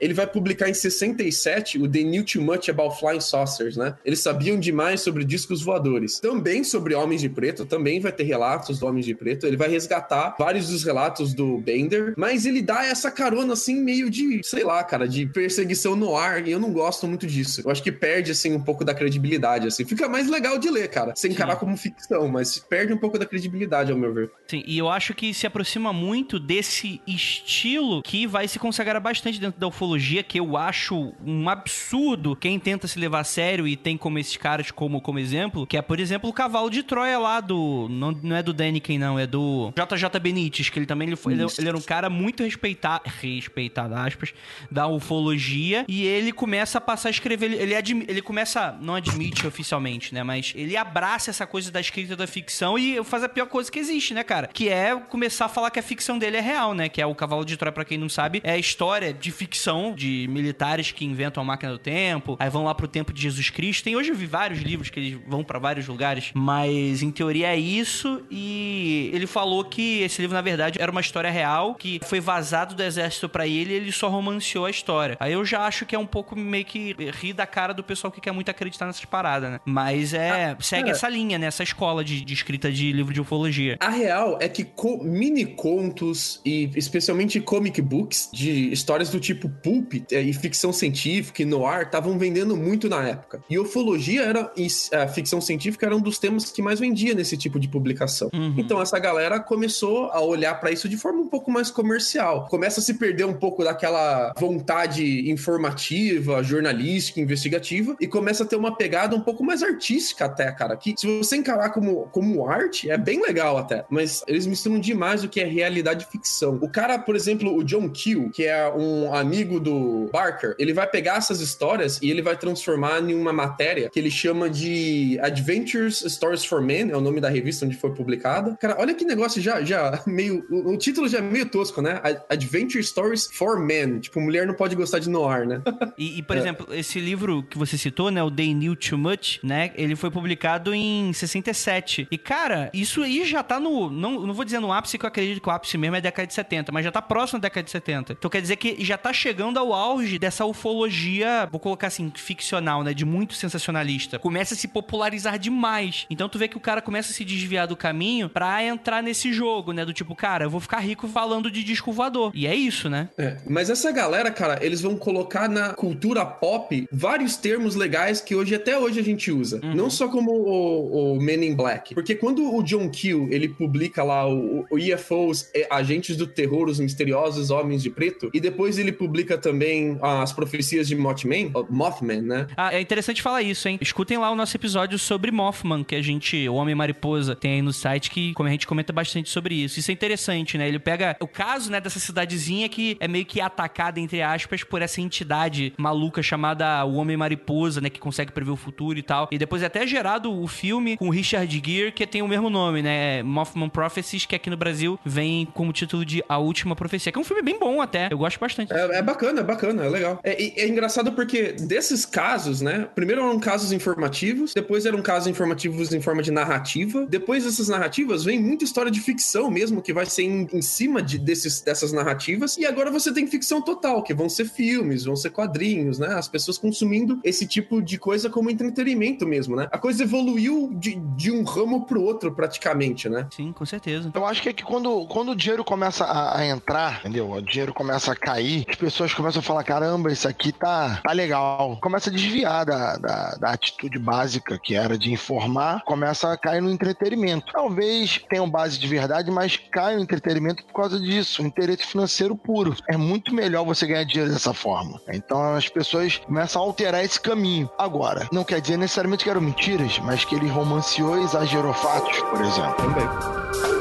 Ele 0.00 0.14
vai 0.14 0.26
publicar 0.26 0.68
em 0.68 0.74
67 0.74 1.78
o 1.78 1.88
The 1.88 2.02
New 2.02 2.24
Too 2.24 2.42
Much 2.42 2.68
About 2.68 2.98
Flying 2.98 3.20
Saucers, 3.20 3.76
né? 3.76 3.96
Eles 4.04 4.20
sabiam 4.20 4.58
demais 4.58 5.00
sobre 5.00 5.24
discos 5.24 5.62
voadores. 5.62 6.20
Também 6.20 6.64
sobre 6.64 6.94
Homens 6.94 7.20
de 7.20 7.28
Preto, 7.28 7.64
também 7.64 8.00
vai 8.00 8.12
ter 8.12 8.24
relatos 8.24 8.78
do 8.78 8.86
Homens 8.86 9.06
de 9.06 9.14
Preto. 9.14 9.46
Ele 9.46 9.56
vai 9.56 9.68
resgatar 9.68 10.34
vários 10.38 10.68
dos 10.68 10.84
relatos 10.84 11.34
do 11.34 11.58
Bender, 11.58 12.14
mas 12.16 12.46
ele 12.46 12.62
dá 12.62 12.84
essa 12.84 13.10
carona 13.10 13.52
assim 13.52 13.80
meio 13.80 14.10
de, 14.10 14.40
sei 14.44 14.64
lá, 14.64 14.82
cara, 14.82 15.08
de 15.08 15.26
perseguição 15.26 15.96
no 15.96 16.16
ar, 16.16 16.46
e 16.46 16.50
eu 16.50 16.60
não 16.60 16.72
gosto 16.72 17.06
muito 17.06 17.26
disso. 17.26 17.62
Eu 17.64 17.70
acho 17.70 17.82
que 17.82 17.92
perde 17.92 18.32
assim 18.32 18.52
um 18.54 18.60
pouco 18.60 18.84
da 18.84 18.94
credibilidade, 18.94 19.66
assim. 19.66 19.84
Fica 19.84 20.08
mais 20.08 20.28
legal 20.28 20.58
de 20.58 20.70
ler, 20.70 20.88
cara, 20.88 21.14
sem 21.16 21.32
encarar 21.32 21.56
como 21.56 21.76
ficção, 21.76 22.28
mas 22.28 22.58
perde 22.58 22.92
um 22.92 22.98
pouco 22.98 23.18
da 23.18 23.26
credibilidade, 23.26 23.92
ao 23.92 23.98
meu 23.98 24.12
ver. 24.12 24.30
Sim, 24.48 24.62
e 24.66 24.78
eu 24.78 24.88
acho 24.88 25.14
que 25.14 25.32
se 25.34 25.46
aproxima 25.46 25.92
muito 25.92 26.38
desse 26.38 27.00
estilo 27.06 28.02
que 28.02 28.26
vai 28.26 28.48
se 28.48 28.58
consagrar 28.58 29.00
bastante 29.06 29.38
dentro 29.38 29.60
da 29.60 29.68
ufologia, 29.68 30.20
que 30.20 30.40
eu 30.40 30.56
acho 30.56 31.12
um 31.24 31.48
absurdo 31.48 32.34
quem 32.34 32.58
tenta 32.58 32.88
se 32.88 32.98
levar 32.98 33.20
a 33.20 33.24
sério 33.24 33.68
e 33.68 33.76
tem 33.76 33.96
como 33.96 34.18
esses 34.18 34.36
caras 34.36 34.72
como, 34.72 35.00
como 35.00 35.20
exemplo, 35.20 35.64
que 35.64 35.76
é, 35.76 35.82
por 35.82 36.00
exemplo, 36.00 36.28
o 36.28 36.32
cavalo 36.32 36.68
de 36.68 36.82
Troia 36.82 37.16
lá 37.16 37.40
do. 37.40 37.86
Não, 37.88 38.10
não 38.10 38.34
é 38.34 38.42
do 38.42 38.52
Daniken, 38.52 38.98
não, 38.98 39.16
é 39.16 39.24
do 39.24 39.72
JJ 39.76 40.18
Benítez, 40.20 40.70
que 40.70 40.78
ele 40.80 40.86
também 40.86 41.06
ele, 41.06 41.14
foi, 41.14 41.34
ele, 41.34 41.44
ele, 41.56 41.68
era 41.68 41.76
um 41.76 41.82
cara 41.82 42.10
muito 42.10 42.42
respeitado, 42.42 43.04
respeitado, 43.20 43.94
aspas, 43.94 44.34
da 44.72 44.88
ufologia, 44.88 45.84
e 45.86 46.04
ele 46.04 46.32
começa 46.32 46.78
a 46.78 46.80
passar 46.80 47.08
a 47.08 47.12
escrever. 47.12 47.46
Ele, 47.46 47.74
ele, 47.74 48.04
ele 48.08 48.22
começa, 48.22 48.76
não 48.80 48.96
admite 48.96 49.46
oficialmente, 49.46 50.12
né? 50.12 50.24
Mas 50.24 50.52
ele 50.56 50.76
abraça 50.76 51.30
essa 51.30 51.46
coisa 51.46 51.70
da 51.70 51.80
escrita 51.80 52.16
da 52.16 52.26
ficção 52.26 52.76
e 52.76 53.02
faz 53.04 53.22
a 53.22 53.28
pior 53.28 53.46
coisa 53.46 53.70
que 53.70 53.78
existe, 53.78 54.14
né, 54.14 54.24
cara? 54.24 54.48
Que 54.52 54.68
é 54.68 54.96
começar 54.96 55.44
a 55.44 55.48
falar 55.48 55.70
que 55.70 55.78
a 55.78 55.82
ficção 55.82 56.18
dele 56.18 56.38
é 56.38 56.40
real, 56.40 56.74
né? 56.74 56.88
Que 56.88 57.00
é 57.00 57.06
o 57.06 57.14
cavalo 57.14 57.44
de 57.44 57.56
Troia, 57.56 57.72
pra 57.72 57.84
quem 57.84 57.96
não 57.96 58.08
sabe, 58.08 58.40
é 58.42 58.50
a 58.50 58.58
história 58.58 58.95
história 58.96 59.12
de 59.12 59.30
ficção 59.30 59.94
de 59.94 60.26
militares 60.30 60.90
que 60.90 61.04
inventam 61.04 61.42
a 61.42 61.46
máquina 61.46 61.72
do 61.72 61.78
tempo, 61.78 62.36
aí 62.38 62.48
vão 62.48 62.64
lá 62.64 62.74
pro 62.74 62.88
tempo 62.88 63.12
de 63.12 63.20
Jesus 63.20 63.50
Cristo. 63.50 63.84
Tem 63.84 63.94
hoje 63.94 64.10
eu 64.10 64.14
vi 64.14 64.24
vários 64.24 64.60
livros 64.60 64.88
que 64.88 64.98
eles 64.98 65.18
vão 65.26 65.44
para 65.44 65.58
vários 65.58 65.86
lugares, 65.86 66.30
mas 66.32 67.02
em 67.02 67.10
teoria 67.10 67.48
é 67.48 67.56
isso 67.56 68.22
e 68.30 69.10
ele 69.12 69.26
falou 69.26 69.64
que 69.64 70.00
esse 70.00 70.22
livro 70.22 70.34
na 70.34 70.40
verdade 70.40 70.80
era 70.80 70.90
uma 70.90 71.00
história 71.00 71.30
real 71.30 71.74
que 71.74 72.00
foi 72.04 72.20
vazado 72.20 72.74
do 72.74 72.82
exército 72.82 73.28
para 73.28 73.46
ele, 73.46 73.74
e 73.74 73.76
ele 73.76 73.92
só 73.92 74.08
romanceou 74.08 74.64
a 74.64 74.70
história. 74.70 75.16
Aí 75.20 75.32
eu 75.32 75.44
já 75.44 75.66
acho 75.66 75.84
que 75.84 75.94
é 75.94 75.98
um 75.98 76.06
pouco 76.06 76.34
meio 76.34 76.64
que 76.64 76.96
rir 77.20 77.34
da 77.34 77.46
cara 77.46 77.74
do 77.74 77.84
pessoal 77.84 78.10
que 78.10 78.20
quer 78.20 78.32
muito 78.32 78.50
acreditar 78.50 78.86
nessas 78.86 79.04
paradas, 79.04 79.50
né? 79.50 79.60
Mas 79.64 80.14
é, 80.14 80.52
ah, 80.52 80.56
segue 80.60 80.88
é. 80.88 80.92
essa 80.92 81.08
linha, 81.08 81.38
né? 81.38 81.46
Essa 81.46 81.62
escola 81.62 82.02
de, 82.02 82.24
de, 82.24 82.32
escrita 82.32 82.72
de 82.72 82.92
livro 82.92 83.12
de 83.12 83.20
ufologia. 83.20 83.76
A 83.80 83.90
real 83.90 84.38
é 84.40 84.48
que 84.48 84.66
mini 85.02 85.44
contos 85.44 86.40
e 86.44 86.70
especialmente 86.74 87.40
comic 87.40 87.82
books 87.82 88.30
de 88.32 88.72
histórias 88.86 89.10
do 89.10 89.18
tipo 89.18 89.48
pulp 89.48 89.94
é, 90.12 90.20
e 90.20 90.32
ficção 90.32 90.72
científica 90.72 91.42
e 91.42 91.44
noir 91.44 91.82
estavam 91.82 92.16
vendendo 92.16 92.56
muito 92.56 92.88
na 92.88 93.08
época. 93.08 93.42
E 93.50 93.58
ufologia 93.58 94.22
era 94.22 94.52
e 94.56 94.68
a 94.94 95.08
ficção 95.08 95.40
científica 95.40 95.86
era 95.86 95.96
um 95.96 96.00
dos 96.00 96.20
temas 96.20 96.52
que 96.52 96.62
mais 96.62 96.78
vendia 96.78 97.12
nesse 97.12 97.36
tipo 97.36 97.58
de 97.58 97.66
publicação. 97.66 98.30
Uhum. 98.32 98.54
Então 98.56 98.80
essa 98.80 98.96
galera 99.00 99.40
começou 99.40 100.04
a 100.12 100.20
olhar 100.20 100.54
para 100.60 100.70
isso 100.70 100.88
de 100.88 100.96
forma 100.96 101.20
um 101.20 101.26
pouco 101.26 101.50
mais 101.50 101.68
comercial. 101.68 102.46
Começa 102.48 102.78
a 102.78 102.82
se 102.82 102.94
perder 102.94 103.24
um 103.24 103.34
pouco 103.34 103.64
daquela 103.64 104.32
vontade 104.38 105.28
informativa, 105.28 106.40
jornalística, 106.44 107.20
investigativa 107.20 107.96
e 108.00 108.06
começa 108.06 108.44
a 108.44 108.46
ter 108.46 108.54
uma 108.54 108.76
pegada 108.76 109.16
um 109.16 109.20
pouco 109.20 109.42
mais 109.42 109.64
artística 109.64 110.26
até, 110.26 110.52
cara. 110.52 110.76
Que 110.76 110.94
se 110.96 111.08
você 111.18 111.34
encarar 111.34 111.70
como, 111.70 112.06
como 112.12 112.46
arte, 112.46 112.88
é 112.88 112.96
bem 112.96 113.20
legal 113.20 113.58
até. 113.58 113.84
Mas 113.90 114.22
eles 114.28 114.46
misturam 114.46 114.78
demais 114.78 115.24
o 115.24 115.28
que 115.28 115.40
é 115.40 115.44
realidade 115.44 116.06
e 116.08 116.12
ficção. 116.12 116.60
O 116.62 116.68
cara, 116.68 117.00
por 117.00 117.16
exemplo, 117.16 117.52
o 117.52 117.64
John 117.64 117.88
Keel, 117.88 118.30
que 118.30 118.44
é 118.44 118.75
um 118.76 119.14
amigo 119.14 119.58
do 119.58 120.08
Barker, 120.12 120.54
ele 120.58 120.72
vai 120.72 120.86
pegar 120.86 121.16
essas 121.16 121.40
histórias 121.40 122.00
e 122.02 122.10
ele 122.10 122.22
vai 122.22 122.36
transformar 122.36 123.00
em 123.00 123.14
uma 123.14 123.32
matéria 123.32 123.90
que 123.90 123.98
ele 123.98 124.10
chama 124.10 124.48
de 124.48 125.18
Adventures 125.22 126.04
Stories 126.06 126.44
for 126.44 126.60
Men, 126.60 126.90
é 126.90 126.96
o 126.96 127.00
nome 127.00 127.20
da 127.20 127.28
revista 127.28 127.64
onde 127.64 127.76
foi 127.76 127.90
publicada. 127.92 128.56
Cara, 128.60 128.76
olha 128.78 128.94
que 128.94 129.04
negócio 129.04 129.40
já, 129.40 129.62
já 129.62 130.02
meio. 130.06 130.44
O, 130.50 130.72
o 130.72 130.76
título 130.78 131.08
já 131.08 131.18
é 131.18 131.22
meio 131.22 131.46
tosco, 131.46 131.80
né? 131.80 132.00
Adventure 132.28 132.82
Stories 132.82 133.28
for 133.32 133.58
Men. 133.58 134.00
Tipo, 134.00 134.20
mulher 134.20 134.46
não 134.46 134.54
pode 134.54 134.74
gostar 134.76 134.98
de 134.98 135.08
noir, 135.08 135.46
né? 135.46 135.62
e, 135.96 136.18
e, 136.18 136.22
por 136.22 136.36
é. 136.36 136.40
exemplo, 136.40 136.66
esse 136.72 137.00
livro 137.00 137.42
que 137.42 137.58
você 137.58 137.78
citou, 137.78 138.10
né? 138.10 138.22
O 138.22 138.30
They 138.30 138.54
Knew 138.54 138.76
Too 138.76 138.98
Much, 138.98 139.40
né? 139.42 139.72
Ele 139.76 139.96
foi 139.96 140.10
publicado 140.10 140.74
em 140.74 141.12
67. 141.12 142.08
E, 142.10 142.18
cara, 142.18 142.70
isso 142.72 143.02
aí 143.02 143.24
já 143.24 143.42
tá 143.42 143.58
no. 143.60 143.90
Não, 143.90 144.26
não 144.26 144.34
vou 144.34 144.44
dizer 144.44 144.60
no 144.60 144.72
ápice, 144.72 144.98
que 144.98 145.04
eu 145.04 145.08
acredito 145.08 145.40
que 145.40 145.48
o 145.48 145.52
ápice 145.52 145.78
mesmo 145.78 145.96
é 145.96 146.00
década 146.00 146.26
de 146.26 146.34
70, 146.34 146.72
mas 146.72 146.84
já 146.84 146.92
tá 146.92 147.02
próximo 147.02 147.40
da 147.40 147.48
década 147.48 147.64
de 147.64 147.70
70. 147.70 148.12
Então 148.14 148.30
quer 148.30 148.40
dizer 148.40 148.56
que 148.56 148.65
já 148.78 148.96
tá 148.96 149.12
chegando 149.12 149.58
ao 149.58 149.72
auge 149.72 150.18
dessa 150.18 150.44
ufologia, 150.44 151.48
vou 151.50 151.60
colocar 151.60 151.88
assim, 151.88 152.10
ficcional, 152.14 152.82
né? 152.82 152.92
De 152.92 153.04
muito 153.04 153.34
sensacionalista. 153.34 154.18
Começa 154.18 154.54
a 154.54 154.56
se 154.56 154.68
popularizar 154.68 155.38
demais. 155.38 156.06
Então 156.10 156.28
tu 156.28 156.38
vê 156.38 156.48
que 156.48 156.56
o 156.56 156.60
cara 156.60 156.80
começa 156.80 157.12
a 157.12 157.14
se 157.14 157.24
desviar 157.24 157.66
do 157.66 157.76
caminho 157.76 158.28
pra 158.28 158.62
entrar 158.64 159.02
nesse 159.02 159.32
jogo, 159.32 159.72
né? 159.72 159.84
Do 159.84 159.92
tipo, 159.92 160.14
cara, 160.14 160.44
eu 160.44 160.50
vou 160.50 160.60
ficar 160.60 160.78
rico 160.78 161.06
falando 161.08 161.50
de 161.50 161.62
disco 161.62 161.92
voador. 161.92 162.32
E 162.34 162.46
é 162.46 162.54
isso, 162.54 162.88
né? 162.88 163.08
É, 163.18 163.36
mas 163.48 163.70
essa 163.70 163.90
galera, 163.92 164.30
cara, 164.30 164.58
eles 164.64 164.80
vão 164.80 164.96
colocar 164.96 165.48
na 165.48 165.74
cultura 165.74 166.24
pop 166.24 166.88
vários 166.90 167.36
termos 167.36 167.74
legais 167.74 168.20
que 168.20 168.34
hoje, 168.34 168.54
até 168.54 168.78
hoje, 168.78 169.00
a 169.00 169.02
gente 169.02 169.30
usa. 169.30 169.60
Uhum. 169.62 169.74
Não 169.74 169.90
só 169.90 170.08
como 170.08 170.32
o, 170.32 171.14
o 171.14 171.20
Men 171.20 171.44
in 171.44 171.54
Black. 171.54 171.94
Porque 171.94 172.14
quando 172.14 172.54
o 172.54 172.62
John 172.62 172.88
Keel, 172.88 173.28
ele 173.30 173.48
publica 173.48 174.02
lá 174.02 174.28
o, 174.28 174.64
o 174.70 174.76
UFOs, 174.76 175.50
é, 175.54 175.66
Agentes 175.70 176.16
do 176.16 176.26
Terror, 176.26 176.68
os 176.68 176.80
Misteriosos 176.80 177.50
Homens 177.50 177.82
de 177.82 177.90
Preto, 177.90 178.30
e 178.32 178.40
depois 178.40 178.55
ele 178.78 178.92
publica 178.92 179.36
também 179.38 179.98
as 180.00 180.32
profecias 180.32 180.88
de 180.88 180.94
Mothman, 180.94 181.52
Mothman, 181.68 182.22
né? 182.22 182.46
Ah, 182.56 182.74
é 182.74 182.80
interessante 182.80 183.22
falar 183.22 183.42
isso, 183.42 183.68
hein? 183.68 183.78
Escutem 183.80 184.18
lá 184.18 184.30
o 184.30 184.34
nosso 184.34 184.56
episódio 184.56 184.98
sobre 184.98 185.30
Mothman, 185.30 185.82
que 185.84 185.94
a 185.94 186.02
gente, 186.02 186.48
o 186.48 186.54
Homem-Mariposa, 186.54 187.34
tem 187.34 187.54
aí 187.54 187.62
no 187.62 187.72
site, 187.72 188.10
que 188.10 188.32
como 188.34 188.48
a 188.48 188.52
gente 188.52 188.66
comenta 188.66 188.92
bastante 188.92 189.28
sobre 189.30 189.54
isso. 189.54 189.78
Isso 189.78 189.90
é 189.90 189.94
interessante, 189.94 190.56
né? 190.56 190.68
Ele 190.68 190.78
pega 190.78 191.16
o 191.20 191.26
caso, 191.26 191.70
né, 191.70 191.80
dessa 191.80 191.98
cidadezinha 191.98 192.68
que 192.68 192.96
é 193.00 193.08
meio 193.08 193.24
que 193.24 193.40
atacada, 193.40 193.98
entre 193.98 194.22
aspas, 194.22 194.62
por 194.62 194.80
essa 194.82 195.00
entidade 195.00 195.72
maluca 195.76 196.22
chamada 196.22 196.84
o 196.84 196.94
Homem-Mariposa, 196.94 197.80
né, 197.80 197.90
que 197.90 197.98
consegue 197.98 198.32
prever 198.32 198.50
o 198.50 198.56
futuro 198.56 198.98
e 198.98 199.02
tal. 199.02 199.28
E 199.30 199.38
depois 199.38 199.62
é 199.62 199.66
até 199.66 199.86
gerado 199.86 200.32
o 200.32 200.46
filme 200.46 200.96
com 200.96 201.10
Richard 201.10 201.62
Gere, 201.64 201.92
que 201.92 202.06
tem 202.06 202.22
o 202.22 202.28
mesmo 202.28 202.48
nome, 202.48 202.82
né? 202.82 203.22
Mothman 203.22 203.68
Prophecies, 203.68 204.24
que 204.24 204.34
aqui 204.34 204.48
no 204.48 204.56
Brasil 204.56 204.98
vem 205.04 205.46
como 205.46 205.72
título 205.72 206.04
de 206.04 206.22
A 206.28 206.38
Última 206.38 206.76
Profecia, 206.76 207.10
que 207.10 207.18
é 207.18 207.20
um 207.20 207.24
filme 207.24 207.42
bem 207.42 207.58
bom 207.58 207.80
até. 207.80 208.08
Eu 208.10 208.18
gosto. 208.18 208.36
É, 208.74 208.98
é 208.98 209.02
bacana, 209.02 209.40
é 209.40 209.44
bacana, 209.44 209.84
é 209.84 209.88
legal. 209.88 210.20
É, 210.22 210.62
é 210.62 210.68
engraçado 210.68 211.12
porque 211.12 211.52
desses 211.52 212.04
casos, 212.04 212.60
né? 212.60 212.88
Primeiro 212.94 213.22
eram 213.22 213.38
casos 213.38 213.72
informativos, 213.72 214.54
depois 214.54 214.86
eram 214.86 215.02
casos 215.02 215.28
informativos 215.28 215.92
em 215.92 216.00
forma 216.00 216.22
de 216.22 216.30
narrativa. 216.30 217.06
Depois 217.08 217.44
dessas 217.44 217.68
narrativas 217.68 218.24
vem 218.24 218.40
muita 218.40 218.64
história 218.64 218.90
de 218.90 219.00
ficção 219.00 219.50
mesmo, 219.50 219.82
que 219.82 219.92
vai 219.92 220.06
ser 220.06 220.22
em, 220.22 220.48
em 220.52 220.62
cima 220.62 221.02
de, 221.02 221.18
desses, 221.18 221.60
dessas 221.60 221.92
narrativas. 221.92 222.56
E 222.56 222.66
agora 222.66 222.90
você 222.90 223.12
tem 223.12 223.26
ficção 223.26 223.60
total, 223.62 224.02
que 224.02 224.14
vão 224.14 224.28
ser 224.28 224.46
filmes, 224.46 225.04
vão 225.04 225.16
ser 225.16 225.30
quadrinhos, 225.30 225.98
né? 225.98 226.08
As 226.14 226.28
pessoas 226.28 226.58
consumindo 226.58 227.20
esse 227.24 227.46
tipo 227.46 227.82
de 227.82 227.98
coisa 227.98 228.28
como 228.30 228.50
entretenimento 228.50 229.26
mesmo, 229.26 229.56
né? 229.56 229.68
A 229.70 229.78
coisa 229.78 230.02
evoluiu 230.02 230.70
de, 230.74 230.94
de 231.16 231.30
um 231.30 231.42
ramo 231.42 231.86
pro 231.86 232.02
outro 232.02 232.32
praticamente, 232.32 233.08
né? 233.08 233.26
Sim, 233.34 233.52
com 233.52 233.64
certeza. 233.64 234.10
Eu 234.14 234.26
acho 234.26 234.42
que 234.42 234.48
é 234.48 234.52
que 234.52 234.62
quando, 234.62 235.06
quando 235.06 235.32
o 235.32 235.36
dinheiro 235.36 235.64
começa 235.64 236.04
a, 236.04 236.38
a 236.38 236.46
entrar, 236.46 237.00
entendeu? 237.00 237.30
O 237.30 237.40
dinheiro 237.40 237.72
começa 237.72 238.12
a 238.12 238.16
cair, 238.16 238.35
as 238.68 238.76
pessoas 238.76 239.14
começam 239.14 239.40
a 239.40 239.42
falar: 239.42 239.64
caramba, 239.64 240.12
isso 240.12 240.28
aqui 240.28 240.52
tá, 240.52 241.00
tá 241.02 241.12
legal. 241.12 241.78
Começa 241.80 242.10
a 242.10 242.12
desviar 242.12 242.64
da, 242.64 242.96
da, 242.96 243.30
da 243.40 243.50
atitude 243.50 243.98
básica 243.98 244.58
que 244.58 244.74
era 244.74 244.98
de 244.98 245.12
informar, 245.12 245.82
começa 245.84 246.32
a 246.32 246.36
cair 246.36 246.60
no 246.60 246.70
entretenimento. 246.70 247.52
Talvez 247.52 248.20
tenham 248.28 248.48
base 248.48 248.78
de 248.78 248.86
verdade, 248.86 249.30
mas 249.30 249.56
cai 249.56 249.96
no 249.96 250.02
entretenimento 250.02 250.64
por 250.64 250.74
causa 250.74 251.00
disso, 251.00 251.42
interesse 251.42 251.84
financeiro 251.84 252.36
puro. 252.36 252.76
É 252.88 252.96
muito 252.96 253.34
melhor 253.34 253.64
você 253.64 253.86
ganhar 253.86 254.04
dinheiro 254.04 254.32
dessa 254.32 254.52
forma. 254.52 255.00
Então 255.08 255.54
as 255.54 255.68
pessoas 255.68 256.18
começam 256.18 256.62
a 256.62 256.64
alterar 256.64 257.04
esse 257.04 257.20
caminho. 257.20 257.70
Agora, 257.78 258.28
não 258.32 258.44
quer 258.44 258.60
dizer 258.60 258.76
necessariamente 258.76 259.24
que 259.24 259.30
eram 259.30 259.40
mentiras, 259.40 259.98
mas 260.00 260.24
que 260.24 260.34
ele 260.34 260.48
romanceou 260.48 261.18
e 261.18 261.24
exagerou 261.24 261.72
fatos, 261.72 262.18
por 262.20 262.40
exemplo. 262.40 262.74
Também. 262.76 263.75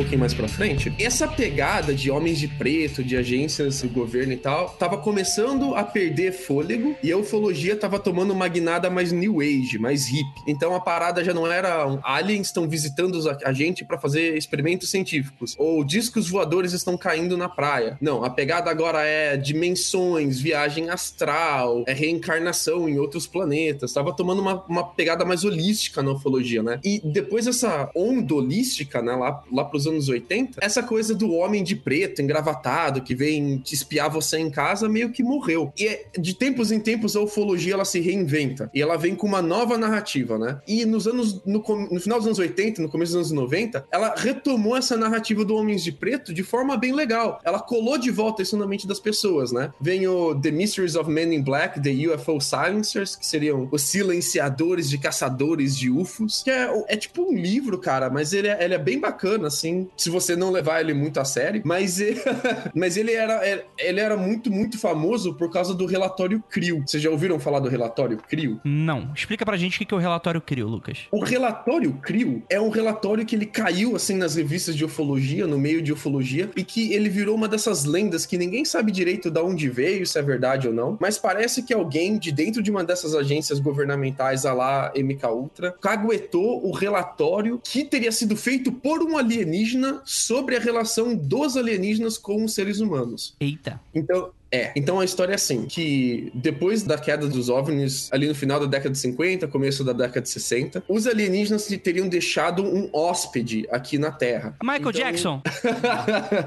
Pouquinho 0.00 0.20
mais 0.20 0.32
pra 0.32 0.48
frente, 0.48 0.90
essa 0.98 1.28
pegada 1.28 1.92
de 1.94 2.10
homens 2.10 2.38
de 2.38 2.48
preto, 2.48 3.04
de 3.04 3.18
agências 3.18 3.82
do 3.82 3.88
governo 3.90 4.32
e 4.32 4.36
tal, 4.36 4.70
tava 4.70 4.96
começando 4.96 5.74
a 5.74 5.84
perder 5.84 6.32
fôlego 6.32 6.96
e 7.02 7.12
a 7.12 7.18
ufologia 7.18 7.76
tava 7.76 7.98
tomando 7.98 8.32
uma 8.32 8.48
guinada 8.48 8.88
mais 8.88 9.12
new 9.12 9.42
age, 9.42 9.78
mais 9.78 10.08
hip. 10.08 10.26
Então 10.46 10.74
a 10.74 10.80
parada 10.80 11.22
já 11.22 11.34
não 11.34 11.46
era 11.46 11.86
um, 11.86 12.00
aliens 12.02 12.46
estão 12.46 12.66
visitando 12.66 13.20
a 13.44 13.52
gente 13.52 13.84
para 13.84 13.98
fazer 13.98 14.38
experimentos 14.38 14.90
científicos 14.90 15.54
ou 15.58 15.84
discos 15.84 16.30
voadores 16.30 16.72
estão 16.72 16.96
caindo 16.96 17.36
na 17.36 17.48
praia. 17.50 17.98
Não, 18.00 18.24
a 18.24 18.30
pegada 18.30 18.70
agora 18.70 19.02
é 19.02 19.36
dimensões, 19.36 20.40
viagem 20.40 20.88
astral, 20.88 21.84
é 21.86 21.92
reencarnação 21.92 22.88
em 22.88 22.98
outros 22.98 23.26
planetas. 23.26 23.92
Tava 23.92 24.14
tomando 24.14 24.40
uma, 24.40 24.64
uma 24.66 24.84
pegada 24.84 25.26
mais 25.26 25.44
holística 25.44 26.02
na 26.02 26.12
ufologia, 26.12 26.62
né? 26.62 26.80
E 26.82 27.02
depois 27.04 27.46
essa 27.46 27.90
onda 27.94 28.34
holística, 28.34 29.02
né, 29.02 29.14
lá 29.14 29.42
lá 29.52 29.64
pros 29.64 29.86
anos 29.90 30.08
80, 30.08 30.58
essa 30.60 30.82
coisa 30.82 31.14
do 31.14 31.32
homem 31.32 31.62
de 31.62 31.76
preto, 31.76 32.22
engravatado, 32.22 33.02
que 33.02 33.14
vem 33.14 33.58
te 33.58 33.74
espiar 33.74 34.10
você 34.10 34.38
em 34.38 34.50
casa, 34.50 34.88
meio 34.88 35.10
que 35.10 35.22
morreu. 35.22 35.72
E 35.78 35.86
é, 35.86 36.06
de 36.18 36.34
tempos 36.34 36.72
em 36.72 36.80
tempos 36.80 37.16
a 37.16 37.20
ufologia 37.20 37.74
ela 37.74 37.84
se 37.84 38.00
reinventa. 38.00 38.70
E 38.74 38.80
ela 38.80 38.96
vem 38.96 39.14
com 39.14 39.26
uma 39.26 39.42
nova 39.42 39.76
narrativa, 39.76 40.38
né? 40.38 40.60
E 40.66 40.84
nos 40.84 41.06
anos. 41.06 41.44
No, 41.44 41.62
no 41.90 42.00
final 42.00 42.18
dos 42.18 42.26
anos 42.26 42.38
80, 42.38 42.82
no 42.82 42.88
começo 42.88 43.12
dos 43.12 43.30
anos 43.30 43.32
90, 43.32 43.86
ela 43.90 44.14
retomou 44.16 44.76
essa 44.76 44.96
narrativa 44.96 45.44
do 45.44 45.54
Homens 45.54 45.82
de 45.82 45.92
Preto 45.92 46.32
de 46.32 46.42
forma 46.42 46.76
bem 46.76 46.92
legal. 46.92 47.40
Ela 47.44 47.60
colou 47.60 47.98
de 47.98 48.10
volta 48.10 48.42
isso 48.42 48.56
na 48.56 48.66
mente 48.66 48.86
das 48.86 49.00
pessoas, 49.00 49.52
né? 49.52 49.72
Vem 49.80 50.06
o 50.06 50.34
The 50.34 50.50
Mysteries 50.50 50.96
of 50.96 51.10
Men 51.10 51.34
in 51.34 51.42
Black, 51.42 51.80
The 51.80 51.90
UFO 52.08 52.40
Silencers, 52.40 53.16
que 53.16 53.26
seriam 53.26 53.68
os 53.70 53.82
silenciadores 53.82 54.88
de 54.88 54.98
caçadores 54.98 55.76
de 55.76 55.90
UFOs, 55.90 56.42
que 56.42 56.50
é, 56.50 56.70
é 56.88 56.96
tipo 56.96 57.22
um 57.22 57.36
livro, 57.36 57.78
cara, 57.78 58.08
mas 58.08 58.32
ele 58.32 58.48
é, 58.48 58.64
ele 58.64 58.74
é 58.74 58.78
bem 58.78 58.98
bacana 58.98 59.10
bacana, 59.10 59.50
assim, 59.70 59.88
se 59.96 60.10
você 60.10 60.36
não 60.36 60.50
levar 60.50 60.80
ele 60.80 60.92
muito 60.92 61.20
a 61.20 61.24
sério. 61.24 61.62
Mas, 61.64 61.98
mas 62.74 62.96
ele, 62.96 63.12
era, 63.12 63.40
ele 63.78 64.00
era 64.00 64.16
muito, 64.16 64.50
muito 64.50 64.78
famoso 64.78 65.34
por 65.34 65.50
causa 65.50 65.74
do 65.74 65.86
relatório 65.86 66.42
CRIO. 66.50 66.82
Vocês 66.86 67.02
já 67.02 67.10
ouviram 67.10 67.38
falar 67.38 67.60
do 67.60 67.68
relatório 67.68 68.18
CRIO? 68.18 68.60
Não. 68.64 69.12
Explica 69.14 69.44
pra 69.44 69.56
gente 69.56 69.82
o 69.82 69.86
que 69.86 69.94
é 69.94 69.96
o 69.96 70.00
relatório 70.00 70.40
CRIO, 70.40 70.68
Lucas. 70.68 71.06
O 71.10 71.24
relatório 71.24 71.92
CRIO 72.02 72.42
é 72.48 72.60
um 72.60 72.68
relatório 72.68 73.24
que 73.24 73.36
ele 73.36 73.46
caiu, 73.46 73.96
assim, 73.96 74.16
nas 74.16 74.34
revistas 74.34 74.76
de 74.76 74.84
ufologia, 74.84 75.46
no 75.46 75.58
meio 75.58 75.80
de 75.82 75.92
ufologia, 75.92 76.50
e 76.56 76.64
que 76.64 76.92
ele 76.92 77.08
virou 77.08 77.34
uma 77.34 77.48
dessas 77.48 77.84
lendas 77.84 78.26
que 78.26 78.38
ninguém 78.38 78.64
sabe 78.64 78.92
direito 78.92 79.30
de 79.30 79.40
onde 79.40 79.68
veio, 79.68 80.06
se 80.06 80.18
é 80.18 80.22
verdade 80.22 80.68
ou 80.68 80.74
não, 80.74 80.96
mas 81.00 81.18
parece 81.18 81.62
que 81.62 81.72
alguém 81.72 82.18
de 82.18 82.32
dentro 82.32 82.62
de 82.62 82.70
uma 82.70 82.84
dessas 82.84 83.14
agências 83.14 83.58
governamentais, 83.58 84.44
a 84.44 84.52
lá 84.52 84.92
MK 84.96 85.26
Ultra, 85.26 85.74
caguetou 85.80 86.66
o 86.66 86.72
relatório 86.72 87.60
que 87.62 87.84
teria 87.84 88.12
sido 88.12 88.36
feito 88.36 88.72
por 88.72 89.02
um 89.02 89.16
alienígena 89.16 89.59
sobre 90.04 90.56
a 90.56 90.60
relação 90.60 91.14
dos 91.14 91.56
alienígenas 91.56 92.16
com 92.18 92.44
os 92.44 92.54
seres 92.54 92.80
humanos. 92.80 93.34
Eita. 93.40 93.80
Então, 93.94 94.32
é, 94.52 94.72
então 94.74 94.98
a 94.98 95.04
história 95.04 95.32
é 95.32 95.36
assim, 95.36 95.66
que 95.66 96.30
depois 96.34 96.82
da 96.82 96.98
queda 96.98 97.28
dos 97.28 97.48
OVNIs, 97.48 98.08
ali 98.12 98.26
no 98.26 98.34
final 98.34 98.58
da 98.58 98.66
década 98.66 98.90
de 98.90 98.98
50, 98.98 99.46
começo 99.46 99.84
da 99.84 99.92
década 99.92 100.22
de 100.22 100.28
60, 100.28 100.82
os 100.88 101.06
alienígenas 101.06 101.66
teriam 101.82 102.08
deixado 102.08 102.64
um 102.64 102.90
hóspede 102.92 103.66
aqui 103.70 103.96
na 103.96 104.10
Terra. 104.10 104.56
Michael 104.62 104.80
então, 104.80 104.92
Jackson! 104.92 105.42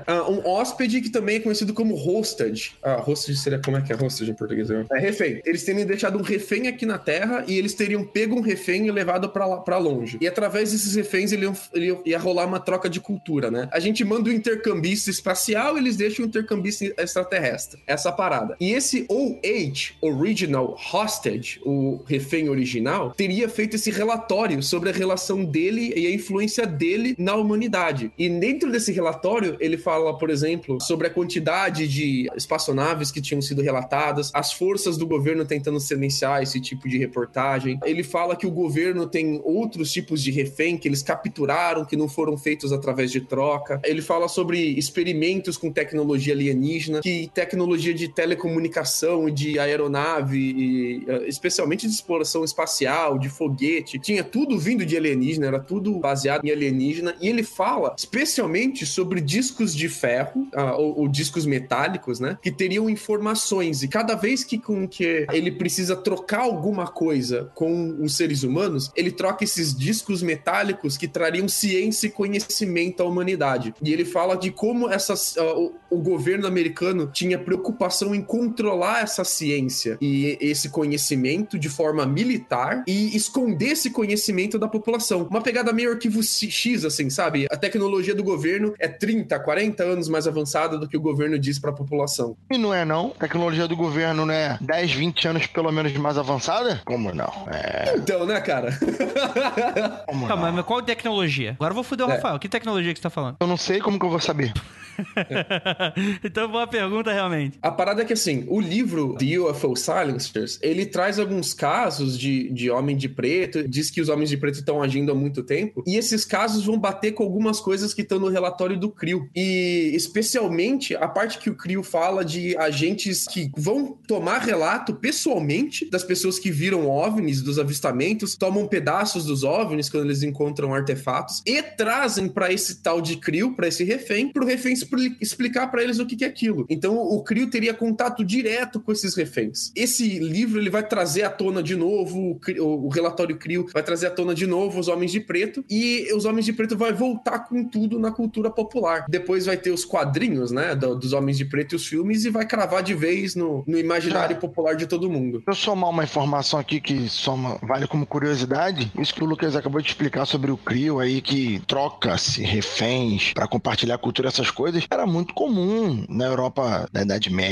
Ah, 0.06 0.30
um 0.30 0.46
hóspede 0.48 1.02
que 1.02 1.10
também 1.10 1.38
é 1.38 1.40
conhecido 1.40 1.74
como 1.74 1.96
hostage. 1.96 2.74
Ah, 2.84 3.02
hostage 3.06 3.38
seria 3.38 3.60
como 3.60 3.78
é 3.78 3.82
que 3.82 3.94
é 3.94 3.96
hostage 3.96 4.32
em 4.32 4.34
português? 4.34 4.70
É 4.70 5.00
refém. 5.00 5.42
Eles 5.46 5.64
teriam 5.64 5.86
deixado 5.86 6.18
um 6.18 6.22
refém 6.22 6.68
aqui 6.68 6.86
na 6.86 6.98
Terra 6.98 7.44
e 7.48 7.58
eles 7.58 7.74
teriam 7.74 8.04
pego 8.04 8.36
um 8.36 8.42
refém 8.42 8.88
e 8.88 8.92
levado 8.92 9.30
pra, 9.30 9.58
pra 9.58 9.78
longe. 9.78 10.18
E 10.20 10.28
através 10.28 10.72
desses 10.72 10.96
reféns 10.96 11.32
ele 11.32 11.46
ia, 11.46 11.54
ele 11.74 11.98
ia 12.06 12.20
rolar 12.20 12.46
uma 12.46 12.60
troca 12.60 12.90
de 12.90 13.00
cultura, 13.00 13.50
né? 13.50 13.70
A 13.72 13.80
gente 13.80 14.04
manda 14.04 14.30
um 14.30 14.34
intercambista 14.34 15.10
espacial, 15.10 15.78
eles 15.78 15.96
deixam 15.96 16.26
um 16.26 16.28
intercambista 16.28 16.86
extraterrestre 16.98 17.82
essa 17.94 18.12
parada. 18.12 18.56
E 18.60 18.74
esse 18.74 19.06
OH, 19.10 19.94
Original 20.02 20.78
Hostage, 20.94 21.60
o 21.66 22.00
refém 22.06 22.50
original, 22.50 23.12
teria 23.12 23.48
feito 23.48 23.76
esse 23.76 23.92
relatório 23.92 24.62
sobre 24.62 24.90
a 24.90 24.94
relação 24.94 25.44
dele 25.44 25.94
e 25.96 26.08
a 26.08 26.14
influência 26.14 26.66
dele 26.66 27.16
na 27.18 27.36
humanidade. 27.36 28.12
E 28.18 28.30
dentro 28.30 28.72
desse 28.72 28.92
relatório, 28.92 29.58
ele 29.60 29.78
fala, 29.78 30.18
por 30.18 30.30
exemplo, 30.30 30.80
sobre 30.82 31.08
a 31.08 31.10
quantidade 31.10 31.88
de 31.88 32.28
espaçonaves 32.36 33.12
que 33.12 33.22
tinham 33.22 33.42
sido 33.42 33.62
relatadas, 33.62 34.32
as 34.34 34.54
forças 34.54 34.98
do 34.98 35.06
governo 35.06 35.46
tentando 35.46 35.80
silenciar 35.80 36.42
esse 36.42 36.60
tipo 36.60 36.88
de 36.88 36.98
reportagem. 36.98 37.80
Ele 37.84 38.04
fala 38.04 38.36
que 38.36 38.48
o 38.48 38.52
governo 38.52 39.08
tem 39.08 39.42
outros 39.44 39.92
tipos 39.92 40.22
de 40.22 40.32
refém 40.32 40.78
que 40.78 40.88
eles 40.88 41.02
capturaram, 41.02 41.86
que 41.86 41.96
não 41.96 42.08
foram 42.08 42.38
feitos 42.38 42.72
através 42.72 43.12
de 43.12 43.22
troca. 43.22 43.80
Ele 43.84 44.02
fala 44.02 44.28
sobre 44.28 44.60
experimentos 44.60 45.58
com 45.58 45.72
tecnologia 45.72 46.34
alienígena, 46.34 47.02
que 47.02 47.30
tecnologia 47.34 47.83
tecnologia 47.84 47.94
de 47.94 48.08
telecomunicação 48.08 49.30
de 49.30 49.60
aeronave, 49.60 51.04
eh, 51.08 51.28
especialmente 51.28 51.86
de 51.88 51.94
exploração 51.94 52.44
espacial, 52.44 53.20
de 53.20 53.30
foguete, 53.30 54.00
tinha 54.00 54.24
tudo 54.24 54.58
vindo 54.58 54.86
de 54.86 54.96
alienígena, 54.96 55.48
era 55.48 55.60
tudo 55.60 56.00
baseado 56.00 56.46
em 56.46 56.52
alienígena. 56.52 57.16
E 57.20 57.28
ele 57.28 57.44
fala 57.44 57.94
especialmente 57.98 58.86
sobre 58.86 59.20
discos 59.20 59.76
de 59.76 59.90
ferro, 59.90 60.48
uh, 60.54 60.78
ou, 60.78 61.00
ou, 61.00 61.08
discos 61.08 61.46
metálicos, 61.46 62.20
né? 62.20 62.38
Que 62.42 62.52
teriam 62.52 62.90
informações. 62.90 63.84
E 63.84 63.88
cada 63.88 64.16
vez 64.16 64.44
que, 64.44 64.58
com 64.58 64.88
que 64.88 65.26
ele 65.32 65.52
precisa 65.52 65.96
trocar 65.96 66.42
alguma 66.42 66.88
coisa 66.88 67.52
com 67.54 67.98
os 68.00 68.16
seres 68.16 68.44
humanos, 68.44 68.92
ele 68.96 69.12
troca 69.12 69.44
esses 69.44 69.76
discos 69.76 70.22
metálicos 70.22 70.98
que 70.98 71.08
trariam 71.08 71.48
ciência 71.48 72.08
e 72.08 72.12
conhecimento 72.12 73.02
à 73.02 73.06
humanidade. 73.06 73.74
E 73.82 73.92
ele 73.92 74.06
fala 74.06 74.36
de 74.36 74.52
como 74.52 74.90
essas, 74.90 75.36
uh, 75.36 75.74
o, 75.90 75.98
o 75.98 75.98
governo 75.98 76.48
americano 76.48 77.10
tinha 77.12 77.38
preocupação 77.38 77.73
preocupação 77.74 78.14
em 78.14 78.22
controlar 78.22 79.02
essa 79.02 79.24
ciência 79.24 79.98
e 80.00 80.38
esse 80.40 80.70
conhecimento 80.70 81.58
de 81.58 81.68
forma 81.68 82.06
militar 82.06 82.84
e 82.88 83.16
esconder 83.16 83.72
esse 83.72 83.90
conhecimento 83.90 84.60
da 84.60 84.68
população. 84.68 85.28
Uma 85.30 85.42
pegada 85.42 85.74
meio 85.74 85.92
arquivo 85.92 86.22
X, 86.24 86.86
assim, 86.86 87.10
sabe? 87.10 87.48
A 87.52 87.58
tecnologia 87.58 88.14
do 88.14 88.24
governo 88.24 88.74
é 88.80 88.88
30, 88.88 89.38
40 89.40 89.84
anos 89.84 90.08
mais 90.08 90.28
avançada 90.28 90.78
do 90.78 90.88
que 90.88 90.96
o 90.96 91.02
governo 91.02 91.38
diz 91.40 91.60
para 91.60 91.72
a 91.72 91.74
população. 91.74 92.38
E 92.52 92.58
não 92.58 92.74
é 92.74 92.86
não? 92.86 93.14
A 93.18 93.22
tecnologia 93.22 93.68
do 93.68 93.76
governo 93.76 94.26
não 94.26 94.34
é 94.34 94.58
10, 94.62 94.92
20 94.94 95.28
anos 95.28 95.48
pelo 95.48 95.72
menos 95.72 95.92
mais 95.94 96.18
avançada? 96.18 96.82
Como 96.86 97.14
não? 97.14 97.32
É... 97.52 97.96
Então, 97.98 98.26
né, 98.26 98.40
cara? 98.40 98.78
Como 100.08 100.28
Calma, 100.28 100.48
não? 100.48 100.54
mas 100.54 100.66
qual 100.66 100.82
tecnologia? 100.82 101.52
Agora 101.52 101.72
eu 101.72 101.76
vou 101.76 101.84
foder 101.84 102.06
o 102.06 102.12
é. 102.12 102.16
Rafael. 102.16 102.38
Que 102.38 102.48
tecnologia 102.48 102.94
que 102.94 103.00
você 103.00 103.04
tá 103.04 103.10
falando? 103.10 103.38
Eu 103.40 103.48
não 103.48 103.58
sei 103.58 103.80
como 103.80 103.98
que 103.98 104.06
eu 104.06 104.10
vou 104.10 104.20
saber. 104.20 104.54
então, 106.24 106.48
boa 106.50 106.68
pergunta, 106.68 107.12
realmente. 107.12 107.58
A 107.64 107.72
parada 107.72 108.02
é 108.02 108.06
que, 108.06 108.12
assim, 108.12 108.44
o 108.50 108.60
livro 108.60 109.16
The 109.18 109.40
UFO 109.40 109.74
Silencers, 109.74 110.60
ele 110.62 110.86
traz 110.86 111.18
alguns 111.18 111.54
casos 111.54 112.20
de, 112.20 112.50
de 112.50 112.70
homem 112.70 112.98
de 112.98 113.08
preto, 113.08 113.66
diz 113.66 113.90
que 113.90 114.02
os 114.02 114.10
homens 114.10 114.30
de 114.30 114.36
preto 114.36 114.56
estão 114.56 114.84
agindo 114.84 115.14
há 115.14 115.16
muito 115.16 115.42
tempo, 115.42 115.82
e 115.88 115.96
esses 115.96 116.26
casos 116.26 116.66
vão 116.66 116.78
bater 116.78 117.14
com 117.14 117.24
algumas 117.24 117.62
coisas 117.62 117.94
que 117.94 118.02
estão 118.02 118.20
no 118.20 118.28
relatório 118.28 118.78
do 118.78 118.92
CRIO. 118.92 119.30
E, 119.34 119.94
especialmente, 119.96 120.94
a 120.94 121.08
parte 121.08 121.38
que 121.38 121.50
o 121.50 121.56
CRIO 121.56 121.84
fala 121.84 122.26
de 122.26 122.54
agentes 122.58 123.26
que 123.26 123.50
vão 123.56 123.98
tomar 124.06 124.40
relato 124.40 124.96
pessoalmente 124.96 125.90
das 125.90 126.04
pessoas 126.04 126.38
que 126.38 126.52
viram 126.52 126.90
OVNIs, 126.90 127.42
dos 127.42 127.58
avistamentos, 127.58 128.36
tomam 128.36 128.68
pedaços 128.68 129.24
dos 129.24 129.46
OVNIs 129.46 129.90
quando 129.90 130.04
eles 130.04 130.22
encontram 130.22 130.74
artefatos, 130.74 131.42
e 131.46 131.64
trazem 131.64 132.28
para 132.28 132.52
esse 132.52 132.82
tal 132.82 133.00
de 133.00 133.16
CRIO, 133.16 133.56
para 133.56 133.70
esse 133.70 133.86
refém, 133.86 134.28
pro 134.34 134.46
refém 134.46 134.74
explicar 135.22 135.68
para 135.68 135.82
eles 135.82 135.98
o 136.00 136.06
que, 136.06 136.18
que 136.18 136.26
é 136.26 136.28
aquilo. 136.28 136.66
Então 136.70 136.98
o 136.98 137.24
Crio 137.24 137.53
teria 137.54 137.74
contato 137.74 138.26
direto 138.26 138.80
com 138.80 138.92
esses 138.92 139.14
reféns. 139.14 139.72
Esse 139.76 140.18
livro 140.18 140.60
ele 140.60 140.72
vai 140.72 140.82
trazer 140.82 141.22
à 141.22 141.30
tona 141.30 141.62
de 141.62 141.76
novo 141.76 142.40
o, 142.60 142.86
o 142.86 142.90
relatório 142.90 143.38
Crio 143.38 143.68
vai 143.72 143.84
trazer 143.84 144.08
à 144.08 144.10
tona 144.10 144.34
de 144.34 144.48
novo 144.48 144.80
os 144.80 144.88
homens 144.88 145.12
de 145.12 145.20
preto 145.20 145.64
e 145.70 146.12
os 146.16 146.26
homens 146.26 146.46
de 146.46 146.54
preto 146.54 146.76
vai 146.76 146.92
voltar 146.92 147.48
com 147.48 147.64
tudo 147.64 148.00
na 148.00 148.12
cultura 148.12 148.50
popular. 148.50 149.06
Depois 149.08 149.46
vai 149.46 149.56
ter 149.56 149.70
os 149.70 149.86
quadrinhos, 149.86 150.50
né, 150.50 150.74
do, 150.76 150.96
dos 150.96 151.14
homens 151.14 151.38
de 151.38 151.46
preto 151.46 151.74
e 151.74 151.76
os 151.76 151.86
filmes 151.86 152.26
e 152.26 152.32
vai 152.32 152.48
cravar 152.48 152.82
de 152.82 152.96
vez 152.96 153.36
no, 153.36 153.64
no 153.68 153.78
imaginário 153.78 154.36
Já. 154.36 154.42
popular 154.42 154.76
de 154.76 154.88
todo 154.88 155.08
mundo. 155.08 155.44
Eu 155.46 155.54
somar 155.54 155.92
uma 155.92 156.04
informação 156.04 156.60
aqui 156.60 156.82
que 156.82 157.08
soma, 157.08 157.60
vale 157.62 157.86
como 157.86 158.04
curiosidade, 158.04 158.92
isso 158.98 159.14
que 159.14 159.24
o 159.24 159.28
Lucas 159.28 159.56
acabou 159.56 159.80
de 159.80 159.90
explicar 159.90 160.26
sobre 160.26 160.50
o 160.50 160.58
Crio 160.58 161.00
aí 161.00 161.22
que 161.22 161.62
troca-se 161.68 162.42
reféns 162.42 163.32
para 163.34 163.48
compartilhar 163.48 164.00
cultura 164.00 164.30
essas 164.30 164.50
coisas 164.50 164.88
era 164.90 165.06
muito 165.06 165.36
comum 165.36 166.04
na 166.10 166.26
Europa 166.26 166.90
da 166.92 167.04
Idade 167.04 167.30
Média, 167.30 167.43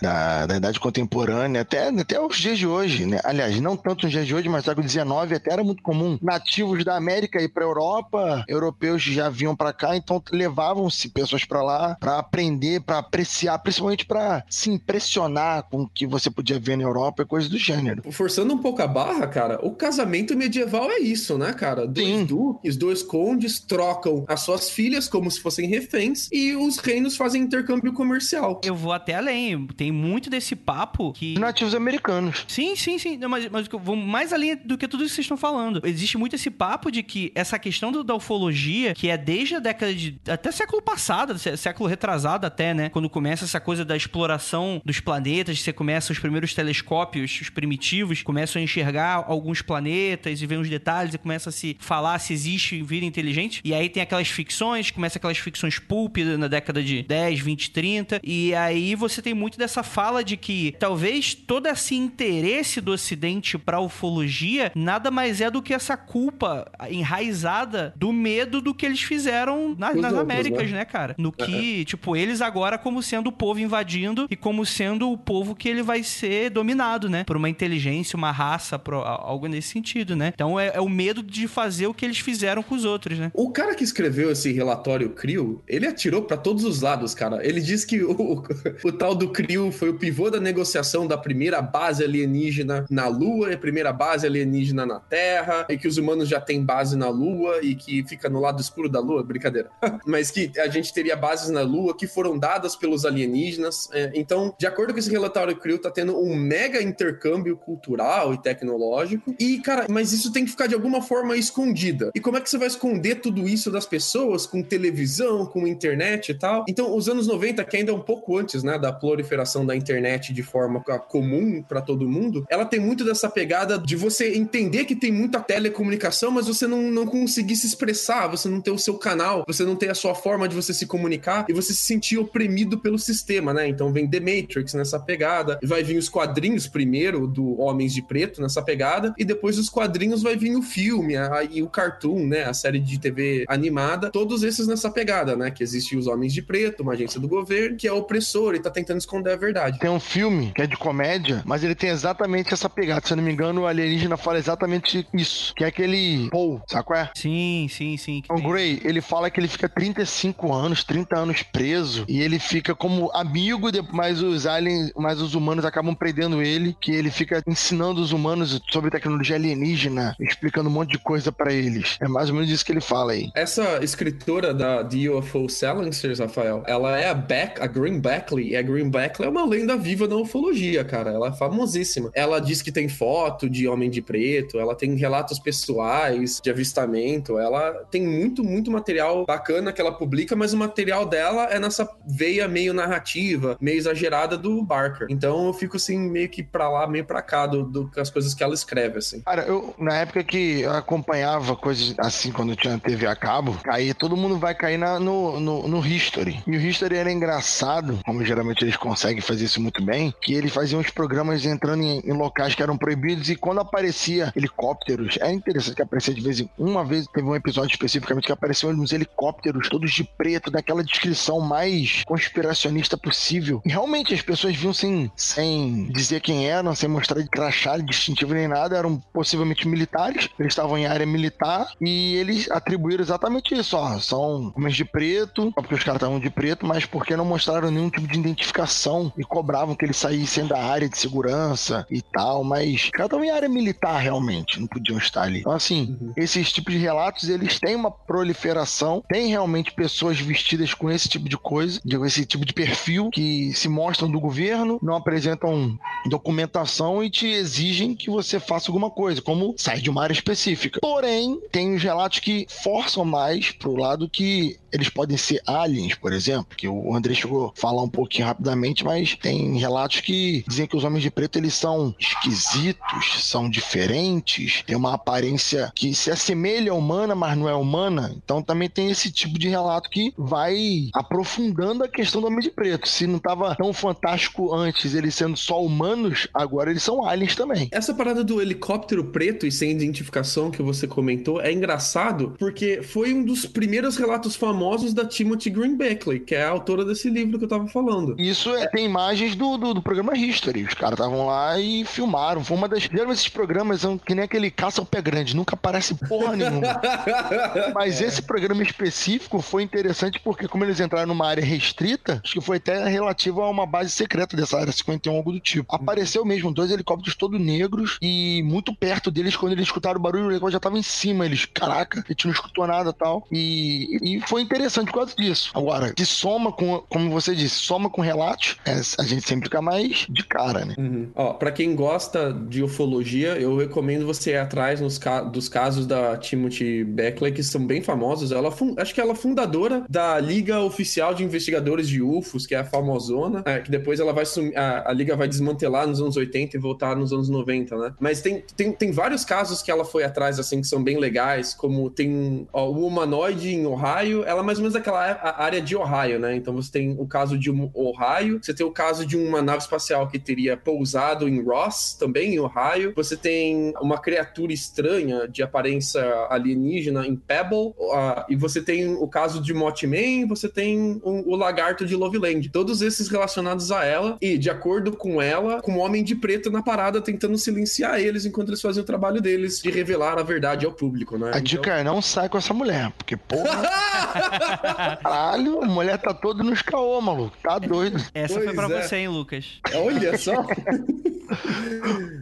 da, 0.00 0.46
da 0.46 0.56
Idade 0.56 0.80
Contemporânea, 0.80 1.62
até, 1.62 1.88
até 1.88 2.20
os 2.20 2.36
dias 2.36 2.58
de 2.58 2.66
hoje, 2.66 3.06
né? 3.06 3.20
Aliás, 3.24 3.58
não 3.60 3.76
tanto 3.76 4.04
nos 4.04 4.12
dias 4.12 4.26
de 4.26 4.34
hoje, 4.34 4.48
mas 4.48 4.64
no 4.64 4.70
século 4.70 4.88
XIX 4.88 5.36
até 5.36 5.52
era 5.52 5.64
muito 5.64 5.82
comum. 5.82 6.18
Nativos 6.20 6.84
da 6.84 6.96
América 6.96 7.40
ir 7.40 7.48
para 7.48 7.64
Europa, 7.64 8.44
europeus 8.48 9.02
já 9.02 9.28
vinham 9.28 9.56
para 9.56 9.72
cá, 9.72 9.96
então 9.96 10.22
levavam-se 10.30 11.08
pessoas 11.08 11.44
para 11.44 11.62
lá 11.62 11.96
para 12.00 12.18
aprender, 12.18 12.80
para 12.80 12.98
apreciar, 12.98 13.58
principalmente 13.58 14.04
para 14.06 14.44
se 14.48 14.70
impressionar 14.70 15.64
com 15.64 15.82
o 15.82 15.88
que 15.88 16.06
você 16.06 16.30
podia 16.30 16.58
ver 16.58 16.76
na 16.76 16.84
Europa 16.84 17.22
e 17.22 17.26
coisas 17.26 17.50
do 17.50 17.58
gênero. 17.58 18.02
Forçando 18.10 18.54
um 18.54 18.58
pouco 18.58 18.82
a 18.82 18.86
barra, 18.86 19.26
cara, 19.26 19.58
o 19.62 19.72
casamento 19.72 20.36
medieval 20.36 20.90
é 20.90 20.98
isso, 20.98 21.38
né, 21.38 21.52
cara? 21.52 21.86
Dois 21.86 22.06
Sim. 22.06 22.24
duques, 22.24 22.76
dois 22.76 23.02
condes 23.02 23.60
trocam 23.60 24.24
as 24.28 24.40
suas 24.40 24.70
filhas 24.70 25.08
como 25.08 25.30
se 25.30 25.40
fossem 25.40 25.68
reféns 25.68 26.28
e 26.32 26.54
os 26.54 26.78
reinos 26.78 27.16
fazem 27.16 27.42
intercâmbio 27.42 27.92
comercial. 27.92 28.60
Eu 28.64 28.74
vou 28.74 28.92
até 28.92 29.11
além. 29.14 29.66
Tem 29.68 29.92
muito 29.92 30.28
desse 30.30 30.54
papo 30.54 31.12
que. 31.12 31.38
Nativos 31.38 31.74
americanos. 31.74 32.44
Sim, 32.48 32.76
sim, 32.76 32.98
sim. 32.98 33.16
Não, 33.16 33.28
mas, 33.28 33.48
mas 33.48 33.68
vou 33.68 33.96
mais 33.96 34.32
além 34.32 34.56
do 34.56 34.76
que 34.76 34.88
tudo 34.88 35.04
isso 35.04 35.12
que 35.12 35.16
vocês 35.16 35.24
estão 35.24 35.36
falando. 35.36 35.80
Existe 35.84 36.18
muito 36.18 36.36
esse 36.36 36.50
papo 36.50 36.90
de 36.90 37.02
que 37.02 37.32
essa 37.34 37.58
questão 37.58 37.92
do, 37.92 38.04
da 38.04 38.14
ufologia, 38.14 38.94
que 38.94 39.08
é 39.08 39.16
desde 39.16 39.56
a 39.56 39.58
década 39.58 39.94
de. 39.94 40.18
até 40.28 40.50
século 40.50 40.82
passado, 40.82 41.38
século 41.38 41.88
retrasado 41.88 42.46
até, 42.46 42.74
né? 42.74 42.88
Quando 42.88 43.08
começa 43.08 43.44
essa 43.44 43.60
coisa 43.60 43.84
da 43.84 43.96
exploração 43.96 44.80
dos 44.84 45.00
planetas, 45.00 45.60
você 45.60 45.72
começa 45.72 46.12
os 46.12 46.18
primeiros 46.18 46.54
telescópios, 46.54 47.40
os 47.40 47.50
primitivos, 47.50 48.22
começam 48.22 48.60
a 48.60 48.62
enxergar 48.62 49.24
alguns 49.26 49.62
planetas 49.62 50.40
e 50.40 50.46
ver 50.46 50.58
uns 50.58 50.68
detalhes 50.68 51.14
e 51.14 51.18
começa 51.18 51.48
a 51.48 51.52
se 51.52 51.76
falar 51.80 52.18
se 52.18 52.32
existe 52.32 52.82
vida 52.82 53.06
inteligente. 53.06 53.60
E 53.64 53.74
aí 53.74 53.88
tem 53.88 54.02
aquelas 54.02 54.28
ficções, 54.28 54.90
começa 54.90 55.18
aquelas 55.18 55.38
ficções 55.38 55.78
pulp 55.78 56.18
na 56.38 56.48
década 56.48 56.82
de 56.82 57.02
10, 57.02 57.40
20, 57.40 57.70
30. 57.70 58.20
E 58.22 58.54
aí 58.54 58.94
você 59.02 59.20
tem 59.20 59.34
muito 59.34 59.58
dessa 59.58 59.82
fala 59.82 60.22
de 60.22 60.36
que 60.36 60.74
talvez 60.78 61.34
todo 61.34 61.66
esse 61.66 61.94
interesse 61.94 62.80
do 62.80 62.92
Ocidente 62.92 63.58
pra 63.58 63.80
ufologia 63.80 64.70
nada 64.74 65.10
mais 65.10 65.40
é 65.40 65.50
do 65.50 65.60
que 65.60 65.74
essa 65.74 65.96
culpa 65.96 66.70
enraizada 66.88 67.92
do 67.96 68.12
medo 68.12 68.60
do 68.60 68.72
que 68.72 68.86
eles 68.86 69.02
fizeram 69.02 69.74
na, 69.76 69.92
nas 69.92 70.12
outros, 70.12 70.20
Américas, 70.20 70.70
né? 70.70 70.78
né, 70.78 70.84
cara? 70.84 71.14
No 71.18 71.32
que, 71.32 71.78
uhum. 71.78 71.84
tipo, 71.84 72.16
eles 72.16 72.40
agora 72.40 72.78
como 72.78 73.02
sendo 73.02 73.28
o 73.28 73.32
povo 73.32 73.60
invadindo 73.60 74.26
e 74.30 74.36
como 74.36 74.64
sendo 74.64 75.10
o 75.10 75.18
povo 75.18 75.54
que 75.54 75.68
ele 75.68 75.82
vai 75.82 76.02
ser 76.02 76.50
dominado, 76.50 77.08
né? 77.08 77.24
Por 77.24 77.36
uma 77.36 77.48
inteligência, 77.48 78.16
uma 78.16 78.30
raça, 78.30 78.80
algo 79.04 79.48
nesse 79.48 79.68
sentido, 79.68 80.14
né? 80.14 80.32
Então 80.34 80.58
é, 80.58 80.72
é 80.74 80.80
o 80.80 80.88
medo 80.88 81.22
de 81.22 81.48
fazer 81.48 81.86
o 81.86 81.94
que 81.94 82.04
eles 82.04 82.18
fizeram 82.18 82.62
com 82.62 82.74
os 82.74 82.84
outros, 82.84 83.18
né? 83.18 83.30
O 83.34 83.50
cara 83.50 83.74
que 83.74 83.82
escreveu 83.82 84.30
esse 84.30 84.52
relatório 84.52 85.10
CRIO, 85.10 85.62
ele 85.66 85.86
atirou 85.86 86.22
para 86.22 86.36
todos 86.36 86.64
os 86.64 86.80
lados, 86.80 87.14
cara. 87.14 87.44
Ele 87.46 87.60
disse 87.60 87.86
que 87.86 88.02
o, 88.02 88.44
o 88.84 88.91
tal 88.92 89.14
do 89.14 89.30
CRIO 89.30 89.70
foi 89.70 89.90
o 89.90 89.94
pivô 89.94 90.30
da 90.30 90.40
negociação 90.40 91.06
da 91.06 91.16
primeira 91.16 91.62
base 91.62 92.02
alienígena 92.02 92.84
na 92.90 93.06
Lua 93.06 93.52
a 93.52 93.58
primeira 93.58 93.92
base 93.92 94.26
alienígena 94.26 94.84
na 94.86 95.00
Terra, 95.00 95.66
e 95.68 95.76
que 95.76 95.86
os 95.86 95.98
humanos 95.98 96.28
já 96.28 96.40
têm 96.40 96.64
base 96.64 96.96
na 96.96 97.08
Lua 97.08 97.60
e 97.62 97.74
que 97.74 98.04
fica 98.04 98.28
no 98.28 98.40
lado 98.40 98.60
escuro 98.60 98.88
da 98.88 99.00
Lua, 99.00 99.22
brincadeira. 99.22 99.68
Mas 100.06 100.30
que 100.30 100.50
a 100.58 100.68
gente 100.68 100.92
teria 100.92 101.16
bases 101.16 101.50
na 101.50 101.62
Lua 101.62 101.96
que 101.96 102.06
foram 102.06 102.38
dadas 102.38 102.74
pelos 102.76 103.04
alienígenas. 103.04 103.88
É, 103.92 104.10
então, 104.14 104.54
de 104.58 104.66
acordo 104.66 104.92
com 104.92 104.98
esse 104.98 105.10
relatório 105.10 105.56
CRIO, 105.56 105.78
tá 105.78 105.90
tendo 105.90 106.18
um 106.18 106.34
mega 106.34 106.82
intercâmbio 106.82 107.56
cultural 107.56 108.34
e 108.34 108.38
tecnológico. 108.38 109.34
E, 109.38 109.58
cara, 109.60 109.86
mas 109.88 110.12
isso 110.12 110.32
tem 110.32 110.44
que 110.44 110.50
ficar 110.50 110.66
de 110.66 110.74
alguma 110.74 111.02
forma 111.02 111.36
escondida. 111.36 112.10
E 112.14 112.20
como 112.20 112.36
é 112.36 112.40
que 112.40 112.48
você 112.48 112.58
vai 112.58 112.68
esconder 112.68 113.16
tudo 113.16 113.48
isso 113.48 113.70
das 113.70 113.86
pessoas 113.86 114.46
com 114.46 114.62
televisão, 114.62 115.46
com 115.46 115.66
internet 115.66 116.30
e 116.30 116.34
tal? 116.34 116.64
Então, 116.68 116.94
os 116.96 117.08
anos 117.08 117.26
90, 117.26 117.64
que 117.64 117.76
ainda 117.76 117.92
é 117.92 117.94
um 117.94 118.00
pouco 118.00 118.36
antes, 118.36 118.62
né, 118.62 118.78
da 118.82 118.92
proliferação 118.92 119.64
da 119.64 119.76
internet 119.76 120.32
de 120.32 120.42
forma 120.42 120.80
comum 120.80 121.62
para 121.62 121.80
todo 121.80 122.08
mundo, 122.08 122.44
ela 122.50 122.64
tem 122.64 122.80
muito 122.80 123.04
dessa 123.04 123.30
pegada 123.30 123.78
de 123.78 123.94
você 123.94 124.34
entender 124.34 124.84
que 124.84 124.96
tem 124.96 125.12
muita 125.12 125.38
telecomunicação, 125.40 126.32
mas 126.32 126.48
você 126.48 126.66
não, 126.66 126.90
não 126.90 127.06
conseguir 127.06 127.54
se 127.54 127.66
expressar, 127.66 128.26
você 128.26 128.48
não 128.48 128.60
ter 128.60 128.72
o 128.72 128.78
seu 128.78 128.98
canal, 128.98 129.44
você 129.46 129.64
não 129.64 129.76
ter 129.76 129.88
a 129.88 129.94
sua 129.94 130.16
forma 130.16 130.48
de 130.48 130.56
você 130.56 130.74
se 130.74 130.84
comunicar 130.84 131.46
e 131.48 131.52
você 131.52 131.72
se 131.72 131.82
sentir 131.82 132.18
oprimido 132.18 132.78
pelo 132.78 132.98
sistema, 132.98 133.54
né? 133.54 133.68
Então 133.68 133.92
vem 133.92 134.10
The 134.10 134.18
Matrix 134.18 134.74
nessa 134.74 134.98
pegada, 134.98 135.60
vai 135.62 135.84
vir 135.84 135.96
os 135.96 136.08
quadrinhos 136.08 136.66
primeiro 136.66 137.28
do 137.28 137.60
Homens 137.60 137.94
de 137.94 138.02
Preto 138.02 138.42
nessa 138.42 138.60
pegada 138.60 139.14
e 139.16 139.24
depois 139.24 139.56
dos 139.56 139.70
quadrinhos 139.70 140.22
vai 140.22 140.36
vir 140.36 140.56
o 140.56 140.62
filme 140.62 141.16
aí 141.16 141.62
o 141.62 141.68
cartoon, 141.68 142.26
né? 142.26 142.44
A 142.44 142.54
série 142.54 142.80
de 142.80 142.98
TV 142.98 143.44
animada, 143.46 144.10
todos 144.10 144.42
esses 144.42 144.66
nessa 144.66 144.90
pegada, 144.90 145.36
né? 145.36 145.52
Que 145.52 145.62
existe 145.62 145.96
os 145.96 146.08
Homens 146.08 146.32
de 146.32 146.42
Preto, 146.42 146.82
uma 146.82 146.94
agência 146.94 147.20
do 147.20 147.28
governo 147.28 147.76
que 147.76 147.86
é 147.86 147.92
opressor 147.92 148.54
e 148.54 148.60
tá 148.60 148.70
tentando 148.72 148.98
esconder 148.98 149.32
a 149.32 149.36
verdade. 149.36 149.78
Tem 149.78 149.90
um 149.90 150.00
filme 150.00 150.52
que 150.54 150.62
é 150.62 150.66
de 150.66 150.76
comédia, 150.76 151.42
mas 151.44 151.62
ele 151.62 151.74
tem 151.74 151.90
exatamente 151.90 152.52
essa 152.52 152.68
pegada. 152.68 153.06
Se 153.06 153.12
eu 153.12 153.16
não 153.16 153.24
me 153.24 153.32
engano, 153.32 153.62
o 153.62 153.66
alienígena 153.66 154.16
fala 154.16 154.38
exatamente 154.38 155.06
isso, 155.12 155.54
que 155.54 155.64
é 155.64 155.66
aquele 155.68 156.28
Paul, 156.30 156.62
sabe 156.66 156.84
qual 156.84 156.98
é? 156.98 157.10
Sim, 157.14 157.66
sim, 157.70 157.96
sim. 157.96 158.22
O 158.30 158.40
Gray, 158.40 158.80
ele 158.84 159.00
fala 159.00 159.30
que 159.30 159.38
ele 159.38 159.48
fica 159.48 159.68
35 159.68 160.52
anos, 160.52 160.84
30 160.84 161.18
anos 161.18 161.42
preso 161.42 162.04
e 162.08 162.20
ele 162.20 162.38
fica 162.38 162.74
como 162.74 163.10
amigo, 163.12 163.68
mas 163.92 164.22
os 164.22 164.46
aliens, 164.46 164.90
mas 164.96 165.20
os 165.20 165.34
humanos 165.34 165.64
acabam 165.64 165.94
prendendo 165.94 166.42
ele, 166.42 166.76
que 166.80 166.92
ele 166.92 167.10
fica 167.10 167.42
ensinando 167.46 168.00
os 168.00 168.12
humanos 168.12 168.60
sobre 168.70 168.90
tecnologia 168.90 169.36
alienígena, 169.36 170.16
explicando 170.20 170.68
um 170.68 170.72
monte 170.72 170.92
de 170.92 170.98
coisa 170.98 171.30
para 171.30 171.52
eles. 171.52 171.96
É 172.00 172.08
mais 172.08 172.28
ou 172.28 172.34
menos 172.34 172.50
isso 172.50 172.64
que 172.64 172.72
ele 172.72 172.80
fala 172.80 173.12
aí. 173.12 173.30
Essa 173.34 173.82
escritora 173.82 174.54
da 174.54 174.84
The 174.84 175.10
UFO 175.10 175.48
Silencers, 175.48 176.18
Rafael, 176.18 176.62
ela 176.66 176.98
é 176.98 177.08
a 177.08 177.14
Beck, 177.14 177.60
a 177.60 177.66
Green 177.66 178.00
Beckley, 178.00 178.50
e 178.50 178.56
a 178.62 178.64
Green 178.64 178.88
Beckley 178.88 179.28
é 179.28 179.30
uma 179.30 179.44
lenda 179.44 179.76
viva 179.76 180.08
da 180.08 180.16
ufologia, 180.16 180.84
cara. 180.84 181.10
Ela 181.10 181.28
é 181.28 181.32
famosíssima. 181.32 182.10
Ela 182.14 182.40
diz 182.40 182.62
que 182.62 182.72
tem 182.72 182.88
foto 182.88 183.48
de 183.48 183.68
homem 183.68 183.90
de 183.90 184.00
preto, 184.00 184.58
ela 184.58 184.74
tem 184.74 184.94
relatos 184.94 185.38
pessoais 185.38 186.40
de 186.42 186.50
avistamento, 186.50 187.38
ela 187.38 187.84
tem 187.90 188.06
muito, 188.06 188.42
muito 188.42 188.70
material 188.70 189.24
bacana 189.26 189.72
que 189.72 189.80
ela 189.80 189.92
publica, 189.92 190.34
mas 190.36 190.52
o 190.52 190.56
material 190.56 191.06
dela 191.06 191.44
é 191.44 191.58
nessa 191.58 191.88
veia 192.06 192.48
meio 192.48 192.72
narrativa, 192.72 193.56
meio 193.60 193.78
exagerada 193.78 194.36
do 194.36 194.62
Barker. 194.62 195.06
Então 195.10 195.46
eu 195.46 195.52
fico 195.52 195.76
assim, 195.76 195.98
meio 195.98 196.28
que 196.28 196.42
pra 196.42 196.68
lá, 196.68 196.86
meio 196.86 197.04
pra 197.04 197.22
cá 197.22 197.46
do, 197.46 197.64
do 197.64 197.90
as 197.96 198.10
coisas 198.10 198.34
que 198.34 198.42
ela 198.42 198.54
escreve, 198.54 198.98
assim. 198.98 199.20
Cara, 199.22 199.42
eu, 199.42 199.74
na 199.78 199.96
época 199.96 200.24
que 200.24 200.62
eu 200.62 200.72
acompanhava 200.72 201.54
coisas 201.56 201.94
assim, 201.98 202.32
quando 202.32 202.56
tinha 202.56 202.78
TV 202.78 203.06
a 203.06 203.14
cabo, 203.14 203.56
aí 203.68 203.94
todo 203.94 204.16
mundo 204.16 204.38
vai 204.38 204.54
cair 204.54 204.78
na, 204.78 204.98
no, 204.98 205.38
no, 205.38 205.68
no 205.68 205.86
History. 205.86 206.42
E 206.46 206.56
o 206.56 206.60
History 206.60 206.96
era 206.96 207.10
engraçado, 207.10 208.00
como 208.04 208.24
geralmente 208.24 208.51
eles 208.60 208.76
conseguem 208.76 209.20
fazer 209.22 209.44
isso 209.44 209.60
muito 209.60 209.82
bem, 209.82 210.14
que 210.20 210.34
eles 210.34 210.52
faziam 210.52 210.80
os 210.80 210.90
programas 210.90 211.46
entrando 211.46 211.82
em, 211.82 212.00
em 212.00 212.12
locais 212.12 212.54
que 212.54 212.62
eram 212.62 212.76
proibidos 212.76 213.30
e 213.30 213.36
quando 213.36 213.60
aparecia 213.60 214.32
helicópteros, 214.36 215.18
é 215.20 215.32
interessante 215.32 215.76
que 215.76 215.82
aparecia 215.82 216.14
de 216.14 216.20
vez 216.20 216.40
em 216.40 216.48
uma 216.58 216.84
vez, 216.84 217.06
teve 217.12 217.26
um 217.26 217.34
episódio 217.34 217.70
especificamente 217.72 218.26
que 218.26 218.32
apareceu 218.32 218.68
uns 218.70 218.92
helicópteros 218.92 219.68
todos 219.68 219.92
de 219.92 220.04
preto, 220.04 220.50
daquela 220.50 220.84
descrição 220.84 221.40
mais 221.40 222.02
conspiracionista 222.04 222.96
possível. 222.96 223.62
E 223.64 223.68
realmente 223.68 224.14
as 224.14 224.22
pessoas 224.22 224.56
viam 224.56 224.72
sem, 224.72 225.10
sem 225.16 225.90
dizer 225.90 226.20
quem 226.20 226.48
eram, 226.48 226.74
sem 226.74 226.88
mostrar 226.88 227.20
de 227.20 227.28
crachá 227.28 227.76
distintivo 227.78 228.34
nem 228.34 228.48
nada, 228.48 228.76
eram 228.76 228.98
possivelmente 229.12 229.66
militares, 229.66 230.28
eles 230.38 230.52
estavam 230.52 230.76
em 230.76 230.86
área 230.86 231.06
militar 231.06 231.66
e 231.80 232.16
eles 232.16 232.50
atribuíram 232.50 233.02
exatamente 233.02 233.54
isso, 233.54 233.76
ó, 233.76 233.98
são 233.98 234.52
homens 234.56 234.76
de 234.76 234.84
preto, 234.84 235.52
porque 235.52 235.74
os 235.74 235.82
caras 235.82 236.00
estavam 236.00 236.20
de 236.20 236.30
preto, 236.30 236.66
mas 236.66 236.84
porque 236.84 237.16
não 237.16 237.24
mostraram 237.24 237.70
nenhum 237.70 237.90
tipo 237.90 238.06
de 238.06 238.18
identificação 238.42 239.12
e 239.16 239.22
cobravam 239.22 239.74
que 239.74 239.84
eles 239.84 239.96
saíssem 239.96 240.46
da 240.46 240.62
área 240.62 240.88
de 240.88 240.98
segurança 240.98 241.86
e 241.90 242.02
tal, 242.02 242.42
mas 242.42 242.90
caras 242.90 243.06
estavam 243.06 243.24
em 243.24 243.30
área 243.30 243.48
militar 243.48 243.98
realmente, 243.98 244.60
não 244.60 244.66
podiam 244.66 244.98
estar 244.98 245.22
ali. 245.22 245.40
Então 245.40 245.52
assim, 245.52 245.96
uhum. 246.00 246.12
esses 246.16 246.52
tipos 246.52 246.72
de 246.72 246.80
relatos, 246.80 247.28
eles 247.28 247.58
têm 247.58 247.76
uma 247.76 247.90
proliferação, 247.90 249.02
tem 249.08 249.28
realmente 249.28 249.72
pessoas 249.72 250.18
vestidas 250.20 250.74
com 250.74 250.90
esse 250.90 251.08
tipo 251.08 251.28
de 251.28 251.36
coisa, 251.36 251.80
com 251.80 252.04
esse 252.04 252.26
tipo 252.26 252.44
de 252.44 252.52
perfil 252.52 253.10
que 253.10 253.52
se 253.54 253.68
mostram 253.68 254.10
do 254.10 254.20
governo, 254.20 254.78
não 254.82 254.96
apresentam 254.96 255.78
documentação 256.06 257.02
e 257.02 257.10
te 257.10 257.26
exigem 257.26 257.94
que 257.94 258.10
você 258.10 258.40
faça 258.40 258.70
alguma 258.70 258.90
coisa, 258.90 259.22
como 259.22 259.54
sair 259.56 259.80
de 259.80 259.90
uma 259.90 260.02
área 260.02 260.12
específica. 260.12 260.80
Porém, 260.80 261.40
tem 261.50 261.74
os 261.74 261.82
relatos 261.82 262.18
que 262.18 262.46
forçam 262.62 263.04
mais 263.04 263.50
pro 263.50 263.76
lado 263.76 264.08
que 264.08 264.58
eles 264.72 264.88
podem 264.88 265.16
ser 265.16 265.40
aliens, 265.46 265.94
por 265.94 266.12
exemplo, 266.12 266.56
que 266.56 266.66
o 266.66 266.94
André 266.94 267.14
chegou 267.14 267.48
a 267.48 267.60
falar 267.60 267.82
um 267.82 267.88
pouquinho 267.88 268.21
rapidamente, 268.22 268.84
mas 268.84 269.14
tem 269.14 269.58
relatos 269.58 270.00
que 270.00 270.44
dizem 270.48 270.66
que 270.66 270.76
os 270.76 270.84
homens 270.84 271.02
de 271.02 271.10
preto 271.10 271.38
eles 271.38 271.54
são 271.54 271.94
esquisitos, 271.98 273.24
são 273.24 273.48
diferentes, 273.48 274.62
têm 274.66 274.76
uma 274.76 274.94
aparência 274.94 275.72
que 275.74 275.94
se 275.94 276.10
assemelha 276.10 276.72
à 276.72 276.74
humana, 276.74 277.14
mas 277.14 277.36
não 277.36 277.48
é 277.48 277.54
humana. 277.54 278.14
Então 278.16 278.42
também 278.42 278.68
tem 278.68 278.90
esse 278.90 279.10
tipo 279.10 279.38
de 279.38 279.48
relato 279.48 279.90
que 279.90 280.12
vai 280.16 280.88
aprofundando 280.94 281.84
a 281.84 281.88
questão 281.88 282.20
do 282.20 282.26
homem 282.26 282.40
de 282.40 282.50
preto. 282.50 282.88
Se 282.88 283.06
não 283.06 283.16
estava 283.16 283.54
tão 283.56 283.72
fantástico 283.72 284.54
antes 284.54 284.94
eles 284.94 285.14
sendo 285.14 285.36
só 285.36 285.62
humanos, 285.62 286.28
agora 286.32 286.70
eles 286.70 286.82
são 286.82 287.06
aliens 287.06 287.34
também. 287.34 287.68
Essa 287.70 287.94
parada 287.94 288.24
do 288.24 288.40
helicóptero 288.40 289.04
preto 289.04 289.46
e 289.46 289.52
sem 289.52 289.70
identificação 289.70 290.50
que 290.50 290.62
você 290.62 290.86
comentou 290.86 291.40
é 291.40 291.52
engraçado 291.52 292.34
porque 292.38 292.82
foi 292.82 293.12
um 293.14 293.24
dos 293.24 293.46
primeiros 293.46 293.96
relatos 293.96 294.36
famosos 294.36 294.92
da 294.92 295.04
Timothy 295.04 295.50
Green 295.50 295.76
Beckley, 295.76 296.20
que 296.20 296.34
é 296.34 296.44
a 296.44 296.50
autora 296.50 296.84
desse 296.84 297.08
livro 297.08 297.38
que 297.38 297.44
eu 297.44 297.48
tava 297.48 297.66
falando. 297.68 298.11
Isso 298.18 298.54
é, 298.54 298.66
tem 298.66 298.84
imagens 298.84 299.34
do, 299.34 299.56
do, 299.56 299.74
do 299.74 299.82
programa 299.82 300.16
History. 300.16 300.64
Os 300.64 300.74
caras 300.74 300.98
estavam 300.98 301.26
lá 301.26 301.58
e 301.58 301.84
filmaram. 301.84 302.44
Foi 302.44 302.56
uma 302.56 302.68
das. 302.68 302.82
Geralmente 302.82 303.18
esses 303.18 303.28
programas 303.28 303.80
são 303.80 303.98
que 303.98 304.14
nem 304.14 304.24
aquele 304.24 304.50
caça 304.50 304.80
ao 304.80 304.86
pé 304.86 305.00
grande, 305.00 305.36
nunca 305.36 305.54
aparece 305.54 305.94
porra 305.94 306.36
nenhuma. 306.36 306.80
Mas 307.74 308.00
esse 308.00 308.22
programa 308.22 308.62
específico 308.62 309.40
foi 309.40 309.62
interessante 309.62 310.20
porque, 310.20 310.48
como 310.48 310.64
eles 310.64 310.80
entraram 310.80 311.06
numa 311.06 311.26
área 311.26 311.44
restrita, 311.44 312.20
acho 312.24 312.34
que 312.34 312.40
foi 312.40 312.56
até 312.56 312.84
relativo 312.88 313.42
a 313.42 313.50
uma 313.50 313.66
base 313.66 313.90
secreta 313.90 314.36
dessa 314.36 314.58
área 314.58 314.72
51, 314.72 315.14
algo 315.14 315.32
do 315.32 315.40
tipo. 315.40 315.74
Apareceu 315.74 316.24
mesmo 316.24 316.52
dois 316.52 316.70
helicópteros 316.70 317.16
todos 317.16 317.40
negros 317.40 317.98
e 318.00 318.42
muito 318.44 318.74
perto 318.74 319.10
deles, 319.10 319.36
quando 319.36 319.52
eles 319.52 319.66
escutaram 319.66 319.98
o 319.98 320.02
barulho, 320.02 320.26
o 320.26 320.30
helicóptero 320.30 320.52
já 320.52 320.60
tava 320.60 320.78
em 320.78 320.82
cima. 320.82 321.24
Eles, 321.24 321.44
caraca, 321.44 322.00
a 322.00 322.12
gente 322.12 322.26
não 322.26 322.32
escutou 322.32 322.66
nada 322.66 322.92
tal. 322.92 323.26
E, 323.30 323.98
e 324.02 324.20
foi 324.20 324.42
interessante 324.42 324.86
por 324.86 324.98
causa 324.98 325.14
disso. 325.16 325.50
Agora, 325.54 325.94
se 325.96 326.06
soma 326.06 326.52
com, 326.52 326.82
como 326.88 327.10
você 327.10 327.34
disse, 327.34 327.56
soma 327.56 327.88
com 327.88 328.01
relatos, 328.02 328.56
é, 328.66 328.72
a 328.72 329.04
gente 329.04 329.26
sempre 329.26 329.46
fica 329.46 329.62
mais 329.62 330.06
de 330.08 330.24
cara, 330.24 330.64
né? 330.64 330.74
Uhum. 330.78 331.10
Ó, 331.14 331.32
pra 331.34 331.50
quem 331.50 331.74
gosta 331.74 332.32
de 332.32 332.62
ufologia, 332.62 333.38
eu 333.38 333.56
recomendo 333.56 334.06
você 334.06 334.32
ir 334.32 334.36
atrás 334.36 334.80
nos 334.80 334.98
ca 334.98 335.22
dos 335.22 335.48
casos 335.48 335.86
da 335.86 336.16
Timothy 336.16 336.84
Beckley, 336.84 337.32
que 337.32 337.42
são 337.42 337.66
bem 337.66 337.82
famosos. 337.82 338.32
Ela 338.32 338.52
acho 338.78 338.94
que 338.94 339.00
ela 339.00 339.12
é 339.12 339.14
fundadora 339.14 339.84
da 339.88 340.18
Liga 340.18 340.60
Oficial 340.60 341.14
de 341.14 341.24
Investigadores 341.24 341.88
de 341.88 342.02
UFOs, 342.02 342.46
que 342.46 342.54
é 342.54 342.58
a 342.58 342.64
famosona, 342.64 343.42
é, 343.46 343.60
que 343.60 343.70
depois 343.70 344.00
ela 344.00 344.12
vai 344.12 344.24
a, 344.56 344.90
a, 344.90 344.92
liga 344.92 345.16
vai 345.16 345.28
desmantelar 345.28 345.86
nos 345.86 346.00
anos 346.00 346.16
80 346.16 346.56
e 346.56 346.60
voltar 346.60 346.96
nos 346.96 347.12
anos 347.12 347.28
90, 347.28 347.76
né? 347.76 347.94
Mas 348.00 348.20
tem, 348.20 348.44
tem, 348.56 348.72
tem 348.72 348.90
vários 348.90 349.24
casos 349.24 349.62
que 349.62 349.70
ela 349.70 349.84
foi 349.84 350.04
atrás, 350.04 350.38
assim, 350.38 350.60
que 350.60 350.66
são 350.66 350.82
bem 350.82 350.98
legais, 350.98 351.54
como 351.54 351.90
tem 351.90 352.46
ó, 352.52 352.68
o 352.68 352.86
humanoide 352.86 353.54
em 353.54 353.66
Ohio, 353.66 354.24
ela 354.24 354.40
é 354.40 354.42
mais 354.42 354.58
ou 354.58 354.62
menos 354.62 354.74
daquela 354.74 355.00
área 355.38 355.60
de 355.60 355.76
Ohio, 355.76 356.18
né? 356.18 356.34
Então 356.34 356.54
você 356.54 356.70
tem 356.70 356.96
o 356.98 357.06
caso 357.06 357.38
de 357.38 357.50
um 357.50 357.70
Ohio, 357.92 358.40
você 358.42 358.54
tem 358.54 358.64
o 358.64 358.70
caso 358.70 359.06
de 359.06 359.16
uma 359.16 359.42
nave 359.42 359.58
espacial 359.58 360.08
que 360.08 360.18
teria 360.18 360.56
pousado 360.56 361.28
em 361.28 361.42
Ross, 361.42 361.94
também 361.98 362.34
em 362.34 362.40
Ohio. 362.40 362.92
Você 362.96 363.16
tem 363.16 363.72
uma 363.80 363.98
criatura 363.98 364.52
estranha 364.52 365.28
de 365.28 365.42
aparência 365.42 366.02
alienígena 366.28 367.06
em 367.06 367.16
Pebble, 367.16 367.74
uh, 367.78 368.24
e 368.28 368.36
você 368.36 368.62
tem 368.62 368.94
o 368.94 369.06
caso 369.06 369.40
de 369.40 369.52
Mothman, 369.52 370.26
você 370.26 370.48
tem 370.48 371.00
um, 371.04 371.22
o 371.26 371.36
lagarto 371.36 371.84
de 371.84 371.94
Loveland. 371.94 372.48
Todos 372.50 372.82
esses 372.82 373.08
relacionados 373.08 373.70
a 373.70 373.84
ela, 373.84 374.16
e 374.20 374.38
de 374.38 374.50
acordo 374.50 374.92
com 374.92 375.20
ela, 375.20 375.60
com 375.60 375.74
o 375.74 375.78
homem 375.78 376.02
de 376.02 376.14
preto 376.14 376.50
na 376.50 376.62
parada 376.62 377.00
tentando 377.00 377.36
silenciar 377.36 378.00
eles 378.00 378.24
enquanto 378.24 378.48
eles 378.48 378.60
faziam 378.60 378.82
o 378.82 378.86
trabalho 378.86 379.20
deles 379.20 379.60
de 379.60 379.70
revelar 379.70 380.18
a 380.18 380.22
verdade 380.22 380.64
ao 380.64 380.72
público, 380.72 381.18
né? 381.18 381.26
A 381.26 381.30
então... 381.30 381.42
dica 381.42 381.72
é 381.72 381.84
não 381.84 382.00
sai 382.00 382.28
com 382.28 382.38
essa 382.38 382.54
mulher, 382.54 382.92
porque 382.96 383.16
porra. 383.16 383.62
Caralho, 385.02 385.62
a 385.62 385.66
mulher 385.66 385.98
tá 385.98 386.14
toda 386.14 386.42
nos 386.42 386.62
caô, 386.62 387.00
maluco. 387.00 387.36
Tá 387.42 387.58
doido. 387.58 387.81
Essa 388.14 388.34
pois 388.34 388.46
foi 388.46 388.54
pra 388.54 388.64
é. 388.64 388.82
você, 388.82 388.96
hein, 388.96 389.08
Lucas? 389.08 389.60
Olha 389.74 390.18
só. 390.18 390.32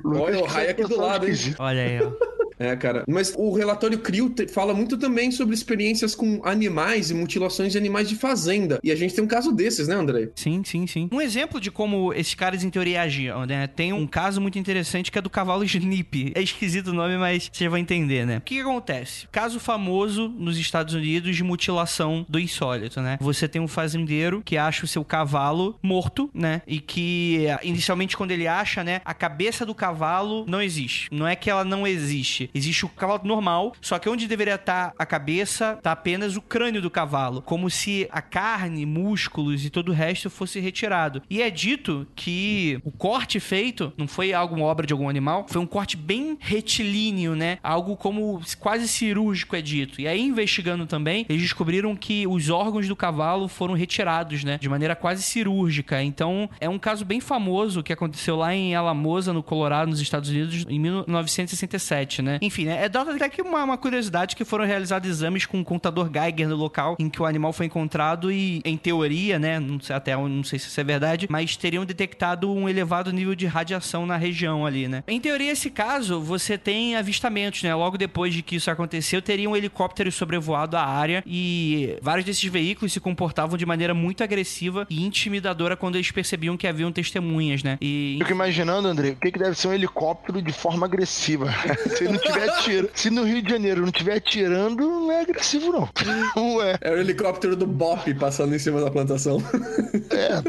Olha 0.05 0.41
o 0.41 0.45
raio 0.45 0.71
aqui 0.71 0.85
do 0.85 0.97
lado, 0.97 1.29
hein? 1.29 1.35
Olha 1.59 1.83
aí, 1.83 2.01
ó. 2.03 2.40
É, 2.61 2.77
cara. 2.77 3.05
Mas 3.09 3.35
o 3.39 3.55
relatório 3.55 3.99
CRIO 3.99 4.35
fala 4.53 4.75
muito 4.75 4.99
também 4.99 5.31
sobre 5.31 5.55
experiências 5.55 6.15
com 6.15 6.43
animais 6.45 7.11
e 7.11 7.15
mutilações 7.15 7.73
de 7.73 7.79
animais 7.79 8.07
de 8.07 8.17
fazenda. 8.17 8.79
E 8.85 8.93
a 8.93 8.95
gente 8.95 9.15
tem 9.15 9.25
um 9.25 9.27
caso 9.27 9.51
desses, 9.51 9.89
né, 9.89 9.95
André? 9.95 10.29
Sim, 10.35 10.63
sim, 10.63 10.87
sim. 10.87 11.09
Um 11.11 11.23
exemplo 11.23 11.59
de 11.59 11.71
como 11.71 12.13
esses 12.13 12.35
caras, 12.35 12.63
em 12.63 12.69
teoria, 12.69 13.01
agiam, 13.01 13.47
né? 13.47 13.67
Tem 13.67 13.95
um 13.95 14.07
caso 14.07 14.43
muito 14.43 14.59
interessante 14.59 15.11
que 15.11 15.19
é 15.19 15.23
do 15.23 15.31
cavalo 15.31 15.65
Snip. 15.65 16.33
É 16.35 16.43
esquisito 16.43 16.89
o 16.89 16.93
nome, 16.93 17.17
mas 17.17 17.49
você 17.51 17.67
vai 17.67 17.81
entender, 17.81 18.27
né? 18.27 18.39
O 18.39 18.41
que, 18.43 18.57
que 18.57 18.61
acontece? 18.61 19.27
Caso 19.33 19.59
famoso 19.59 20.29
nos 20.29 20.59
Estados 20.59 20.93
Unidos 20.93 21.35
de 21.35 21.43
mutilação 21.43 22.27
do 22.29 22.39
insólito, 22.39 23.01
né? 23.01 23.17
Você 23.21 23.49
tem 23.49 23.63
um 23.63 23.69
fazendeiro 23.69 24.43
que 24.45 24.59
acha 24.59 24.85
o 24.85 24.89
seu 24.89 25.03
cavalo 25.03 25.79
morto, 25.83 26.29
né? 26.35 26.61
E 26.67 26.79
que, 26.79 27.47
inicialmente, 27.63 28.19
quando 28.19 28.33
ele 28.33 28.47
acha, 28.47 28.85
né? 28.85 29.01
A 29.03 29.15
cabeça 29.15 29.65
do 29.65 29.75
cavalo 29.75 30.45
não 30.47 30.61
existe. 30.61 31.09
Não 31.11 31.27
é 31.27 31.35
que 31.35 31.49
ela 31.49 31.65
não 31.65 31.87
existe 31.87 32.50
Existe 32.55 32.85
o 32.85 32.89
cavalo 32.89 33.21
normal, 33.25 33.75
só 33.81 33.99
que 33.99 34.09
onde 34.09 34.27
deveria 34.27 34.55
estar 34.55 34.93
a 34.99 35.07
cabeça, 35.07 35.79
tá 35.83 35.93
apenas 35.93 36.37
o 36.37 36.43
crânio 36.43 36.83
do 36.83 36.91
cavalo, 36.91 37.43
como 37.43 37.71
se 37.71 38.09
a 38.11 38.23
carne, 38.23 38.87
músculos 38.87 39.65
e 39.65 39.71
todo 39.71 39.91
o 39.91 39.95
resto 39.95 40.31
fosse 40.31 40.61
retirado. 40.61 41.23
E 41.29 41.43
é 41.43 41.51
dito 41.51 42.07
que 42.15 42.81
o 42.85 42.91
corte 42.91 43.41
feito 43.41 43.93
não 43.97 44.07
foi 44.07 44.33
alguma 44.33 44.65
obra 44.65 44.87
de 44.87 44.93
algum 44.93 45.09
animal, 45.09 45.47
foi 45.49 45.61
um 45.61 45.67
corte 45.67 45.97
bem 45.97 46.37
retilíneo, 46.41 47.35
né? 47.35 47.59
Algo 47.63 47.97
como 47.97 48.41
quase 48.59 48.89
cirúrgico 48.89 49.57
é 49.57 49.63
dito. 49.63 50.01
E 50.01 50.09
aí 50.09 50.21
investigando 50.21 50.87
também, 50.87 51.27
eles 51.29 51.43
descobriram 51.43 51.95
que 51.95 52.27
os 52.27 52.51
órgãos 52.51 52.89
do 52.89 52.97
cavalo 52.97 53.49
foram 53.49 53.75
retirados, 53.75 54.45
né, 54.45 54.59
de 54.59 54.69
maneira 54.69 54.97
quase 54.97 55.23
cirúrgica. 55.23 56.03
Então, 56.03 56.49
é 56.61 56.69
um 56.69 56.79
caso 56.79 57.05
bem 57.05 57.21
famoso 57.21 57.83
que 57.83 57.93
aconteceu 57.93 58.37
lá 58.37 58.55
em 58.55 58.75
Alamosa, 58.75 59.33
no 59.33 59.43
Colorado, 59.43 59.91
nos 59.91 60.01
Estados 60.01 60.31
Unidos, 60.31 60.65
em 60.69 60.79
1967, 60.79 62.23
né? 62.23 62.39
Enfim, 62.41 62.65
né? 62.65 62.85
É 62.85 62.89
dado 62.89 63.11
até 63.11 63.29
que 63.29 63.43
uma, 63.43 63.63
uma 63.65 63.79
curiosidade 63.79 64.37
que 64.37 64.45
foram 64.45 64.65
realizados 64.65 65.09
exames 65.09 65.47
com 65.47 65.59
um 65.59 65.65
contador 65.65 66.11
Geiger 66.13 66.49
no 66.49 66.57
local 66.57 66.97
em 66.99 67.09
que 67.09 67.21
o 67.21 67.27
animal 67.27 67.53
foi 67.53 67.67
encontrado 67.67 68.31
e, 68.33 68.61
em 68.65 68.77
teoria, 68.77 69.39
né? 69.39 69.59
Não 69.59 69.81
sei, 69.81 69.97
até 69.97 70.17
não 70.17 70.45
sei 70.45 70.59
se 70.59 70.69
isso 70.69 70.81
é 70.81 70.85
verdade, 70.85 71.27
mas 71.31 71.57
teriam 71.57 71.85
detectado 71.85 72.53
um 72.53 72.69
elevado 72.69 73.13
nível 73.13 73.35
de 73.35 73.47
radiação 73.47 74.07
na 74.07 74.17
região 74.17 74.67
ali, 74.67 74.89
né? 74.89 75.03
Em 75.07 75.21
teoria, 75.21 75.53
esse 75.53 75.71
caso, 75.71 76.21
você 76.21 76.57
tem 76.57 76.97
avistamentos, 76.97 77.63
né? 77.63 77.75
Logo 77.75 77.99
depois 77.99 78.33
de 78.35 78.43
que 78.43 78.57
isso 78.57 78.71
aconteceu, 78.71 79.21
teria 79.21 79.49
um 79.49 79.57
helicóptero 79.57 80.11
sobrevoado 80.11 80.77
a 80.77 80.85
área 80.85 81.23
e 81.27 81.99
vários 82.03 82.25
desses 82.25 82.45
veículos 82.45 82.93
se 82.93 83.01
comportavam 83.01 83.57
de 83.57 83.67
maneira 83.67 83.95
muito 83.95 84.23
agressiva 84.23 84.87
e 84.89 85.05
intimidadora 85.05 85.77
quando 85.77 85.97
eles 85.97 86.11
percebiam 86.11 86.57
que 86.57 86.67
haviam 86.67 86.93
testemunhas, 86.93 87.63
né? 87.63 87.79
E... 87.81 88.17
Fico 88.19 88.33
imaginando, 88.33 88.89
André, 88.89 89.11
o 89.11 89.17
que, 89.17 89.31
que 89.31 89.39
deve 89.39 89.57
ser 89.57 89.69
um 89.69 89.73
helicóptero 89.73 90.41
de 90.43 90.53
forma 90.53 90.87
agressiva. 90.87 91.53
Se 91.97 92.05
não 92.05 92.19
tiver 92.33 92.49
atirando. 92.51 92.91
Se 92.95 93.11
no 93.11 93.25
Rio 93.25 93.43
de 93.43 93.51
Janeiro 93.51 93.81
não 93.83 93.89
estiver 93.89 94.17
atirando, 94.17 94.83
não 94.83 95.13
é 95.13 95.21
agressivo, 95.23 95.73
não. 95.73 95.89
Ué. 96.57 96.79
É 96.81 96.93
o 96.93 96.99
helicóptero 96.99 97.57
do 97.57 97.67
Bop 97.67 98.13
passando 98.15 98.55
em 98.55 98.59
cima 98.59 98.81
da 98.81 98.91
plantação. 98.91 99.39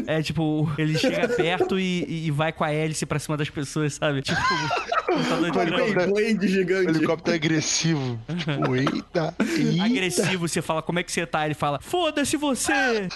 É. 0.07 0.17
É 0.19 0.21
tipo, 0.21 0.69
ele 0.77 0.97
chega 0.97 1.27
perto 1.35 1.79
e, 1.79 2.25
e 2.27 2.31
vai 2.31 2.51
com 2.51 2.63
a 2.63 2.71
hélice 2.71 3.05
pra 3.05 3.19
cima 3.19 3.37
das 3.37 3.49
pessoas, 3.49 3.93
sabe? 3.93 4.21
Tipo, 4.21 4.39
um 5.11 6.37
de 6.37 6.47
gigante. 6.47 6.89
Helicóptero 6.89 7.35
agressivo. 7.35 8.19
Tipo, 8.37 8.75
eita, 8.75 9.35
eita. 9.39 9.83
Agressivo, 9.83 10.47
você 10.47 10.61
fala, 10.61 10.81
como 10.81 10.99
é 10.99 11.03
que 11.03 11.11
você 11.11 11.25
tá? 11.25 11.45
Ele 11.45 11.53
fala, 11.53 11.79
foda-se 11.81 12.37
você! 12.37 13.07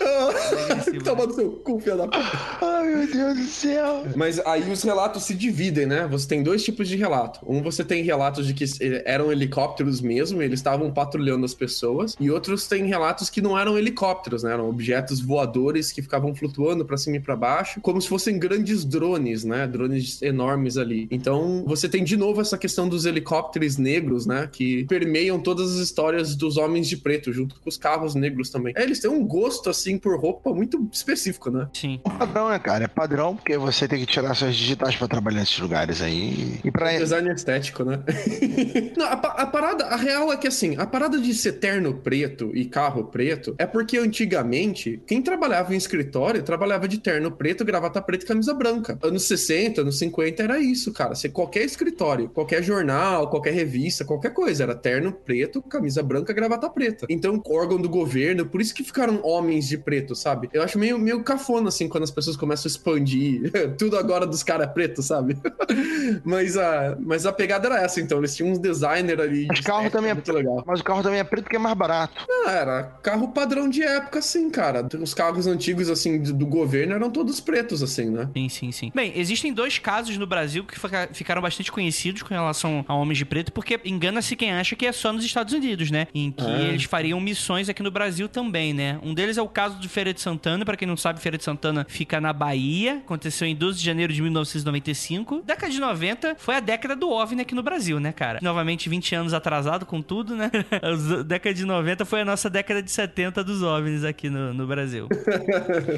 Toma 1.03 1.25
no 1.25 1.33
seu 1.33 1.51
cu, 1.51 1.79
filho 1.79 1.97
da 1.97 2.03
puta. 2.03 2.19
Ai, 2.61 2.87
meu 2.87 3.11
Deus 3.11 3.37
do 3.37 3.45
céu. 3.45 4.05
Mas 4.15 4.39
aí 4.39 4.69
os 4.69 4.83
relatos 4.83 5.23
se 5.23 5.33
dividem, 5.33 5.85
né? 5.85 6.07
Você 6.07 6.27
tem 6.27 6.43
dois 6.43 6.63
tipos 6.63 6.87
de 6.87 6.95
relato. 6.95 7.39
Um, 7.47 7.61
você 7.61 7.83
tem 7.83 8.03
relatos 8.03 8.45
de 8.47 8.53
que 8.55 8.65
eram 9.05 9.31
helicópteros 9.31 10.01
mesmo, 10.01 10.41
eles 10.41 10.59
estavam 10.59 10.91
patrulhando 10.91 11.45
as 11.45 11.53
pessoas, 11.53 12.15
e 12.19 12.31
outros 12.31 12.67
têm 12.67 12.85
relatos 12.85 13.29
que 13.29 13.41
não 13.41 13.57
eram 13.57 13.77
helicópteros, 13.77 14.43
né? 14.43 14.53
Eram 14.53 14.69
objetos 14.69 15.19
voadores 15.19 15.91
que 15.91 16.01
ficavam 16.01 16.33
flutuando 16.33 16.85
para 16.85 16.97
cima 16.97 17.17
e 17.17 17.19
para 17.19 17.35
baixo, 17.35 17.81
como 17.81 18.01
se 18.01 18.07
fossem 18.07 18.39
grandes 18.39 18.85
drones, 18.85 19.43
né? 19.43 19.67
Drones 19.67 20.21
enormes 20.21 20.77
ali. 20.77 21.07
Então, 21.11 21.63
você 21.67 21.87
tem 21.89 22.03
de 22.03 22.17
novo 22.17 22.41
essa 22.41 22.57
questão 22.57 22.87
dos 22.87 23.05
helicópteros 23.05 23.77
negros, 23.77 24.25
né? 24.25 24.49
Que 24.51 24.85
permeiam 24.85 25.39
todas 25.39 25.75
as 25.75 25.79
histórias 25.79 26.35
dos 26.35 26.57
homens 26.57 26.87
de 26.87 26.97
preto, 26.97 27.33
junto 27.33 27.59
com 27.59 27.69
os 27.69 27.77
carros 27.77 28.15
negros 28.15 28.49
também. 28.49 28.73
É, 28.75 28.83
eles 28.83 28.99
têm 28.99 29.11
um 29.11 29.25
gosto, 29.25 29.69
assim, 29.69 29.97
por 29.97 30.19
roupa 30.19 30.53
muito 30.53 30.87
específico, 30.91 31.49
né? 31.49 31.67
Sim. 31.73 31.99
O 32.03 32.09
padrão, 32.09 32.49
né, 32.49 32.59
cara? 32.59 32.85
É 32.85 32.87
padrão, 32.87 33.35
porque 33.35 33.57
você 33.57 33.87
tem 33.87 33.99
que 33.99 34.05
tirar 34.05 34.33
suas 34.35 34.55
digitais 34.55 34.95
para 34.95 35.07
trabalhar 35.07 35.39
nesses 35.39 35.59
lugares 35.59 36.01
aí. 36.01 36.59
E 36.63 36.71
pra... 36.71 36.93
É 36.93 36.99
design 36.99 37.29
estético, 37.31 37.83
né? 37.83 37.99
Não, 38.97 39.05
a, 39.05 39.11
a, 39.11 39.45
parada, 39.45 39.85
a 39.85 39.95
real 39.95 40.31
é 40.31 40.37
que 40.37 40.47
assim, 40.47 40.75
a 40.77 40.85
parada 40.85 41.19
de 41.19 41.33
ser 41.33 41.53
terno 41.53 41.93
preto 41.93 42.51
e 42.53 42.65
carro 42.65 43.05
preto 43.05 43.55
é 43.57 43.65
porque 43.65 43.97
antigamente 43.97 45.01
quem 45.07 45.21
trabalhava 45.21 45.73
em 45.73 45.77
escritório 45.77 46.43
trabalhava 46.43 46.87
de 46.87 46.99
terno 46.99 47.31
preto, 47.31 47.65
gravata 47.65 48.01
preta 48.01 48.23
e 48.23 48.27
camisa 48.27 48.53
branca. 48.53 48.97
Anos 49.01 49.23
60, 49.23 49.81
anos 49.81 49.99
50 49.99 50.43
era 50.43 50.59
isso, 50.59 50.91
cara. 50.93 51.15
Você, 51.15 51.29
qualquer 51.29 51.63
escritório, 51.63 52.29
qualquer 52.29 52.63
jornal, 52.63 53.29
qualquer 53.29 53.53
revista, 53.53 54.05
qualquer 54.05 54.31
coisa, 54.33 54.63
era 54.63 54.75
terno 54.75 55.11
preto, 55.11 55.61
camisa 55.61 56.01
branca, 56.03 56.33
gravata 56.33 56.69
preta. 56.69 57.05
Então, 57.09 57.41
órgão 57.47 57.79
do 57.79 57.89
governo, 57.89 58.45
por 58.45 58.61
isso 58.61 58.73
que 58.73 58.83
ficaram 58.83 59.19
homens 59.23 59.67
de 59.67 59.77
preto, 59.77 60.15
sabe? 60.15 60.49
Eu 60.53 60.61
acho 60.61 60.77
meio, 60.77 60.97
meio 60.99 61.23
cafona, 61.23 61.69
assim, 61.69 61.87
quando 61.87 62.03
as 62.03 62.11
pessoas 62.11 62.35
começam 62.35 62.69
a 62.69 62.71
expandir 62.71 63.51
tudo 63.77 63.97
agora 63.97 64.25
dos 64.25 64.43
caras 64.43 64.71
pretos, 64.71 65.05
sabe? 65.05 65.37
mas, 66.23 66.57
a, 66.57 66.97
mas 66.99 67.25
a 67.25 67.31
pegada 67.31 67.67
era 67.67 67.81
essa, 67.81 68.01
então. 68.01 68.19
Tinham 68.33 68.51
uns 68.51 68.59
designer 68.59 69.19
ali. 69.19 69.45
Mas, 69.47 69.59
carro 69.59 69.89
também 69.89 70.11
é 70.11 70.13
muito 70.13 70.31
legal. 70.31 70.63
Mas 70.65 70.79
o 70.79 70.83
carro 70.83 71.03
também 71.03 71.19
é 71.19 71.23
preto 71.23 71.43
porque 71.43 71.57
é 71.57 71.59
mais 71.59 71.75
barato. 71.75 72.25
Ah, 72.45 72.51
era 72.51 72.83
carro 73.03 73.27
padrão 73.29 73.69
de 73.69 73.83
época, 73.83 74.19
assim, 74.19 74.49
cara. 74.49 74.87
Os 75.01 75.13
carros 75.13 75.47
antigos, 75.47 75.89
assim, 75.89 76.21
do 76.21 76.45
governo 76.45 76.95
eram 76.95 77.09
todos 77.09 77.39
pretos, 77.39 77.83
assim, 77.83 78.09
né? 78.09 78.29
Sim, 78.33 78.49
sim, 78.49 78.71
sim. 78.71 78.91
Bem, 78.95 79.13
existem 79.15 79.53
dois 79.53 79.77
casos 79.77 80.17
no 80.17 80.25
Brasil 80.25 80.63
que 80.63 80.79
ficaram 81.11 81.41
bastante 81.41 81.71
conhecidos 81.71 82.23
com 82.23 82.33
relação 82.33 82.85
a 82.87 82.93
homens 82.93 83.17
de 83.17 83.25
preto, 83.25 83.51
porque 83.51 83.79
engana-se 83.83 84.35
quem 84.35 84.51
acha 84.51 84.75
que 84.75 84.85
é 84.85 84.91
só 84.91 85.11
nos 85.11 85.25
Estados 85.25 85.53
Unidos, 85.53 85.91
né? 85.91 86.07
Em 86.13 86.31
que 86.31 86.43
ah. 86.43 86.61
eles 86.61 86.83
fariam 86.85 87.19
missões 87.19 87.69
aqui 87.69 87.83
no 87.83 87.91
Brasil 87.91 88.29
também, 88.29 88.73
né? 88.73 88.99
Um 89.03 89.13
deles 89.13 89.37
é 89.37 89.41
o 89.41 89.49
caso 89.49 89.77
do 89.79 89.89
Feira 89.89 90.13
de 90.13 90.21
Santana. 90.21 90.65
Para 90.65 90.77
quem 90.77 90.87
não 90.87 90.97
sabe, 90.97 91.19
Feira 91.19 91.37
de 91.37 91.43
Santana 91.43 91.85
fica 91.89 92.21
na 92.21 92.33
Bahia. 92.33 92.97
Aconteceu 92.97 93.47
em 93.47 93.55
12 93.55 93.79
de 93.79 93.85
janeiro 93.85 94.13
de 94.13 94.21
1995. 94.21 95.41
Década 95.45 95.71
de 95.71 95.79
90 95.79 96.35
foi 96.37 96.55
a 96.55 96.59
década 96.59 96.95
do 96.95 97.09
OVNI 97.09 97.41
aqui 97.41 97.55
no 97.55 97.63
Brasil, 97.63 97.99
né, 97.99 98.11
cara? 98.15 98.39
Novamente, 98.41 98.89
20 98.89 99.15
anos 99.15 99.33
atrasado 99.33 99.85
com 99.85 100.01
tudo, 100.01 100.35
né? 100.35 100.49
A 100.81 101.23
década 101.23 101.53
de 101.53 101.65
90 101.65 102.05
foi 102.05 102.21
a 102.21 102.25
nossa 102.25 102.49
década 102.49 102.81
de 102.81 102.91
70 102.91 103.43
dos 103.43 103.61
OVNIs 103.61 104.03
aqui 104.03 104.29
no, 104.29 104.53
no 104.53 104.65
Brasil. 104.65 105.07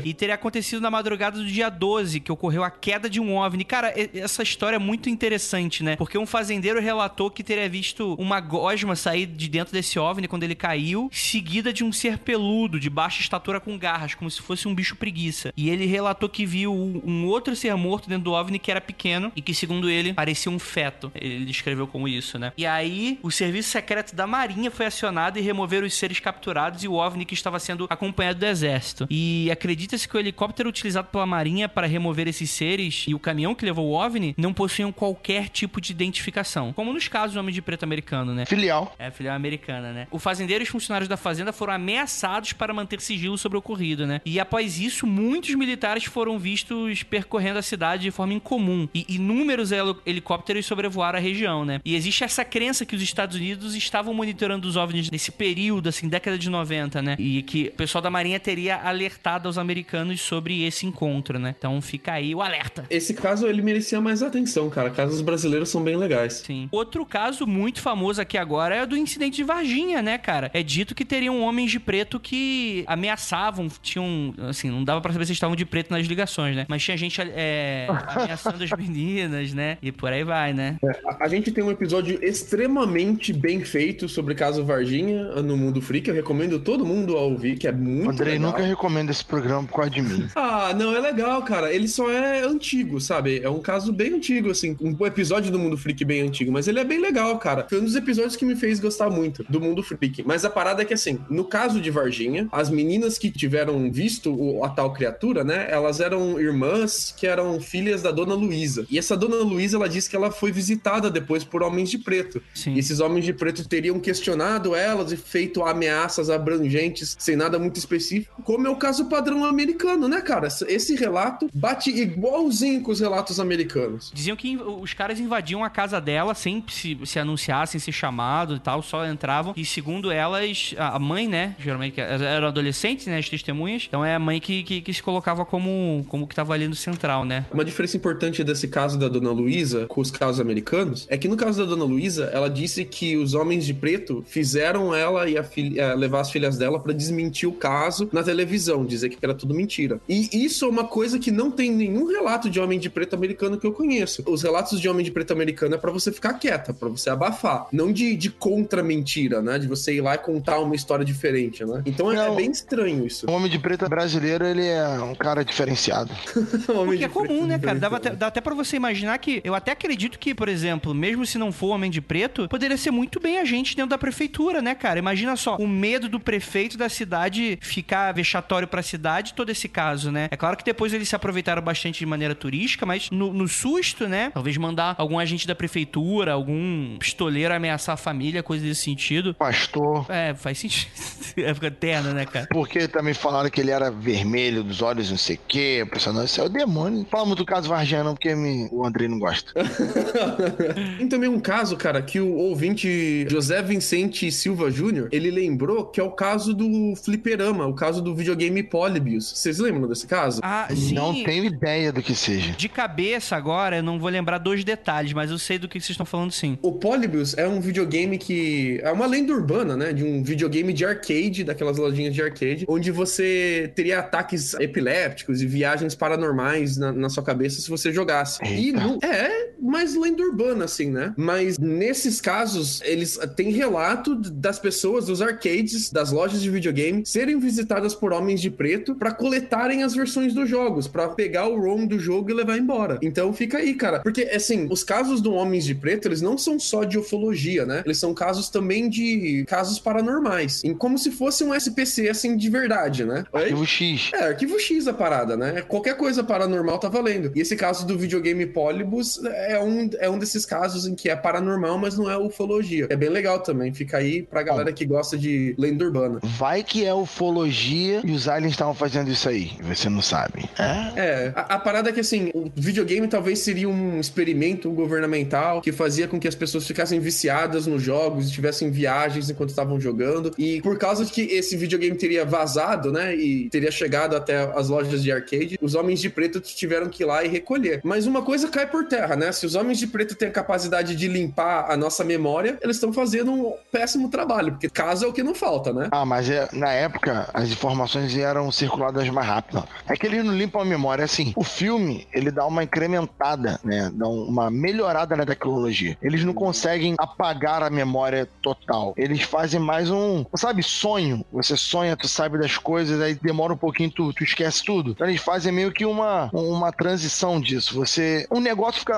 e 0.03 0.13
teria 0.13 0.36
acontecido 0.36 0.82
na 0.82 0.89
madrugada 0.89 1.38
do 1.38 1.45
dia 1.45 1.70
12, 1.70 2.20
que 2.20 2.32
ocorreu 2.32 2.63
a 2.63 2.72
queda 2.72 3.09
de 3.09 3.20
um 3.20 3.36
OVNI. 3.36 3.63
Cara, 3.63 3.93
essa 4.13 4.43
história 4.43 4.76
é 4.76 4.80
muito 4.80 5.09
interessante, 5.09 5.84
né? 5.84 5.95
Porque 5.95 6.18
um 6.18 6.26
fazendeiro 6.26 6.82
relatou 6.82 7.30
que 7.30 7.43
teria 7.43 7.70
visto 7.70 8.15
uma 8.15 8.39
gosma 8.39 8.95
sair 8.95 9.26
de 9.26 9.47
dentro 9.47 9.74
desse 9.74 9.99
OVNI 9.99 10.28
quando 10.28 10.43
ele 10.43 10.55
caiu, 10.55 11.09
seguida 11.11 11.72
de 11.72 11.84
um 11.84 11.91
ser 11.91 12.18
peludo, 12.18 12.80
de 12.80 12.89
baixa 12.89 13.22
estatura 13.22 13.59
com 13.59 13.78
garras, 13.78 14.15
como 14.15 14.30
se 14.30 14.41
fosse 14.41 14.68
um 14.68 14.76
bicho 14.76 14.95
preguiça. 14.95 15.53
E 15.55 15.70
ele 15.70 15.86
relatou 15.86 16.30
que 16.30 16.45
viu 16.45 16.74
um 16.74 17.26
outro 17.26 17.55
ser 17.55 17.76
morto 17.76 18.09
dentro 18.09 18.26
do 18.26 18.32
OVNI 18.32 18.59
que 18.59 18.72
era 18.72 18.82
pequeno 18.82 19.32
e 19.36 19.41
que, 19.41 19.53
segundo 19.53 19.89
ele, 19.89 20.13
parecia 20.13 20.51
um 20.51 20.59
feto. 20.59 21.11
Ele 21.15 21.45
descreveu 21.45 21.88
como 21.88 22.07
isso, 22.08 22.39
né? 22.39 22.51
E 22.58 22.66
aí, 22.66 23.20
o 23.22 23.32
serviço 23.32 23.70
secreto 23.70 24.16
da 24.16 24.26
Marinha 24.26 24.72
foi 24.72 24.86
acionado 24.86 25.38
e 25.38 25.41
remover 25.41 25.84
os 25.84 25.93
seres 25.93 26.20
capturados 26.20 26.84
e 26.84 26.88
o 26.88 26.93
OVNI 26.93 27.26
que 27.26 27.34
estava 27.34 27.60
sendo 27.60 27.88
acompanhado 27.89 28.39
do 28.39 28.45
exército. 28.45 29.08
E 29.10 29.49
acredita-se 29.51 30.08
que 30.08 30.16
o 30.16 30.20
helicóptero 30.20 30.70
utilizado 30.70 31.08
pela 31.10 31.26
Marinha 31.26 31.68
para 31.68 31.88
remover 31.88 32.28
esses 32.28 32.49
seres 32.49 33.05
e 33.08 33.14
o 33.14 33.20
caminhão 33.20 33.55
que 33.55 33.66
levou 33.66 33.88
o 33.88 33.93
OVNI 33.93 34.36
não 34.38 34.53
possuíam 34.53 34.91
qualquer 34.91 35.49
tipo 35.49 35.82
de 35.82 35.91
identificação. 35.91 36.74
Como 36.74 36.93
nos 36.93 37.08
casos 37.08 37.34
do 37.34 37.39
Homem 37.39 37.53
de 37.53 37.62
Preto 37.62 37.84
americano, 37.84 38.34
né? 38.34 38.45
Filial. 38.45 38.95
É, 38.97 39.12
filial 39.12 39.36
americana, 39.36 39.91
né? 39.91 40.08
O 40.12 40.20
fazendeiro 40.20 40.64
e 40.64 40.66
os 40.66 40.70
funcionários 40.70 41.10
da 41.10 41.18
fazenda 41.18 41.51
foram 41.51 41.74
ameaçados 41.74 42.53
para 42.53 42.74
manter 42.74 43.01
sigilo 43.01 43.38
sobre 43.38 43.58
o 43.58 43.60
ocorrido, 43.60 44.05
né? 44.05 44.22
E 44.26 44.39
após 44.39 44.80
isso, 44.80 45.05
muitos 45.05 45.53
militares 45.55 46.05
foram 46.05 46.39
vistos 46.39 47.03
percorrendo 47.03 47.60
a 47.60 47.62
cidade 47.62 48.03
de 48.03 48.12
forma 48.12 48.34
incomum. 48.34 48.88
E 48.93 49.05
inúmeros 49.10 49.72
hel 49.72 49.97
helicópteros 50.05 50.66
sobrevoaram 50.66 51.20
a 51.20 51.22
região, 51.22 51.66
né? 51.66 51.82
E 51.84 51.95
existe 51.98 52.24
essa 52.24 52.45
crença 52.45 52.86
que 52.86 52.95
os 52.95 53.02
Estados 53.02 53.36
Unidos 53.36 53.76
estavam 53.76 54.14
monitorando 54.14 54.68
os 54.68 54.76
OVNIs 54.76 55.12
nesse 55.12 55.32
período, 55.32 55.89
assim, 55.89 56.08
década 56.08 56.38
de 56.38 56.50
90, 56.50 57.02
né? 57.02 57.16
E 57.20 57.41
que 57.41 57.68
o 57.68 57.72
pessoal 57.78 58.02
da 58.02 58.10
Marinha 58.10 58.39
teria 58.39 58.78
alertado 58.78 59.48
aos 59.48 59.58
americanos 59.58 60.22
sobre 60.22 60.64
esse 60.64 60.86
encontro, 60.86 61.39
né? 61.39 61.56
Então 61.58 61.82
fica 61.82 62.14
aí 62.14 62.34
o 62.34 62.41
alerta. 62.41 62.86
Esse 62.89 63.14
caso, 63.14 63.48
ele 63.48 63.62
merecia 63.62 64.00
mais 64.00 64.22
atenção, 64.24 64.70
cara. 64.70 64.89
Casos 64.89 65.22
brasileiros 65.22 65.70
são 65.70 65.84
bem 65.84 65.98
legais. 65.98 66.43
Sim. 66.45 66.70
Outro 66.72 67.06
caso 67.06 67.45
muito 67.45 67.82
famoso 67.82 68.22
aqui 68.22 68.38
agora 68.38 68.76
é 68.76 68.84
o 68.84 68.88
do 68.88 68.95
incidente 68.95 69.38
de 69.38 69.43
Varginha, 69.43 70.02
né, 70.02 70.18
cara? 70.18 70.52
É 70.54 70.62
dito 70.62 70.93
que 70.93 71.04
teriam 71.04 71.41
homens 71.41 71.72
de 71.72 71.80
preto 71.80 72.20
que 72.20 72.84
ameaçavam, 72.88 73.68
tinham, 73.82 74.34
assim, 74.50 74.70
não 74.70 74.84
dava 74.84 75.02
pra 75.02 75.12
saber 75.12 75.26
se 75.26 75.34
estavam 75.34 75.56
de 75.56 75.66
preto 75.66 75.91
nas 75.91 76.06
ligações, 76.06 76.56
né? 76.56 76.66
Mas 76.68 76.84
tinha 76.84 76.95
gente 76.95 77.20
é, 77.22 77.88
ameaçando 78.08 78.64
as 78.64 78.72
meninas, 78.78 79.54
né? 79.54 79.78
E 79.82 79.91
por 79.91 80.12
aí 80.12 80.24
vai, 80.24 80.54
né? 80.54 80.78
É, 80.84 80.89
a, 81.06 81.26
a 81.26 81.28
gente 81.28 81.52
tem 81.52 81.64
um 81.64 81.72
episódio 81.72 81.87
extremamente 82.22 83.34
bem 83.34 83.64
feito 83.64 84.08
sobre 84.08 84.34
o 84.34 84.36
caso 84.38 84.64
Varginha 84.64 85.26
no 85.42 85.56
Mundo 85.58 85.82
Freak. 85.82 86.08
Eu 86.10 86.16
recomendo 86.16 86.60
todo 86.60 86.86
mundo 86.86 87.18
a 87.18 87.22
ouvir, 87.22 87.58
que 87.58 87.68
é 87.68 87.72
muito 87.72 88.10
Andrei 88.12 88.34
legal. 88.34 88.52
nunca 88.52 88.64
recomenda 88.64 89.12
esse 89.12 89.24
programa 89.24 89.68
por 89.68 89.76
causa 89.76 89.92
de 89.92 90.02
mim. 90.02 90.28
Ah, 90.36 90.74
não, 90.74 90.96
é 90.96 91.00
legal, 91.00 91.42
cara. 91.44 91.74
Ele 91.74 91.88
só 91.88 92.10
é 92.12 92.42
antigo, 92.42 93.00
sabe? 93.02 93.42
É 93.44 93.50
um 93.50 93.60
caso 93.60 93.92
bem 93.92 94.14
antigo, 94.16 94.50
assim. 94.50 94.76
Um 94.80 95.06
episódio 95.06 95.52
do 95.52 95.60
Mundo 95.60 95.78
Freak 95.78 96.04
bem 96.06 96.22
antigo, 96.22 96.52
mas 96.52 96.68
ele 96.68 96.80
é 96.80 96.84
bem 96.84 97.00
legal, 97.00 97.38
cara. 97.38 97.66
Foi 97.70 97.80
um 97.80 97.84
dos 97.84 97.96
episódios 97.96 98.36
que 98.36 98.46
me 98.46 98.56
fez 98.56 98.80
gostar 98.80 99.10
muito 99.10 99.44
do 99.50 99.60
Mundo 99.60 99.84
Freak. 99.84 100.24
Mas 100.26 100.46
a 100.46 100.50
parada 100.50 100.82
é 100.82 100.86
que, 100.86 100.94
assim, 100.94 101.20
no 101.30 101.44
caso 101.46 101.80
de 101.82 101.92
Varginha, 101.92 102.48
as 102.52 102.70
meninas 102.70 103.18
que 103.18 103.30
tiveram 103.32 103.92
visto 103.92 104.64
a 104.64 104.70
tal 104.70 104.94
criatura, 104.94 105.44
né? 105.44 105.68
Elas 105.70 106.00
eram 106.00 106.40
irmãs 106.40 107.14
que 107.16 107.28
eram 107.28 107.60
filhas 107.60 108.02
da 108.02 108.12
dona 108.12 108.34
Luísa. 108.34 108.86
E 108.90 108.98
essa 108.98 109.16
dona 109.18 109.38
Luísa, 109.38 109.78
ela 109.78 109.90
disse 109.90 110.10
que 110.10 110.16
ela 110.16 110.32
foi 110.32 110.52
visitada 110.52 111.10
depois 111.10 111.44
por 111.44 111.62
homens 111.64 111.76
de 111.84 111.97
preto. 111.97 112.41
Sim. 112.53 112.73
E 112.73 112.80
esses 112.80 112.99
homens 112.99 113.25
de 113.25 113.34
preto 113.34 113.67
teriam 113.67 113.99
questionado 113.99 114.75
elas 114.75 115.11
e 115.11 115.17
feito 115.17 115.63
ameaças 115.63 116.30
abrangentes, 116.30 117.15
sem 117.19 117.36
nada 117.36 117.59
muito 117.59 117.78
específico, 117.78 118.41
como 118.43 118.67
é 118.67 118.69
o 118.69 118.75
caso 118.75 119.05
padrão 119.05 119.45
americano, 119.45 120.07
né, 120.07 120.21
cara? 120.21 120.47
Esse 120.67 120.95
relato 120.95 121.49
bate 121.53 121.89
igualzinho 121.89 122.82
com 122.82 122.91
os 122.91 122.99
relatos 122.99 123.39
americanos. 123.39 124.11
Diziam 124.13 124.36
que 124.36 124.57
os 124.57 124.93
caras 124.93 125.19
invadiam 125.19 125.63
a 125.63 125.69
casa 125.69 125.99
dela 125.99 126.34
sem 126.34 126.63
se, 126.69 126.97
se 127.05 127.19
anunciar, 127.19 127.67
sem 127.67 127.80
ser 127.80 127.91
chamado 127.91 128.55
e 128.55 128.59
tal, 128.59 128.82
só 128.82 129.05
entravam. 129.05 129.53
E 129.55 129.65
segundo 129.65 130.11
elas, 130.11 130.73
a 130.78 130.99
mãe, 130.99 131.28
né? 131.28 131.55
Geralmente 131.59 131.99
eram 131.99 132.47
adolescentes, 132.47 133.07
né? 133.07 133.17
As 133.17 133.30
testemunhas. 133.30 133.86
Então 133.88 134.03
é 134.03 134.15
a 134.15 134.19
mãe 134.19 134.39
que, 134.39 134.63
que, 134.63 134.82
que 134.82 134.93
se 134.93 135.03
colocava 135.03 135.45
como, 135.45 136.05
como 136.07 136.28
que 136.28 136.36
tava 136.36 136.53
ali 136.53 136.67
no 136.67 136.75
central, 136.75 137.25
né? 137.25 137.45
Uma 137.51 137.65
diferença 137.65 137.97
importante 137.97 138.43
desse 138.43 138.67
caso 138.67 138.97
da 138.97 139.07
dona 139.07 139.32
Luísa 139.32 139.86
com 139.88 140.01
os 140.01 140.11
casos 140.11 140.39
americanos 140.39 141.05
é 141.09 141.17
que 141.17 141.28
no 141.28 141.36
caso 141.36 141.59
da 141.59 141.66
dona 141.68 141.84
Luísa, 141.84 142.30
ela 142.34 142.49
disse 142.49 142.84
que 142.84 143.15
os 143.15 143.34
homens 143.34 143.65
de 143.65 143.74
preto 143.74 144.24
fizeram 144.28 144.95
ela 144.95 145.30
e 145.30 145.38
a 145.38 145.43
filha, 145.43 145.82
eh, 145.82 145.95
levar 145.95 146.22
as 146.22 146.32
filhas 146.32 146.57
dela 146.57 146.80
pra 146.80 146.93
desmentir 146.93 147.47
o 147.47 147.53
caso 147.53 148.09
na 148.11 148.24
televisão, 148.24 148.86
dizer 148.86 149.09
que 149.09 149.18
era 149.22 149.34
tudo 149.34 149.53
mentira. 149.53 149.99
E 150.07 150.30
isso 150.34 150.65
é 150.65 150.68
uma 150.68 150.86
coisa 150.86 151.20
que 151.20 151.32
não 151.32 151.51
tem 151.51 151.72
nenhum 151.72 152.07
relato 152.07 152.49
de 152.49 152.59
homem 152.59 152.80
de 152.80 152.89
preto 152.89 153.15
americano 153.15 153.57
que 153.57 153.68
eu 153.68 153.72
conheço. 153.72 154.24
Os 154.28 154.41
relatos 154.41 154.80
de 154.80 154.89
homem 154.89 155.03
de 155.03 155.11
preto 155.11 155.32
americano 155.34 155.76
é 155.76 155.78
pra 155.78 155.91
você 155.91 156.11
ficar 156.11 156.34
quieta, 156.34 156.74
pra 156.74 156.89
você 156.89 157.09
abafar, 157.09 157.68
não 157.72 157.91
de, 157.91 158.15
de 158.15 158.30
contra-mentira, 158.30 159.41
né? 159.41 159.59
De 159.59 159.68
você 159.68 159.95
ir 159.95 160.01
lá 160.01 160.15
e 160.15 160.18
contar 160.18 160.59
uma 160.59 160.76
história 160.76 161.05
diferente, 161.05 161.63
né? 161.65 161.84
Então 161.86 162.11
é, 162.11 162.28
é 162.28 162.36
bem 162.36 162.51
estranho 162.51 163.05
isso. 163.05 163.30
O 163.30 163.32
Homem 163.32 163.49
de 163.49 163.59
Preto 163.59 163.88
brasileiro, 163.89 164.45
ele 164.45 164.65
é 164.65 164.99
um 164.99 165.15
cara 165.15 165.43
diferenciado. 165.43 166.11
Homem 166.70 166.86
Porque 166.86 167.05
é 167.05 167.09
comum, 167.09 167.28
preto 167.28 167.47
né, 167.47 167.59
cara? 167.59 167.80
Dava 167.80 167.97
até, 167.97 168.09
dá 168.11 168.28
até 168.28 168.41
pra 168.41 168.53
você 168.53 168.76
imaginar 168.76 169.18
que. 169.18 169.41
Eu 169.43 169.53
até 169.53 169.72
acredito 169.72 170.18
que, 170.20 170.34
por 170.34 170.47
exemplo, 170.47 170.93
mesmo 170.93 171.26
se 171.26 171.38
não 171.38 171.47
for 171.52 171.68
homem 171.68 171.89
de 171.91 172.02
preto, 172.02 172.48
poderia 172.48 172.78
ser 172.78 172.91
muito 172.91 173.20
bem 173.20 173.38
agente 173.39 173.76
dentro 173.76 173.89
da 173.89 173.98
prefeitura, 173.98 174.62
né, 174.62 174.76
cara? 174.76 175.00
Imagina 175.00 175.36
só, 175.36 175.56
o 175.58 175.68
medo 175.68 176.08
do 176.10 176.20
prefeito 176.20 176.78
da 176.78 176.89
cidade 176.89 177.58
ficar 177.62 178.12
vexatório 178.14 178.68
pra 178.68 178.82
cidade, 178.82 179.34
todo 179.34 179.50
esse 179.50 179.68
caso, 179.68 180.12
né? 180.12 180.28
É 180.32 180.38
claro 180.38 180.58
que 180.58 180.64
depois 180.64 180.93
eles 180.93 181.08
se 181.10 181.16
aproveitaram 181.16 181.62
bastante 181.62 182.00
de 182.00 182.06
maneira 182.06 182.36
turística, 182.36 182.86
mas 182.86 183.10
no, 183.12 183.34
no 183.34 183.48
susto, 183.48 184.08
né? 184.08 184.32
Talvez 184.34 184.58
mandar 184.58 184.95
algum 184.98 185.20
agente 185.20 185.48
da 185.48 185.56
prefeitura, 185.56 186.34
algum 186.34 186.98
pistoleiro 186.98 187.54
ameaçar 187.54 187.93
a 187.93 187.98
família, 187.98 188.41
coisa 188.43 188.66
desse 188.66 188.82
sentido. 188.84 189.34
Pastor. 189.34 190.06
É, 190.10 190.34
faz 190.34 190.60
sentido. 190.60 190.88
É 191.38 191.54
fica 191.54 191.68
eterna, 191.68 192.14
né, 192.14 192.26
cara? 192.26 192.48
Porque 192.52 192.88
também 192.88 193.14
falaram 193.14 193.48
que 193.50 193.62
ele 193.62 193.70
era 193.70 193.91
vermelho 193.91 194.64
dos 194.64 194.82
olhos, 194.82 195.12
não 195.12 195.18
sei 195.18 195.36
o 195.36 195.39
quê. 195.48 195.86
Não, 196.12 196.24
isso 196.24 196.41
é 196.41 196.43
o 196.43 196.50
demônio. 196.50 197.06
Fala 197.12 197.26
muito 197.26 197.39
do 197.39 197.45
caso 197.45 197.70
Varginha, 197.70 198.04
não, 198.04 198.16
porque 198.16 198.34
me- 198.34 198.68
o 198.72 198.84
Andrei 198.84 199.08
não 199.08 199.20
gosta. 199.20 199.54
Tem 200.98 201.08
também 201.08 201.30
um 201.38 201.40
caso, 201.40 201.78
cara, 201.78 202.02
que 202.02 202.20
o 202.20 202.34
ouvinte 202.34 203.28
José 203.30 203.62
Vicente 203.62 204.32
Silva 204.32 204.72
Júnior, 204.72 205.08
ele 205.12 205.30
lembrou 205.30 205.86
que 205.86 206.00
é 206.00 206.04
o 206.04 206.12
caso 206.12 206.52
do 206.54 206.96
fliperama, 206.96 207.68
o 207.68 207.76
caso 207.76 208.02
do 208.02 208.16
videogame 208.16 208.64
Polybius. 208.64 209.32
Vocês 209.36 209.60
lembram 209.60 209.88
desse 209.88 210.08
caso? 210.08 210.42
Ah, 210.44 210.68
sim. 210.76 210.96
Não 210.96 211.14
tenho 211.24 211.46
ideia 211.46 211.94
do 211.94 212.02
que 212.02 212.16
seja. 212.16 212.54
De 212.54 212.68
cabeça 212.68 213.36
agora, 213.36 213.78
eu 213.78 213.84
não 213.84 214.00
vou 214.00 214.10
lembrar 214.10 214.40
dois 214.40 214.64
detalhes, 214.64 215.14
mas 215.14 215.30
eu 215.30 215.38
sei 215.38 215.60
do 215.60 215.68
que 215.68 215.80
vocês 215.80 215.92
estão 215.92 216.06
falando 216.06 216.32
sim. 216.32 216.58
O 216.64 216.72
Polybius 216.72 217.38
é 217.38 217.48
um 217.48 217.62
videogame 217.62 218.18
que 218.18 218.80
é 218.82 218.92
uma 218.92 219.06
lenda 219.06 219.32
urbana, 219.32 219.78
né? 219.78 219.94
De 219.94 220.04
um 220.04 220.24
videogame 220.24 220.74
de 220.74 220.86
arcade, 220.86 221.44
daquelas 221.44 221.78
lojinhas 221.78 222.16
de 222.16 222.22
arcade, 222.22 222.66
onde 222.68 222.90
você 222.90 223.72
teria 223.76 224.00
ataques 224.00 224.56
epilépticos 224.56 225.42
e 225.42 225.46
viagens 225.46 225.94
paranormais 225.94 226.78
na, 226.78 226.92
na 226.92 227.10
sua 227.10 227.24
cabeça 227.24 227.62
se 227.62 227.70
você 227.70 227.92
jogasse. 227.92 228.44
E 228.44 228.68
Eita. 228.68 228.80
não, 228.80 228.98
é 229.04 229.52
mais 229.62 229.96
lenda 229.96 230.24
urbana, 230.24 230.66
assim, 230.66 230.90
né? 230.90 231.14
Mas 231.28 231.59
nesses 231.59 232.21
casos, 232.21 232.82
eles 232.86 233.19
têm 233.36 233.51
relato 233.51 234.15
das 234.15 234.57
pessoas, 234.57 235.07
dos 235.07 235.21
arcades, 235.21 235.91
das 235.91 236.09
lojas 236.09 236.41
de 236.41 236.49
videogame, 236.49 237.05
serem 237.05 237.38
visitadas 237.38 237.93
por 237.93 238.13
homens 238.13 238.39
de 238.39 238.49
preto 238.49 238.95
pra 238.95 239.11
coletarem 239.11 239.84
as 239.84 239.93
versões 239.93 240.34
dos 240.34 240.49
jogos, 240.49 240.88
pra 240.88 241.09
pegar 241.09 241.49
o 241.49 241.59
ROM 241.59 241.86
do 241.86 241.99
jogo 241.99 242.32
e 242.32 242.34
levar 242.34 242.57
embora. 242.57 242.97
Então 243.01 243.34
fica 243.34 243.57
aí, 243.57 243.73
cara. 243.73 243.99
Porque, 243.99 244.21
assim, 244.21 244.67
os 244.71 244.86
casos 244.86 245.19
do 245.19 245.34
Homens 245.34 245.65
de 245.65 245.75
Preto, 245.75 246.07
eles 246.07 246.21
não 246.21 246.38
são 246.38 246.57
só 246.57 246.86
de 246.86 246.97
ufologia, 246.97 247.65
né? 247.65 247.82
Eles 247.84 247.97
são 247.97 248.13
casos 248.13 248.47
também 248.47 248.88
de 248.88 249.43
casos 249.49 249.80
paranormais. 249.80 250.63
Em 250.63 250.73
como 250.73 250.97
se 250.97 251.11
fosse 251.11 251.43
um 251.43 251.53
SPC, 251.53 252.07
assim, 252.07 252.38
de 252.38 252.49
verdade, 252.49 253.03
né? 253.03 253.25
Arquivo 253.34 253.65
X. 253.65 254.11
É, 254.13 254.28
arquivo 254.30 254.57
X 254.57 254.88
a 254.88 254.93
parada, 254.93 255.36
né? 255.36 255.61
Qualquer 255.67 255.97
coisa 255.97 256.23
paranormal 256.23 256.80
tá 256.80 256.88
valendo. 256.88 257.34
E 257.36 257.41
esse 257.41 257.57
caso 257.57 257.86
do 257.86 257.99
videogame 257.99 258.45
Polybus 258.45 259.21
é 259.25 259.59
um, 259.59 259.89
é 259.99 260.09
um 260.09 260.17
desses 260.17 260.45
casos 260.45 260.88
em 260.88 260.95
que 260.95 261.09
é 261.09 261.16
paranormal, 261.18 261.78
mas 261.78 261.97
não 261.97 262.09
é 262.09 262.18
ufologia. 262.18 262.88
É 262.89 262.95
bem 262.95 263.09
legal 263.09 263.39
também. 263.39 263.74
Fica 263.74 263.97
aí 263.97 264.24
pra 264.24 264.43
galera 264.43 264.72
que 264.72 264.86
gosta 264.86 265.18
de 265.18 265.55
lenda 265.57 265.86
urbana. 265.86 266.20
Vai 266.24 266.63
que 266.63 266.86
é 266.86 266.93
ufologia 266.93 268.01
e 268.03 268.11
os 268.11 268.28
aliens 268.28 268.53
estavam 268.53 268.74
fazendo 268.74 269.09
isso 269.09 269.28
aí. 269.28 269.51
Você 269.61 269.89
não 269.89 270.01
sabe. 270.01 270.45
É? 270.57 270.99
É, 270.99 271.34
a, 271.36 271.55
a 271.55 271.59
parada 271.59 271.89
é 271.89 271.93
que 271.93 271.99
assim, 271.99 272.30
o 272.34 272.51
videogame 272.55 273.07
talvez 273.07 273.39
seria 273.39 273.70
um 273.70 273.99
experimento 273.99 274.70
governamental 274.72 275.61
que 275.61 275.72
fazia 275.72 276.07
com 276.07 276.20
que 276.20 276.28
as 276.28 276.36
pessoas 276.36 276.68
ficassem 276.68 276.99
viciadas 276.99 277.68
nos 277.68 277.82
jogos 277.82 278.30
e 278.30 278.32
tivessem 278.32 278.70
viagens 278.70 279.30
enquanto 279.30 279.49
estavam 279.49 279.80
jogando. 279.80 280.34
E 280.38 280.61
por 280.61 280.78
causa 280.78 281.05
de 281.05 281.11
que 281.11 281.22
esse 281.22 281.55
videogame 281.55 281.95
teria 281.95 282.26
vazado, 282.26 282.91
né, 282.91 283.15
e 283.15 283.49
teria 283.49 283.72
chegado 283.72 284.15
até 284.15 284.38
as 284.55 284.70
lojas 284.70 285.01
de 285.03 285.11
arcade, 285.11 285.57
os 285.61 285.76
homens 285.76 285.99
de 285.99 286.09
preto 286.09 286.39
tiveram 286.39 286.89
que 286.89 287.03
ir 287.03 287.05
lá 287.05 287.24
e 287.24 287.28
recolher. 287.28 287.82
Mas 287.84 288.05
uma 288.05 288.22
coisa 288.22 288.47
cai 288.49 288.68
por 288.68 288.86
terra, 288.88 289.15
né? 289.15 289.32
se 289.38 289.45
os 289.45 289.55
homens 289.55 289.78
de 289.80 289.88
preto 289.88 290.15
têm 290.15 290.28
a 290.28 290.32
capacidade 290.32 290.95
de 290.95 291.07
limpar 291.08 291.72
a 291.72 291.78
nossa 291.78 292.03
memória, 292.03 292.58
eles 292.62 292.78
estão 292.78 292.91
fazendo 292.93 293.32
um 293.32 293.53
péssimo 293.72 294.10
trabalho, 294.10 294.53
porque 294.53 294.70
caso 294.70 295.05
é 295.05 295.08
o 295.08 295.14
que 295.14 295.24
não 295.24 295.34
falta, 295.34 295.74
né? 295.74 295.89
Ah, 295.91 296.05
mas 296.05 296.30
é, 296.30 296.47
na 296.53 296.72
época 296.72 297.30
as 297.34 297.49
informações 297.49 298.16
eram 298.18 298.51
circuladas 298.51 299.08
mais 299.10 299.28
rápido. 299.28 299.68
É 299.88 299.95
que 299.95 300.05
eles 300.05 300.24
não 300.24 300.34
limpam 300.34 300.62
a 300.62 300.66
memória, 300.66 301.05
assim. 301.05 301.34
O 301.36 301.43
filme, 301.43 302.08
ele 302.14 302.32
dá 302.32 302.45
uma 302.45 302.64
incrementada, 302.64 303.60
né? 303.64 303.91
Dá 303.93 304.08
uma 304.08 304.49
melhorada 304.49 305.16
na 305.16 305.26
tecnologia. 305.26 305.97
Eles 306.01 306.24
não 306.24 306.34
conseguem 306.34 306.95
apagar 306.97 307.64
a 307.64 307.70
memória 307.70 308.28
total. 308.41 308.93
Eles 308.97 309.22
fazem 309.22 309.60
mais 309.60 309.89
um, 309.89 310.26
sabe, 310.36 310.64
sonho. 310.64 311.26
Você 311.32 311.55
sonha, 311.55 311.95
tu 311.95 312.08
sabe 312.08 312.38
das 312.38 312.58
coisas, 312.58 313.01
aí 313.01 313.16
demora 313.16 313.53
um 313.53 313.58
pouquinho, 313.58 313.91
tu, 313.91 314.14
tu 314.14 314.24
esquece 314.24 314.64
tudo. 314.64 314.91
Então 314.91 315.08
eles 315.08 315.22
fazem 315.22 315.51
meio 315.51 315.72
que 315.72 315.86
uma, 315.86 316.30
uma 316.34 316.72
transição 316.72 317.39
disso. 317.39 317.76
Você. 317.76 318.28
Um 318.32 318.39
negócio 318.39 318.82
fica 318.82 318.97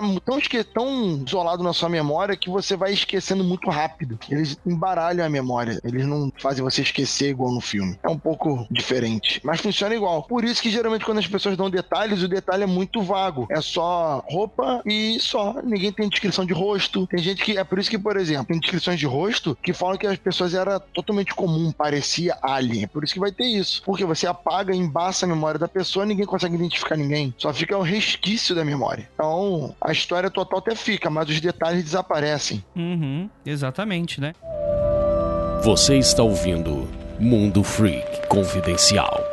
tão, 0.63 0.63
tão 0.73 1.23
isolado 1.25 1.63
na 1.63 1.73
sua 1.73 1.89
memória 1.89 1.98
que 2.35 2.49
você 2.49 2.75
vai 2.75 2.93
esquecendo 2.93 3.43
muito 3.43 3.69
rápido. 3.69 4.19
Eles 4.29 4.57
embaralham 4.65 5.25
a 5.25 5.29
memória. 5.29 5.79
Eles 5.83 6.05
não 6.05 6.31
fazem 6.39 6.63
você 6.63 6.81
esquecer 6.81 7.29
igual 7.29 7.51
no 7.51 7.61
filme. 7.61 7.97
É 8.03 8.09
um 8.09 8.17
pouco 8.17 8.67
diferente. 8.69 9.41
Mas 9.43 9.61
funciona 9.61 9.95
igual. 9.95 10.23
Por 10.23 10.43
isso 10.43 10.61
que 10.61 10.69
geralmente 10.69 11.05
quando 11.05 11.19
as 11.19 11.27
pessoas 11.27 11.57
dão 11.57 11.69
detalhes, 11.69 12.21
o 12.21 12.27
detalhe 12.27 12.63
é 12.63 12.67
muito 12.67 13.01
vago. 13.01 13.47
É 13.49 13.61
só 13.61 14.23
roupa 14.27 14.81
e 14.85 15.19
só. 15.19 15.61
Ninguém 15.63 15.91
tem 15.91 16.09
descrição 16.09 16.45
de 16.45 16.53
rosto. 16.53 17.07
Tem 17.07 17.19
gente 17.19 17.43
que. 17.43 17.57
É 17.57 17.63
por 17.63 17.79
isso 17.79 17.89
que, 17.89 17.97
por 17.97 18.17
exemplo, 18.17 18.47
tem 18.47 18.59
descrições 18.59 18.99
de 18.99 19.05
rosto 19.05 19.57
que 19.61 19.73
falam 19.73 19.97
que 19.97 20.07
as 20.07 20.17
pessoas 20.17 20.53
era 20.53 20.79
totalmente 20.79 21.33
comum, 21.33 21.71
parecia 21.71 22.37
alien. 22.41 22.83
É 22.83 22.87
por 22.87 23.03
isso 23.03 23.13
que 23.13 23.19
vai 23.19 23.31
ter 23.31 23.45
isso. 23.45 23.81
Porque 23.83 24.05
você 24.05 24.27
apaga, 24.27 24.75
embaça 24.75 25.25
a 25.25 25.29
memória 25.29 25.59
da 25.59 25.67
pessoa, 25.67 26.05
ninguém 26.05 26.25
consegue 26.25 26.55
identificar 26.55 26.95
ninguém. 26.95 27.33
Só 27.37 27.53
fica 27.53 27.77
o 27.77 27.81
resquício 27.81 28.55
da 28.55 28.63
memória. 28.63 29.09
Então, 29.13 29.75
a 29.81 29.91
história 29.91 30.29
total 30.29 30.59
até 30.59 30.75
fica, 30.75 31.09
mas 31.09 31.29
os 31.29 31.39
detalhes 31.39 31.88
desaparecem. 31.89 32.63
Uhum, 32.75 33.29
exatamente, 33.45 34.21
né? 34.21 34.33
Você 35.63 35.97
está 35.97 36.23
ouvindo 36.23 36.87
Mundo 37.19 37.63
Freak 37.63 38.27
Confidencial. 38.27 39.28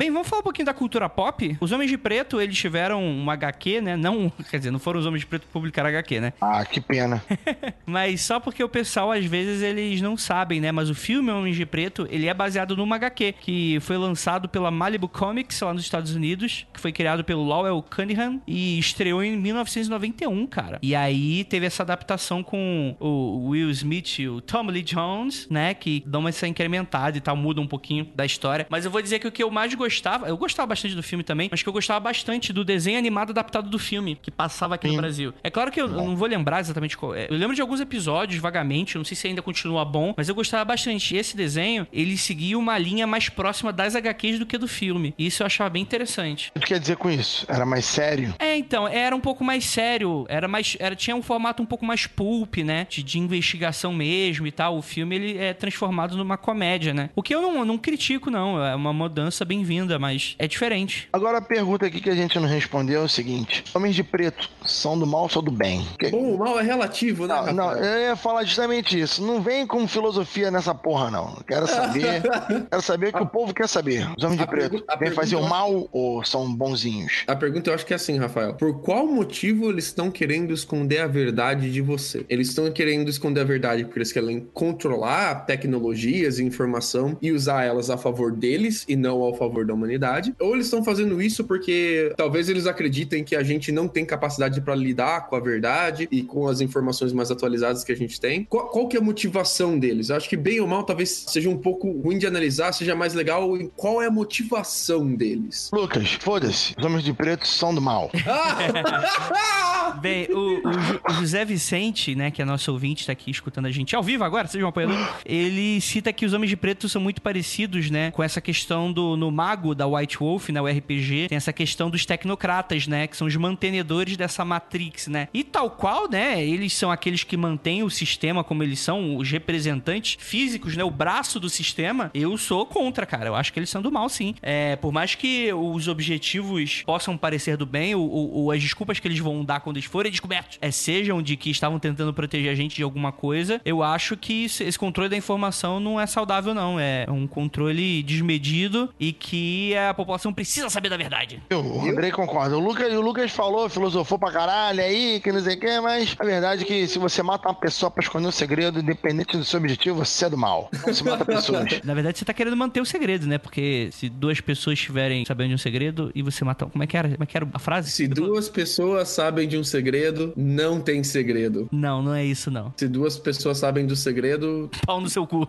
Bem, 0.00 0.10
vamos 0.10 0.28
falar 0.28 0.40
um 0.40 0.44
pouquinho 0.44 0.64
da 0.64 0.72
cultura 0.72 1.10
pop. 1.10 1.58
Os 1.60 1.72
Homens 1.72 1.90
de 1.90 1.98
Preto, 1.98 2.40
eles 2.40 2.56
tiveram 2.56 3.04
uma 3.04 3.34
HQ, 3.34 3.82
né? 3.82 3.98
Não, 3.98 4.32
quer 4.50 4.56
dizer, 4.56 4.70
não 4.70 4.78
foram 4.78 4.98
os 4.98 5.04
Homens 5.04 5.20
de 5.20 5.26
Preto 5.26 5.42
que 5.46 5.52
publicaram 5.52 5.90
HQ, 5.90 6.20
né? 6.20 6.32
Ah, 6.40 6.64
que 6.64 6.80
pena. 6.80 7.22
Mas 7.84 8.22
só 8.22 8.40
porque 8.40 8.64
o 8.64 8.68
pessoal, 8.68 9.12
às 9.12 9.26
vezes, 9.26 9.60
eles 9.60 10.00
não 10.00 10.16
sabem, 10.16 10.58
né? 10.58 10.72
Mas 10.72 10.88
o 10.88 10.94
filme 10.94 11.30
Homens 11.30 11.54
de 11.54 11.66
Preto, 11.66 12.08
ele 12.10 12.28
é 12.28 12.32
baseado 12.32 12.74
numa 12.78 12.96
HQ, 12.96 13.34
que 13.42 13.78
foi 13.82 13.98
lançado 13.98 14.48
pela 14.48 14.70
Malibu 14.70 15.06
Comics, 15.06 15.60
lá 15.60 15.74
nos 15.74 15.82
Estados 15.82 16.14
Unidos, 16.14 16.66
que 16.72 16.80
foi 16.80 16.92
criado 16.92 17.22
pelo 17.22 17.42
Lowell 17.42 17.84
Cunningham 17.94 18.40
e 18.46 18.78
estreou 18.78 19.22
em 19.22 19.36
1991, 19.36 20.46
cara. 20.46 20.78
E 20.80 20.94
aí 20.94 21.44
teve 21.44 21.66
essa 21.66 21.82
adaptação 21.82 22.42
com 22.42 22.96
o 22.98 23.50
Will 23.50 23.68
Smith 23.68 24.18
e 24.18 24.28
o 24.30 24.40
Tom 24.40 24.62
Lee 24.68 24.82
Jones, 24.82 25.46
né? 25.50 25.74
Que 25.74 26.02
dão 26.06 26.26
essa 26.26 26.48
incrementada 26.48 27.18
e 27.18 27.20
tal, 27.20 27.36
muda 27.36 27.60
um 27.60 27.66
pouquinho 27.66 28.08
da 28.14 28.24
história. 28.24 28.66
Mas 28.70 28.86
eu 28.86 28.90
vou 28.90 29.02
dizer 29.02 29.18
que 29.18 29.28
o 29.28 29.32
que 29.32 29.42
eu 29.42 29.50
mais 29.50 29.74
gostei 29.74 29.89
gostava, 29.90 30.28
eu 30.28 30.36
gostava 30.36 30.68
bastante 30.68 30.94
do 30.94 31.02
filme 31.02 31.24
também, 31.24 31.48
mas 31.50 31.62
que 31.62 31.68
eu 31.68 31.72
gostava 31.72 31.98
bastante 31.98 32.52
do 32.52 32.64
desenho 32.64 32.96
animado 32.96 33.30
adaptado 33.30 33.68
do 33.68 33.78
filme, 33.78 34.16
que 34.22 34.30
passava 34.30 34.76
aqui 34.76 34.88
Sim. 34.88 34.94
no 34.94 35.00
Brasil. 35.00 35.34
É 35.42 35.50
claro 35.50 35.72
que 35.72 35.80
eu, 35.80 35.88
eu, 35.88 35.92
não 35.92 36.16
vou 36.16 36.28
lembrar 36.28 36.60
exatamente 36.60 36.96
qual 36.96 37.14
é. 37.14 37.26
Eu 37.28 37.36
lembro 37.36 37.56
de 37.56 37.60
alguns 37.60 37.80
episódios 37.80 38.40
vagamente, 38.40 38.96
não 38.96 39.04
sei 39.04 39.16
se 39.16 39.26
ainda 39.26 39.42
continua 39.42 39.84
bom, 39.84 40.14
mas 40.16 40.28
eu 40.28 40.34
gostava 40.34 40.64
bastante. 40.64 41.14
E 41.14 41.18
esse 41.18 41.36
desenho, 41.36 41.86
ele 41.92 42.16
seguia 42.16 42.56
uma 42.56 42.78
linha 42.78 43.06
mais 43.06 43.28
próxima 43.28 43.72
das 43.72 43.96
HQs 43.96 44.38
do 44.38 44.46
que 44.46 44.56
do 44.56 44.68
filme. 44.68 45.12
E 45.18 45.26
isso 45.26 45.42
eu 45.42 45.46
achava 45.46 45.70
bem 45.70 45.82
interessante. 45.82 46.52
O 46.54 46.60
que 46.60 46.68
quer 46.68 46.78
dizer 46.78 46.96
com 46.96 47.10
isso? 47.10 47.44
Era 47.48 47.66
mais 47.66 47.84
sério? 47.84 48.32
É, 48.38 48.56
então, 48.56 48.86
era 48.86 49.14
um 49.14 49.20
pouco 49.20 49.42
mais 49.42 49.64
sério, 49.64 50.24
era 50.28 50.46
mais 50.46 50.76
era 50.78 50.94
tinha 50.94 51.16
um 51.16 51.22
formato 51.22 51.62
um 51.62 51.66
pouco 51.66 51.84
mais 51.84 52.06
pulp, 52.06 52.58
né? 52.58 52.86
De, 52.88 53.02
de 53.02 53.18
investigação 53.18 53.92
mesmo 53.92 54.46
e 54.46 54.52
tal. 54.52 54.76
O 54.76 54.82
filme 54.82 55.16
ele 55.16 55.38
é 55.38 55.52
transformado 55.52 56.16
numa 56.16 56.36
comédia, 56.36 56.94
né? 56.94 57.10
O 57.16 57.22
que 57.22 57.34
eu 57.34 57.42
não, 57.42 57.64
não 57.64 57.78
critico 57.78 58.30
não, 58.30 58.64
é 58.64 58.74
uma 58.74 58.92
mudança 58.92 59.44
bem-vinda 59.44 59.79
mas 59.98 60.34
é 60.38 60.46
diferente. 60.46 61.08
Agora 61.12 61.38
a 61.38 61.42
pergunta 61.42 61.86
aqui 61.86 62.00
que 62.00 62.10
a 62.10 62.14
gente 62.14 62.38
não 62.38 62.48
respondeu 62.48 63.02
é 63.02 63.04
o 63.04 63.08
seguinte: 63.08 63.64
Homens 63.74 63.94
de 63.94 64.02
Preto 64.02 64.48
são 64.64 64.98
do 64.98 65.06
mal 65.06 65.22
ou 65.22 65.28
são 65.28 65.42
do 65.42 65.50
bem? 65.50 65.86
Bom, 66.10 66.34
o 66.34 66.38
mal 66.38 66.58
é 66.58 66.62
relativo, 66.62 67.26
né? 67.26 67.34
Não, 67.46 67.52
não, 67.52 67.72
eu 67.72 68.08
ia 68.08 68.16
falar 68.16 68.44
justamente 68.44 68.98
isso. 68.98 69.22
Não 69.22 69.40
vem 69.40 69.66
com 69.66 69.86
filosofia 69.86 70.50
nessa 70.50 70.74
porra, 70.74 71.10
não. 71.10 71.36
Quero 71.46 71.66
saber. 71.66 72.22
quero 72.70 72.82
saber 72.82 73.08
o 73.08 73.12
que 73.12 73.22
o 73.22 73.26
povo 73.26 73.54
quer 73.54 73.68
saber. 73.68 74.08
Os 74.16 74.24
Homens 74.24 74.40
de 74.40 74.46
Preto 74.46 74.84
vêm 74.98 75.10
fazer 75.10 75.36
o 75.36 75.48
mal 75.48 75.88
ou 75.92 76.24
são 76.24 76.52
bonzinhos? 76.52 77.24
A 77.26 77.36
pergunta 77.36 77.70
eu 77.70 77.74
acho 77.74 77.86
que 77.86 77.92
é 77.92 77.96
assim, 77.96 78.18
Rafael. 78.18 78.54
Por 78.54 78.80
qual 78.80 79.06
motivo 79.06 79.70
eles 79.70 79.86
estão 79.86 80.10
querendo 80.10 80.52
esconder 80.52 80.98
a 80.98 81.06
verdade 81.06 81.70
de 81.70 81.80
você? 81.80 82.24
Eles 82.28 82.48
estão 82.48 82.70
querendo 82.70 83.08
esconder 83.08 83.40
a 83.40 83.44
verdade 83.44 83.84
porque 83.84 83.98
eles 83.98 84.12
querem 84.12 84.48
controlar 84.52 85.46
tecnologias 85.46 86.38
e 86.38 86.44
informação 86.44 87.16
e 87.20 87.32
usar 87.32 87.64
elas 87.64 87.90
a 87.90 87.96
favor 87.96 88.32
deles 88.32 88.84
e 88.88 88.96
não 88.96 89.20
ao 89.22 89.34
favor 89.34 89.59
da 89.66 89.74
humanidade, 89.74 90.34
ou 90.38 90.54
eles 90.54 90.66
estão 90.66 90.84
fazendo 90.84 91.20
isso 91.20 91.44
porque 91.44 92.12
talvez 92.16 92.48
eles 92.48 92.66
acreditem 92.66 93.24
que 93.24 93.36
a 93.36 93.42
gente 93.42 93.72
não 93.72 93.88
tem 93.88 94.04
capacidade 94.04 94.60
para 94.60 94.74
lidar 94.74 95.26
com 95.26 95.36
a 95.36 95.40
verdade 95.40 96.08
e 96.10 96.22
com 96.22 96.48
as 96.48 96.60
informações 96.60 97.12
mais 97.12 97.30
atualizadas 97.30 97.84
que 97.84 97.92
a 97.92 97.96
gente 97.96 98.20
tem. 98.20 98.44
Qual, 98.44 98.68
qual 98.68 98.88
que 98.88 98.96
é 98.96 99.00
a 99.00 99.02
motivação 99.02 99.78
deles? 99.78 100.10
Eu 100.10 100.16
acho 100.16 100.28
que 100.28 100.36
bem 100.36 100.60
ou 100.60 100.66
mal 100.66 100.84
talvez 100.84 101.24
seja 101.28 101.48
um 101.48 101.58
pouco 101.58 101.90
ruim 101.90 102.18
de 102.18 102.26
analisar, 102.26 102.72
seja 102.72 102.94
mais 102.94 103.14
legal 103.14 103.56
em 103.56 103.68
qual 103.68 104.02
é 104.02 104.06
a 104.06 104.10
motivação 104.10 105.14
deles. 105.14 105.70
Lucas, 105.72 106.12
foda-se, 106.20 106.74
os 106.78 106.84
homens 106.84 107.04
de 107.04 107.12
preto 107.12 107.46
são 107.46 107.74
do 107.74 107.80
mal. 107.80 108.10
Bem, 110.00 110.28
o, 110.30 110.38
o, 110.38 111.10
o, 111.10 111.14
José 111.14 111.44
Vicente, 111.44 112.14
né, 112.14 112.30
que 112.30 112.40
é 112.40 112.44
nosso 112.44 112.70
ouvinte, 112.72 113.06
tá 113.06 113.12
aqui 113.12 113.30
escutando 113.30 113.66
a 113.66 113.70
gente 113.70 113.94
ao 113.94 114.02
vivo 114.02 114.24
agora, 114.24 114.46
seja 114.46 114.64
um 114.64 114.68
apoiador, 114.68 114.96
ele 115.24 115.80
cita 115.80 116.12
que 116.12 116.24
os 116.24 116.32
Homens 116.32 116.50
de 116.50 116.56
Preto 116.56 116.88
são 116.88 117.00
muito 117.00 117.20
parecidos, 117.20 117.90
né, 117.90 118.10
com 118.10 118.22
essa 118.22 118.40
questão 118.40 118.92
do 118.92 119.16
no 119.16 119.30
mago 119.50 119.74
da 119.74 119.86
White 119.86 120.18
Wolf, 120.18 120.48
né, 120.50 120.60
o 120.60 120.66
RPG, 120.66 121.26
tem 121.28 121.36
essa 121.36 121.52
questão 121.52 121.90
dos 121.90 122.06
tecnocratas, 122.06 122.86
né, 122.86 123.06
que 123.06 123.16
são 123.16 123.26
os 123.26 123.34
mantenedores 123.36 124.16
dessa 124.16 124.44
Matrix, 124.44 125.08
né. 125.08 125.28
E 125.34 125.42
tal 125.42 125.70
qual, 125.70 126.08
né, 126.08 126.44
eles 126.44 126.72
são 126.72 126.90
aqueles 126.90 127.24
que 127.24 127.36
mantêm 127.36 127.82
o 127.82 127.90
sistema 127.90 128.44
como 128.44 128.62
eles 128.62 128.78
são, 128.78 129.16
os 129.16 129.30
representantes 129.30 130.16
físicos, 130.20 130.76
né, 130.76 130.84
o 130.84 130.90
braço 130.90 131.40
do 131.40 131.50
sistema, 131.50 132.10
eu 132.14 132.36
sou 132.38 132.64
contra, 132.64 133.04
cara. 133.04 133.26
Eu 133.26 133.34
acho 133.34 133.52
que 133.52 133.58
eles 133.58 133.70
são 133.70 133.82
do 133.82 133.90
mal, 133.90 134.08
sim. 134.08 134.34
É, 134.40 134.76
por 134.76 134.92
mais 134.92 135.14
que 135.14 135.52
os 135.52 135.88
objetivos 135.88 136.82
possam 136.84 137.16
parecer 137.16 137.56
do 137.56 137.66
bem, 137.66 137.94
ou, 137.94 138.08
ou 138.10 138.50
as 138.52 138.62
desculpas 138.62 138.98
que 138.98 139.08
eles 139.08 139.18
vão 139.18 139.44
dar 139.44 139.60
quando 139.60 139.76
eles 139.76 139.88
forem 139.88 140.10
descobertos 140.10 140.58
é, 140.60 140.70
sejam 140.70 141.22
de 141.22 141.36
que 141.36 141.50
estavam 141.50 141.78
tentando 141.78 142.12
proteger 142.14 142.50
a 142.50 142.54
gente 142.54 142.76
de 142.76 142.82
alguma 142.82 143.12
coisa, 143.12 143.60
eu 143.64 143.82
acho 143.82 144.16
que 144.16 144.44
esse 144.44 144.78
controle 144.78 145.08
da 145.08 145.16
informação 145.16 145.80
não 145.80 146.00
é 146.00 146.06
saudável, 146.06 146.54
não. 146.54 146.78
É 146.78 147.06
um 147.08 147.26
controle 147.26 148.02
desmedido 148.02 148.92
e 148.98 149.12
que 149.12 149.39
a 149.88 149.94
população 149.94 150.32
precisa 150.32 150.68
saber 150.70 150.88
da 150.88 150.96
verdade. 150.96 151.42
Eu, 151.50 151.60
o 151.60 151.88
Andrei 151.88 152.10
concorda. 152.10 152.56
O 152.56 152.60
Lucas, 152.60 152.92
o 152.92 153.00
Lucas 153.00 153.30
falou, 153.30 153.68
filosofou 153.68 154.18
pra 154.18 154.30
caralho 154.30 154.80
aí, 154.80 155.20
que 155.20 155.32
não 155.32 155.40
sei 155.40 155.56
o 155.56 155.60
que, 155.60 155.80
mas 155.80 156.16
a 156.18 156.24
verdade 156.24 156.62
é 156.62 156.66
que 156.66 156.86
se 156.86 156.98
você 156.98 157.22
mata 157.22 157.48
uma 157.48 157.54
pessoa 157.54 157.90
pra 157.90 158.02
esconder 158.02 158.28
um 158.28 158.32
segredo, 158.32 158.80
independente 158.80 159.36
do 159.36 159.44
seu 159.44 159.58
objetivo, 159.58 160.04
você 160.04 160.26
é 160.26 160.30
do 160.30 160.36
mal. 160.36 160.70
Você 160.86 161.04
mata 161.04 161.24
pessoas. 161.24 161.80
Na 161.84 161.94
verdade, 161.94 162.18
você 162.18 162.24
tá 162.24 162.32
querendo 162.32 162.56
manter 162.56 162.80
o 162.80 162.86
segredo, 162.86 163.26
né? 163.26 163.38
Porque 163.38 163.88
se 163.92 164.08
duas 164.08 164.40
pessoas 164.40 164.78
estiverem 164.78 165.24
sabendo 165.24 165.48
de 165.48 165.54
um 165.54 165.58
segredo 165.58 166.10
e 166.14 166.22
você 166.22 166.44
mata. 166.44 166.66
Como 166.66 166.82
é 166.82 166.86
que 166.86 166.96
era? 166.96 167.08
Como 167.08 167.22
é 167.22 167.26
que 167.26 167.36
era 167.36 167.48
a 167.52 167.58
frase? 167.58 167.90
Se 167.90 168.06
duas 168.08 168.48
pessoas 168.48 169.08
sabem 169.08 169.48
de 169.48 169.56
um 169.56 169.64
segredo, 169.64 170.32
não 170.36 170.80
tem 170.80 171.02
segredo. 171.04 171.68
Não, 171.72 172.02
não 172.02 172.14
é 172.14 172.24
isso, 172.24 172.50
não. 172.50 172.72
Se 172.76 172.88
duas 172.88 173.18
pessoas 173.18 173.58
sabem 173.58 173.86
do 173.86 173.96
segredo. 173.96 174.70
Pau 174.86 175.00
no 175.00 175.08
seu 175.08 175.26
cu. 175.26 175.48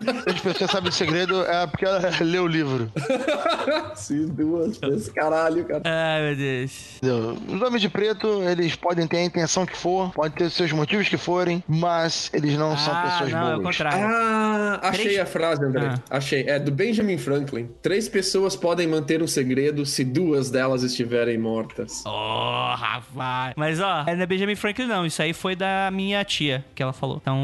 Se 0.00 0.30
as 0.30 0.40
pessoas 0.40 0.70
sabem 0.70 0.90
do 0.90 0.94
segredo, 0.94 1.42
é 1.42 1.66
porque 1.66 1.84
ela 1.84 2.00
leu 2.20 2.44
o 2.44 2.46
livro. 2.46 2.90
Se 3.94 4.26
duas 4.26 4.78
pessoas. 4.78 5.08
Caralho, 5.08 5.64
cara. 5.64 5.82
Ai, 5.84 6.22
meu 6.22 6.36
Deus. 6.36 7.00
Os 7.48 7.62
homens 7.62 7.80
de 7.80 7.88
preto, 7.88 8.42
eles 8.42 8.76
podem 8.76 9.06
ter 9.06 9.18
a 9.18 9.24
intenção 9.24 9.66
que 9.66 9.76
for, 9.76 10.12
podem 10.12 10.32
ter 10.32 10.50
seus 10.50 10.72
motivos 10.72 11.08
que 11.08 11.16
forem, 11.16 11.62
mas 11.68 12.30
eles 12.32 12.56
não 12.56 12.72
ah, 12.72 12.76
são 12.76 13.02
pessoas 13.02 13.32
não, 13.32 13.40
boas. 13.40 13.52
É 13.52 13.56
o 13.56 13.62
contrário. 13.62 14.06
Ah, 14.06 14.80
achei 14.82 15.04
Três... 15.04 15.18
a 15.18 15.26
frase, 15.26 15.64
André. 15.64 15.94
Ah. 15.94 16.16
Achei. 16.16 16.42
É 16.48 16.58
do 16.58 16.70
Benjamin 16.70 17.18
Franklin. 17.18 17.68
Três 17.82 18.08
pessoas 18.08 18.56
podem 18.56 18.86
manter 18.86 19.22
um 19.22 19.26
segredo 19.26 19.84
se 19.86 20.04
duas 20.04 20.50
delas 20.50 20.82
estiverem 20.82 21.38
mortas. 21.38 22.02
Oh, 22.06 22.74
rapaz. 22.74 23.54
Mas 23.56 23.80
ó, 23.80 24.04
não 24.04 24.22
é 24.22 24.26
Benjamin 24.26 24.56
Franklin, 24.56 24.86
não. 24.86 25.06
Isso 25.06 25.22
aí 25.22 25.32
foi 25.32 25.54
da 25.54 25.90
minha 25.92 26.24
tia 26.24 26.64
que 26.74 26.82
ela 26.82 26.92
falou. 26.92 27.18
Então. 27.20 27.42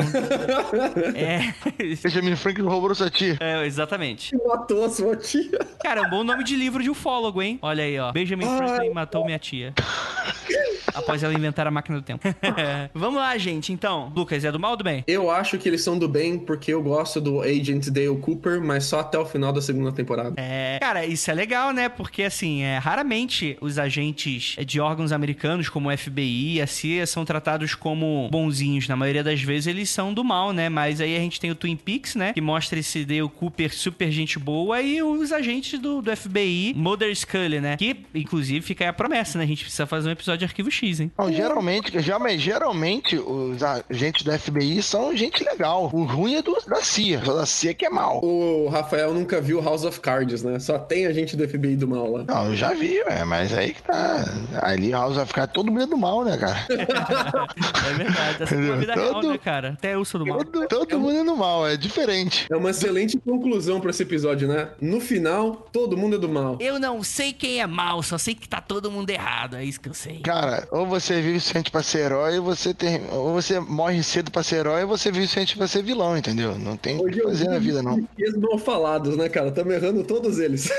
é. 1.14 1.54
Benjamin 2.02 2.36
Franklin 2.36 2.66
roubou 2.66 2.94
sua 2.94 3.10
tia. 3.10 3.36
É, 3.40 3.64
exatamente. 3.66 4.36
Matou 4.46 4.84
a 4.84 4.90
sua 4.90 5.16
tia. 5.16 5.55
Cara, 5.82 6.00
é 6.00 6.04
um 6.04 6.10
bom 6.10 6.24
nome 6.24 6.44
de 6.44 6.56
livro 6.56 6.82
de 6.82 6.90
ufólogo, 6.90 7.42
hein? 7.42 7.58
Olha 7.62 7.84
aí, 7.84 7.98
ó. 7.98 8.12
Benjamin 8.12 8.46
Franklin 8.56 8.90
matou 8.90 9.24
minha 9.24 9.38
tia. 9.38 9.72
após 10.96 11.22
ela 11.22 11.34
inventar 11.34 11.66
a 11.66 11.70
máquina 11.70 11.98
do 11.98 12.02
tempo. 12.02 12.26
Vamos 12.94 13.20
lá, 13.20 13.36
gente. 13.38 13.72
Então, 13.72 14.12
Lucas, 14.14 14.44
é 14.44 14.50
do 14.50 14.58
mal 14.58 14.72
ou 14.72 14.76
do 14.76 14.84
bem? 14.84 15.04
Eu 15.06 15.30
acho 15.30 15.58
que 15.58 15.68
eles 15.68 15.82
são 15.82 15.98
do 15.98 16.08
bem 16.08 16.38
porque 16.38 16.72
eu 16.72 16.82
gosto 16.82 17.20
do 17.20 17.40
Agent 17.40 17.88
Dale 17.88 18.16
Cooper, 18.18 18.60
mas 18.60 18.84
só 18.84 19.00
até 19.00 19.18
o 19.18 19.26
final 19.26 19.52
da 19.52 19.60
segunda 19.60 19.92
temporada. 19.92 20.34
É, 20.36 20.78
cara, 20.80 21.04
isso 21.04 21.30
é 21.30 21.34
legal, 21.34 21.72
né? 21.72 21.88
Porque, 21.88 22.22
assim, 22.22 22.62
é, 22.62 22.78
raramente 22.78 23.56
os 23.60 23.78
agentes 23.78 24.56
de 24.64 24.80
órgãos 24.80 25.12
americanos, 25.12 25.68
como 25.68 25.90
o 25.90 25.96
FBI 25.96 26.54
e 26.54 26.62
a 26.62 26.66
CIA, 26.66 27.06
são 27.06 27.24
tratados 27.24 27.74
como 27.74 28.28
bonzinhos. 28.30 28.88
Na 28.88 28.96
maioria 28.96 29.22
das 29.22 29.42
vezes, 29.42 29.66
eles 29.66 29.90
são 29.90 30.12
do 30.12 30.24
mal, 30.24 30.52
né? 30.52 30.68
Mas 30.68 31.00
aí 31.00 31.16
a 31.16 31.20
gente 31.20 31.40
tem 31.40 31.50
o 31.50 31.54
Twin 31.54 31.76
Peaks, 31.76 32.14
né? 32.14 32.32
Que 32.32 32.40
mostra 32.40 32.78
esse 32.78 33.04
Dale 33.04 33.28
Cooper 33.28 33.74
super 33.74 34.10
gente 34.10 34.38
boa 34.38 34.80
e 34.80 35.02
os 35.02 35.32
agentes 35.32 35.78
do, 35.78 36.00
do 36.00 36.16
FBI, 36.16 36.74
Mother 36.76 37.14
Scully, 37.14 37.60
né? 37.60 37.76
Que, 37.76 37.96
inclusive, 38.14 38.60
fica 38.60 38.84
aí 38.84 38.88
a 38.88 38.92
promessa, 38.92 39.38
né? 39.38 39.44
A 39.44 39.46
gente 39.46 39.62
precisa 39.62 39.86
fazer 39.86 40.08
um 40.08 40.12
episódio 40.12 40.40
de 40.40 40.44
Arquivo 40.44 40.70
X, 40.70 40.85
hein? 41.00 41.12
Não, 41.18 41.32
geralmente, 41.32 41.98
já, 42.00 42.18
mas 42.18 42.40
geralmente 42.40 43.16
os 43.16 43.62
agentes 43.62 44.22
do 44.24 44.32
FBI 44.38 44.82
são 44.82 45.16
gente 45.16 45.42
legal. 45.44 45.90
O 45.92 46.04
ruim 46.04 46.36
é 46.36 46.42
do, 46.42 46.56
da 46.66 46.82
CIA. 46.82 47.18
Da 47.18 47.46
CIA 47.46 47.74
que 47.74 47.84
é 47.86 47.90
mal. 47.90 48.24
O 48.24 48.68
Rafael 48.68 49.12
nunca 49.12 49.40
viu 49.40 49.60
House 49.62 49.84
of 49.84 50.00
Cards, 50.00 50.42
né? 50.42 50.58
Só 50.58 50.78
tem 50.78 51.06
a 51.06 51.12
gente 51.12 51.36
do 51.36 51.46
FBI 51.48 51.76
do 51.76 51.88
mal 51.88 52.10
lá. 52.10 52.24
Não, 52.26 52.46
eu 52.46 52.56
já 52.56 52.72
vi, 52.74 52.98
é, 53.00 53.24
mas 53.24 53.52
aí 53.52 53.74
que 53.74 53.82
tá. 53.82 54.24
Ali 54.62 54.90
House 54.90 55.16
of 55.16 55.32
Cards, 55.32 55.52
todo 55.54 55.70
mundo 55.70 55.82
é 55.82 55.86
do 55.86 55.96
mal, 55.96 56.24
né, 56.24 56.36
cara? 56.36 56.66
É 57.88 57.94
verdade. 57.94 58.42
Essa 58.42 58.54
é 58.54 58.58
uma 58.58 58.76
vida 58.76 58.94
real, 58.94 59.12
Todo- 59.14 59.28
né, 59.30 59.38
cara? 59.38 59.68
Até 59.78 59.94
eu 59.94 60.04
sou 60.04 60.18
do 60.20 60.26
mal. 60.26 60.38
Todo, 60.44 60.66
todo 60.68 60.98
mundo 60.98 61.18
é 61.18 61.24
do 61.24 61.36
mal, 61.36 61.66
é 61.66 61.76
diferente. 61.76 62.46
É 62.50 62.56
uma 62.56 62.70
excelente 62.70 63.18
conclusão 63.18 63.80
pra 63.80 63.90
esse 63.90 64.02
episódio, 64.02 64.48
né? 64.48 64.68
No 64.80 65.00
final, 65.00 65.66
todo 65.72 65.96
mundo 65.96 66.16
é 66.16 66.18
do 66.18 66.28
mal. 66.28 66.56
Eu 66.60 66.78
não 66.78 67.02
sei 67.02 67.32
quem 67.32 67.60
é 67.60 67.66
mal, 67.66 68.02
só 68.02 68.18
sei 68.18 68.34
que 68.34 68.48
tá 68.48 68.60
todo 68.60 68.90
mundo 68.90 69.10
errado. 69.10 69.56
É 69.56 69.64
isso 69.64 69.80
que 69.80 69.88
eu 69.88 69.94
sei. 69.94 70.20
Cara, 70.20 70.66
ou 70.78 70.86
você 70.86 71.20
vive 71.20 71.40
suficiente 71.40 71.70
pra 71.70 71.82
ser 71.82 71.98
herói, 72.06 72.38
ou 72.38 72.44
você, 72.44 72.72
tem, 72.74 73.00
ou 73.10 73.32
você 73.32 73.58
morre 73.60 74.02
cedo 74.02 74.30
pra 74.30 74.42
ser 74.42 74.56
herói, 74.56 74.82
ou 74.82 74.88
você 74.88 75.10
vive 75.10 75.26
suficiente 75.26 75.56
pra 75.56 75.66
ser 75.66 75.82
vilão, 75.82 76.16
entendeu? 76.16 76.58
Não 76.58 76.76
tem 76.76 76.98
o 76.98 77.04
que 77.06 77.22
fazer 77.22 77.48
na 77.48 77.58
vida, 77.58 77.82
não. 77.82 78.06
Eles 78.18 78.36
mal 78.36 78.58
falados, 78.58 79.16
né, 79.16 79.28
cara? 79.28 79.48
Estamos 79.48 79.74
errando 79.74 80.04
todos 80.04 80.38
eles. 80.38 80.70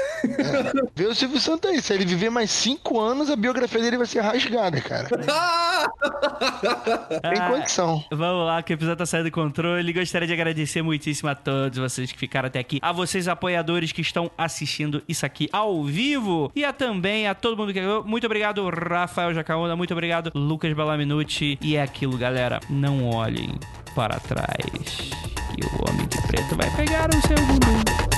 Vê 0.95 1.05
o 1.05 1.15
Silvio 1.15 1.39
Santos 1.39 1.69
aí, 1.69 1.81
se 1.81 1.93
ele 1.93 2.05
viver 2.05 2.29
mais 2.29 2.49
cinco 2.51 2.99
anos, 2.99 3.29
a 3.29 3.35
biografia 3.35 3.81
dele 3.81 3.97
vai 3.97 4.05
ser 4.07 4.21
rasgada, 4.21 4.79
cara. 4.81 5.07
Tem 7.21 7.39
Ah, 7.41 7.49
condição. 7.51 8.03
Vamos 8.11 8.45
lá, 8.45 8.61
que 8.63 8.73
o 8.73 8.75
episódio 8.75 8.97
tá 8.97 9.05
saindo 9.05 9.25
do 9.25 9.31
controle. 9.31 9.93
Gostaria 9.93 10.27
de 10.27 10.33
agradecer 10.33 10.81
muitíssimo 10.81 11.29
a 11.29 11.35
todos 11.35 11.77
vocês 11.77 12.11
que 12.11 12.17
ficaram 12.17 12.47
até 12.47 12.59
aqui. 12.59 12.79
A 12.81 12.91
vocês, 12.91 13.27
apoiadores 13.27 13.91
que 13.91 14.01
estão 14.01 14.29
assistindo 14.37 15.01
isso 15.07 15.25
aqui 15.25 15.49
ao 15.51 15.83
vivo. 15.83 16.51
E 16.55 16.63
a 16.63 16.73
também 16.73 17.27
a 17.27 17.35
todo 17.35 17.57
mundo 17.57 17.73
que. 17.73 17.81
Muito 18.05 18.25
obrigado, 18.25 18.67
Rafael 18.69 19.33
Jacaúna. 19.33 19.75
Muito 19.87 19.93
obrigado, 19.93 20.31
Lucas 20.35 20.73
Balaminuti. 20.73 21.57
E 21.61 21.77
é 21.77 21.81
aquilo, 21.81 22.17
galera. 22.17 22.59
Não 22.69 23.05
olhem 23.05 23.55
para 23.95 24.19
trás. 24.19 25.09
Que 25.55 25.65
o 25.65 25.89
Homem 25.89 26.05
de 26.07 26.21
Preto 26.27 26.57
vai 26.57 26.69
pegar 26.75 27.07
o 27.09 27.21
seu 27.25 27.37
bumbum. 27.37 28.16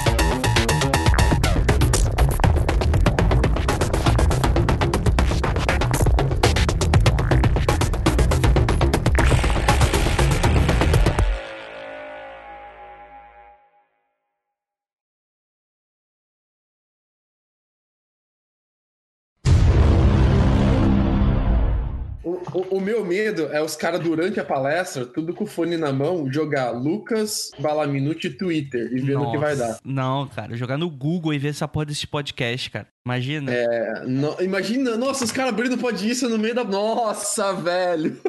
O, 22.59 22.75
o- 22.75 22.77
o 22.77 22.81
meu 22.81 23.03
medo 23.05 23.47
é 23.51 23.61
os 23.61 23.75
caras, 23.75 23.99
durante 23.99 24.39
a 24.39 24.45
palestra, 24.45 25.05
tudo 25.05 25.33
com 25.33 25.43
o 25.43 25.47
fone 25.47 25.77
na 25.77 25.91
mão, 25.93 26.31
jogar 26.31 26.71
Lucas 26.71 27.51
Balaminuti 27.59 28.29
Twitter 28.29 28.89
e 28.93 28.99
ver 29.01 29.15
no 29.17 29.31
que 29.31 29.37
vai 29.37 29.55
dar. 29.55 29.77
Não, 29.83 30.27
cara. 30.27 30.55
Jogar 30.55 30.77
no 30.77 30.89
Google 30.89 31.33
e 31.33 31.39
ver 31.39 31.49
essa 31.49 31.67
porra 31.67 31.85
desse 31.85 32.07
podcast, 32.07 32.69
cara. 32.71 32.87
Imagina. 33.05 33.51
É, 33.51 34.03
no- 34.05 34.35
imagina, 34.41 34.95
nossa, 34.97 35.23
os 35.25 35.31
caras 35.31 35.51
abrindo 35.53 35.77
pode 35.77 36.09
isso 36.09 36.27
no 36.29 36.37
meio 36.37 36.55
da. 36.55 36.63
Nossa, 36.63 37.53
velho. 37.53 38.19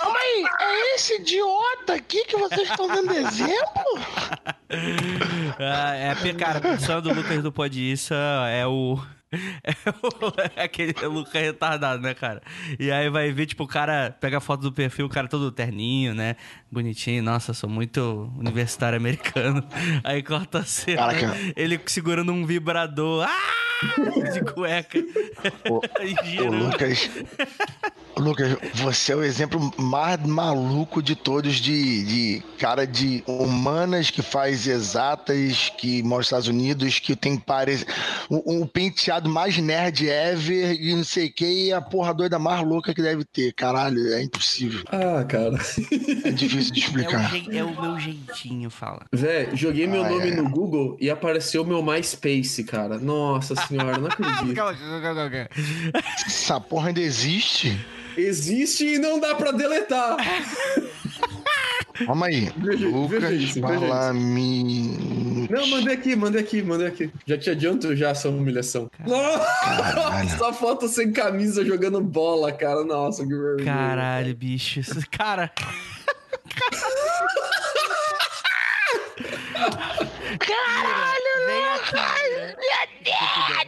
Ah, 0.00 0.08
mas 0.10 0.46
é 0.60 0.94
esse 0.96 1.14
idiota 1.20 1.94
aqui 1.94 2.24
que 2.26 2.36
vocês 2.36 2.68
estão 2.68 2.88
dando 2.88 3.12
exemplo? 3.14 3.84
Ah, 5.58 5.94
é, 5.94 6.32
cara, 6.34 6.58
a 6.58 6.60
produção 6.60 7.00
do 7.00 7.12
Lucas 7.14 7.42
do 7.42 7.52
Pode 7.52 7.80
Isso 7.92 8.12
é 8.14 8.66
o. 8.66 8.98
É, 9.64 9.74
aquele 10.64 10.92
Lucas 11.06 11.40
retardado, 11.40 12.02
né, 12.02 12.14
cara? 12.14 12.42
E 12.78 12.90
aí 12.90 13.08
vai 13.10 13.32
ver, 13.32 13.46
tipo, 13.46 13.64
o 13.64 13.66
cara 13.66 14.16
pega 14.20 14.38
a 14.38 14.40
foto 14.40 14.62
do 14.62 14.72
perfil, 14.72 15.06
o 15.06 15.08
cara 15.08 15.28
todo 15.28 15.50
terninho, 15.50 16.14
né? 16.14 16.36
Bonitinho, 16.70 17.22
nossa, 17.22 17.52
sou 17.54 17.68
muito 17.68 18.32
universitário 18.36 18.96
americano. 18.96 19.64
Aí 20.02 20.22
corta 20.22 20.58
a 20.58 20.64
cena, 20.64 21.14
Caraca. 21.14 21.36
ele 21.56 21.80
segurando 21.86 22.32
um 22.32 22.44
vibrador. 22.44 23.26
Ah! 23.28 23.73
De 24.32 24.40
cueca. 24.52 24.98
Ô. 25.70 25.80
Lucas. 26.50 27.10
Lucas, 28.16 28.56
você 28.74 29.12
é 29.12 29.16
o 29.16 29.24
exemplo 29.24 29.72
mais 29.76 30.20
maluco 30.24 31.02
de 31.02 31.16
todos 31.16 31.56
de, 31.56 32.04
de 32.04 32.42
cara 32.60 32.86
de 32.86 33.24
humanas 33.26 34.08
que 34.08 34.22
faz 34.22 34.68
exatas, 34.68 35.72
que 35.76 36.00
mora 36.04 36.18
nos 36.18 36.26
Estados 36.26 36.46
Unidos, 36.46 37.00
que 37.00 37.16
tem 37.16 37.36
pares. 37.36 37.84
O, 38.30 38.60
o 38.62 38.66
penteado 38.68 39.28
mais 39.28 39.58
nerd 39.58 40.06
ever 40.08 40.80
e 40.80 40.94
não 40.94 41.02
sei 41.02 41.26
o 41.26 41.32
que, 41.32 41.44
e 41.66 41.72
a 41.72 41.80
porra 41.80 42.14
doida 42.14 42.38
mais 42.38 42.64
louca 42.64 42.94
que 42.94 43.02
deve 43.02 43.24
ter. 43.24 43.52
Caralho, 43.52 43.98
é 44.14 44.22
impossível. 44.22 44.82
Ah, 44.92 45.24
cara. 45.24 45.56
É 46.24 46.30
difícil 46.30 46.72
de 46.72 46.80
É 46.84 46.86
o, 46.86 46.86
explicar. 46.86 47.30
jei- 47.32 47.58
é 47.58 47.64
o 47.64 47.80
meu 47.82 47.98
jeitinho, 47.98 48.70
fala. 48.70 49.06
Véi, 49.12 49.48
joguei 49.54 49.88
meu 49.88 50.04
Ah, 50.04 50.08
nome 50.10 50.28
é. 50.28 50.36
no 50.36 50.48
Google 50.48 50.96
e 51.00 51.10
apareceu 51.10 51.64
meu 51.64 51.82
MySpace, 51.82 52.62
cara. 52.62 52.96
Nossa 52.96 53.56
senhora, 53.56 53.73
não 53.76 54.06
acredito. 54.06 54.60
Essa 56.26 56.60
porra 56.60 56.88
ainda 56.88 57.00
existe? 57.00 57.78
Existe 58.16 58.84
e 58.94 58.98
não 58.98 59.18
dá 59.18 59.34
pra 59.34 59.50
deletar. 59.50 60.16
Calma 62.06 62.26
aí. 62.26 62.50
Veja- 62.56 62.88
Lucas 62.88 63.22
veja 63.22 63.34
isso, 63.34 63.60
veja 63.60 63.74
isso. 63.74 63.80
Balami. 63.88 65.46
Não, 65.50 65.66
mandei 65.68 65.94
aqui, 65.94 66.16
mandei 66.16 66.40
aqui, 66.42 66.62
mandei 66.62 66.86
aqui. 66.88 67.10
Já 67.26 67.38
te 67.38 67.50
adianto 67.50 67.94
já 67.94 68.10
essa 68.10 68.28
humilhação. 68.28 68.90
Caralho. 68.98 70.28
Nossa, 70.28 70.52
foto 70.52 70.88
sem 70.88 71.12
camisa 71.12 71.64
jogando 71.64 72.00
bola, 72.00 72.50
cara. 72.52 72.84
Nossa, 72.84 73.22
que 73.24 73.28
vergonha. 73.34 73.64
Caralho, 73.64 74.34
bicho. 74.34 74.80
Cara. 75.10 75.52
Caralho, 80.38 81.34
Lucas! 81.46 82.56
Meu 82.56 82.88
Deus! 83.04 83.63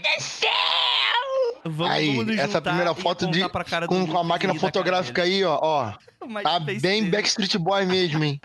Vamos, 1.76 1.92
Aí, 1.92 2.06
vamos 2.08 2.26
nos 2.26 2.38
essa 2.38 2.60
primeira 2.60 2.94
foto 2.94 3.26
de, 3.30 3.40
com, 3.86 4.06
com 4.06 4.18
a 4.18 4.24
máquina 4.24 4.54
fotográfica 4.54 5.22
aí, 5.22 5.44
ó, 5.44 5.58
ó. 5.60 5.92
Tá 6.42 6.58
bem. 6.58 7.08
Backstreet 7.08 7.56
Boy 7.56 7.86
mesmo, 7.86 8.24
hein? 8.24 8.40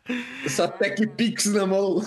Essa 0.46 0.68
Tech 0.68 1.08
Pix 1.08 1.46
na 1.48 1.66
mão. 1.66 2.00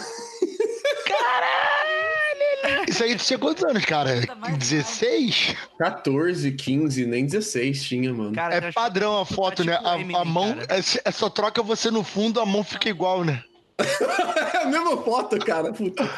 Isso 2.88 3.02
aí 3.02 3.16
tinha 3.16 3.38
quantos 3.38 3.64
anos, 3.64 3.84
cara? 3.84 4.20
16? 4.56 5.56
14, 5.78 6.52
15, 6.52 7.06
nem 7.06 7.26
16 7.26 7.82
tinha, 7.82 8.12
mano. 8.12 8.32
Cara, 8.32 8.54
É 8.56 8.72
padrão 8.72 9.18
a 9.18 9.22
achou- 9.22 9.34
foto, 9.36 9.64
né? 9.64 9.76
tipo 9.76 10.16
A, 10.16 10.20
a 10.20 10.24
mão, 10.24 10.54
cara. 10.54 10.66
é, 10.78 10.80
é 11.04 11.10
só 11.10 11.28
troca 11.28 11.62
você 11.62 11.90
no 11.90 12.04
fundo, 12.04 12.40
a 12.40 12.46
mão 12.46 12.62
fica 12.62 12.88
igual, 12.88 13.24
né? 13.24 13.42
É 14.54 14.66
a 14.66 14.68
mesma 14.70 14.96
foto, 15.02 15.38
cara. 15.40 15.72
Puta. 15.72 16.08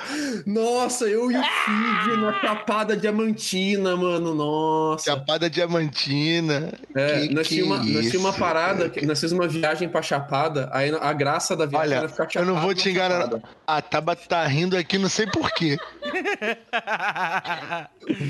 Nossa, 0.46 1.06
eu 1.06 1.30
e 1.30 1.36
o 1.36 1.42
Cid 1.42 2.16
na 2.20 2.40
Chapada 2.40 2.96
Diamantina, 2.96 3.96
mano. 3.96 4.34
Nossa. 4.34 5.10
Chapada 5.10 5.48
diamantina. 5.50 6.72
É, 6.94 7.26
Que 7.26 7.34
nós 7.34 7.48
que 7.48 7.54
tínhamos 7.56 7.78
uma, 7.78 7.84
nós 7.84 7.88
isso, 8.04 8.10
tínhamos 8.10 8.30
uma 8.30 8.38
parada, 8.38 8.88
que 8.90 9.04
nós 9.06 9.20
fizemos 9.20 9.44
uma 9.44 9.50
viagem 9.50 9.88
pra 9.88 10.02
Chapada, 10.02 10.68
aí 10.72 10.90
a 11.00 11.12
graça 11.12 11.56
da 11.56 11.66
viagem 11.66 11.88
Olha, 11.88 11.96
era 11.96 12.08
ficar 12.08 12.24
eu 12.24 12.30
chapado. 12.30 12.52
não 12.54 12.60
vou 12.60 12.74
te 12.74 12.84
na 12.86 12.90
enganar. 12.92 13.20
Chapada. 13.22 13.42
A 13.66 13.82
Tabata 13.82 14.22
tá 14.28 14.46
rindo 14.46 14.76
aqui, 14.76 14.98
não 14.98 15.08
sei 15.08 15.26
porquê. 15.26 15.76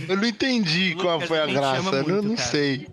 Eu 0.08 0.16
não 0.16 0.26
entendi 0.26 0.94
qual 0.94 1.14
Lucas, 1.14 1.28
foi 1.28 1.40
a 1.40 1.46
graça. 1.46 1.80
ama 1.80 1.96
eu 1.98 2.04
muito, 2.08 2.28
não 2.28 2.36
cara. 2.36 2.48
sei. 2.48 2.88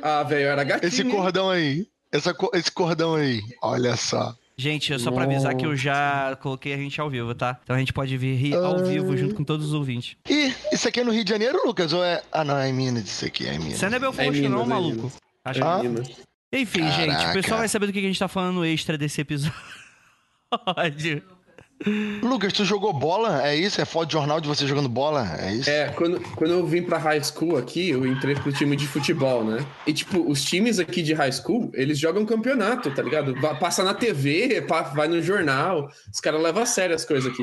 Ah, 0.00 0.22
velho, 0.22 0.46
era 0.46 0.64
gatinho. 0.64 0.88
Esse 0.88 1.04
cordão 1.04 1.50
aí. 1.50 1.86
Essa, 2.10 2.34
esse 2.54 2.70
cordão 2.70 3.14
aí. 3.14 3.40
Olha 3.62 3.96
só. 3.96 4.34
Gente, 4.62 4.96
só 5.00 5.10
pra 5.10 5.24
avisar 5.24 5.56
que 5.56 5.66
eu 5.66 5.74
já 5.76 6.36
coloquei 6.40 6.72
a 6.72 6.76
gente 6.76 7.00
ao 7.00 7.10
vivo, 7.10 7.34
tá? 7.34 7.58
Então 7.64 7.74
a 7.74 7.78
gente 7.80 7.92
pode 7.92 8.16
vir 8.16 8.36
rir 8.36 8.54
ao 8.54 8.78
vivo 8.84 9.16
junto 9.16 9.34
com 9.34 9.42
todos 9.42 9.66
os 9.66 9.74
ouvintes. 9.74 10.16
Ih, 10.28 10.54
isso 10.72 10.86
aqui 10.86 11.00
é 11.00 11.04
no 11.04 11.10
Rio 11.10 11.24
de 11.24 11.30
Janeiro, 11.30 11.58
Lucas? 11.66 11.92
Ou 11.92 12.04
é. 12.04 12.22
Ah, 12.30 12.44
não, 12.44 12.56
é 12.56 12.68
em 12.68 12.72
Minas 12.72 13.04
isso 13.04 13.24
aqui, 13.24 13.46
é 13.48 13.54
em 13.54 13.58
Minas. 13.58 13.78
Você 13.78 13.88
não 13.88 13.96
é 13.96 13.98
Belfort 13.98 14.26
É 14.26 14.30
Minas, 14.30 14.50
não, 14.50 14.62
é 14.62 14.66
maluco? 14.66 14.96
Minas. 14.96 15.16
Acho 15.44 15.58
É, 15.58 15.62
que- 15.62 16.12
Ah. 16.12 16.58
Enfim, 16.58 16.82
gente, 16.92 17.08
o 17.08 17.12
Caraca. 17.16 17.32
pessoal 17.32 17.58
vai 17.58 17.68
saber 17.68 17.86
do 17.86 17.92
que 17.92 17.98
a 17.98 18.02
gente 18.02 18.18
tá 18.18 18.28
falando 18.28 18.64
extra 18.64 18.96
desse 18.96 19.20
episódio. 19.20 19.52
Lucas, 22.22 22.52
tu 22.52 22.64
jogou 22.64 22.92
bola? 22.92 23.46
É 23.46 23.56
isso? 23.56 23.80
É 23.80 23.84
foto 23.84 24.06
de 24.06 24.12
jornal 24.12 24.40
de 24.40 24.48
você 24.48 24.66
jogando 24.66 24.88
bola? 24.88 25.36
É 25.38 25.52
isso? 25.52 25.70
É, 25.70 25.88
quando, 25.88 26.20
quando 26.36 26.52
eu 26.52 26.66
vim 26.66 26.82
pra 26.82 26.98
high 26.98 27.22
school 27.22 27.56
aqui, 27.56 27.90
eu 27.90 28.06
entrei 28.06 28.34
pro 28.34 28.52
time 28.52 28.76
de 28.76 28.86
futebol, 28.86 29.44
né? 29.44 29.64
E, 29.86 29.92
tipo, 29.92 30.22
os 30.30 30.44
times 30.44 30.78
aqui 30.78 31.02
de 31.02 31.12
high 31.12 31.32
school, 31.32 31.70
eles 31.74 31.98
jogam 31.98 32.24
campeonato, 32.24 32.90
tá 32.94 33.02
ligado? 33.02 33.34
Passa 33.58 33.82
na 33.82 33.94
TV, 33.94 34.64
vai 34.94 35.08
no 35.08 35.22
jornal. 35.22 35.90
Os 36.12 36.20
caras 36.20 36.40
levam 36.40 36.62
a 36.62 36.66
sério 36.66 36.94
as 36.94 37.04
coisas 37.04 37.30
aqui. 37.30 37.42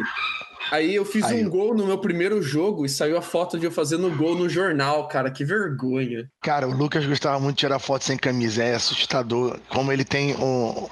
Aí 0.72 0.95
eu 0.95 1.05
fiz 1.05 1.26
Aí, 1.26 1.45
um 1.45 1.49
gol 1.49 1.76
no 1.76 1.86
meu 1.86 1.97
primeiro 1.97 2.41
jogo 2.41 2.86
e 2.86 2.89
saiu 2.89 3.17
a 3.17 3.22
foto 3.22 3.57
de 3.57 3.65
eu 3.65 3.72
fazendo 3.72 4.09
gol 4.15 4.36
no 4.36 4.47
jornal, 4.49 5.07
cara. 5.07 5.32
Que 5.32 5.43
vergonha. 5.43 6.30
Cara, 6.41 6.67
o 6.67 6.72
Lucas 6.72 7.05
gostava 7.05 7.39
muito 7.39 7.55
de 7.55 7.61
tirar 7.61 7.80
foto 7.80 8.03
sem 8.03 8.17
camisa. 8.17 8.63
É 8.63 8.76
assustador. 8.76 9.59
Como 9.70 9.91
ele 9.91 10.03
tem 10.03 10.36
um. 10.36 10.88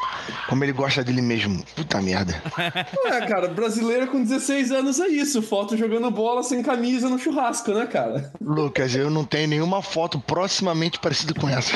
Como 0.49 0.63
ele 0.63 0.73
gosta 0.73 1.03
dele 1.03 1.21
mesmo. 1.21 1.63
Puta 1.75 2.01
merda. 2.01 2.41
Ué, 3.05 3.25
cara, 3.28 3.47
brasileiro 3.47 4.07
com 4.07 4.23
16 4.23 4.71
anos 4.71 4.99
é 4.99 5.07
isso. 5.07 5.41
Foto 5.41 5.78
jogando 5.78 6.09
bola 6.11 6.43
sem 6.43 6.61
camisa 6.61 7.09
no 7.09 7.19
churrasco, 7.19 7.71
né, 7.71 7.86
cara? 7.86 8.32
Lucas, 8.41 8.95
eu 8.95 9.09
não 9.09 9.23
tenho 9.23 9.47
nenhuma 9.47 9.82
foto 9.82 10.19
proximamente 10.19 10.99
parecida 10.99 11.34
com 11.34 11.47
essa. 11.49 11.73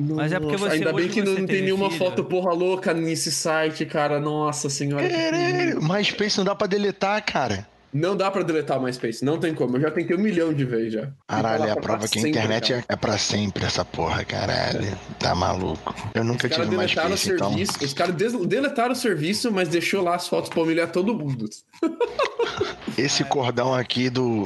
Mas 0.00 0.32
é 0.32 0.40
porque 0.40 0.56
você- 0.56 0.74
Ainda 0.74 0.92
bem 0.92 1.08
que 1.08 1.22
não 1.22 1.34
tem 1.36 1.46
teve 1.46 1.62
nenhuma 1.62 1.90
filho. 1.90 1.98
foto 2.04 2.24
porra 2.24 2.52
louca 2.52 2.94
nesse 2.94 3.30
site, 3.30 3.84
cara. 3.86 4.18
Nossa 4.20 4.68
senhora. 4.70 5.06
que 5.08 5.14
Caralho, 5.14 5.82
MySpace 5.82 6.38
não 6.38 6.44
dá 6.44 6.54
pra 6.54 6.66
deletar, 6.66 7.22
cara. 7.24 7.66
Não 7.92 8.16
dá 8.16 8.30
pra 8.30 8.44
deletar 8.44 8.78
o 8.78 8.82
MySpace, 8.84 9.24
não 9.24 9.36
tem 9.36 9.52
como. 9.52 9.76
Eu 9.76 9.80
já 9.80 9.90
tentei 9.90 10.16
um 10.16 10.20
milhão 10.20 10.54
de 10.54 10.64
vezes 10.64 10.92
já. 10.92 11.08
Caralho, 11.26 11.64
é 11.64 11.70
a 11.72 11.76
prova 11.76 12.06
que 12.06 12.20
a 12.20 12.28
internet 12.28 12.68
cara. 12.72 12.84
é, 12.88 12.92
é 12.92 12.96
pra 12.96 13.18
sempre 13.18 13.64
essa 13.64 13.84
porra, 13.84 14.24
caralho. 14.24 14.96
Tá 15.18 15.34
maluco. 15.34 15.92
Eu 16.14 16.22
nunca 16.22 16.46
Os 16.46 16.52
caras 16.52 16.66
tive 16.68 16.76
deletaram 16.76 17.08
o 17.08 17.10
MySpace, 17.10 17.34
então. 17.34 17.48
serviço. 17.48 17.84
Os 17.84 17.92
caras 17.92 18.14
deletaram 18.46 18.92
o 18.92 18.96
serviço, 18.96 19.50
mas 19.50 19.68
deixou 19.68 20.04
lá 20.04 20.14
as 20.14 20.28
fotos 20.28 20.48
pra 20.50 20.62
humilhar 20.62 20.92
todo 20.92 21.12
mundo. 21.12 21.48
Esse 22.96 23.24
cordão 23.24 23.74
aqui 23.74 24.08
do, 24.10 24.44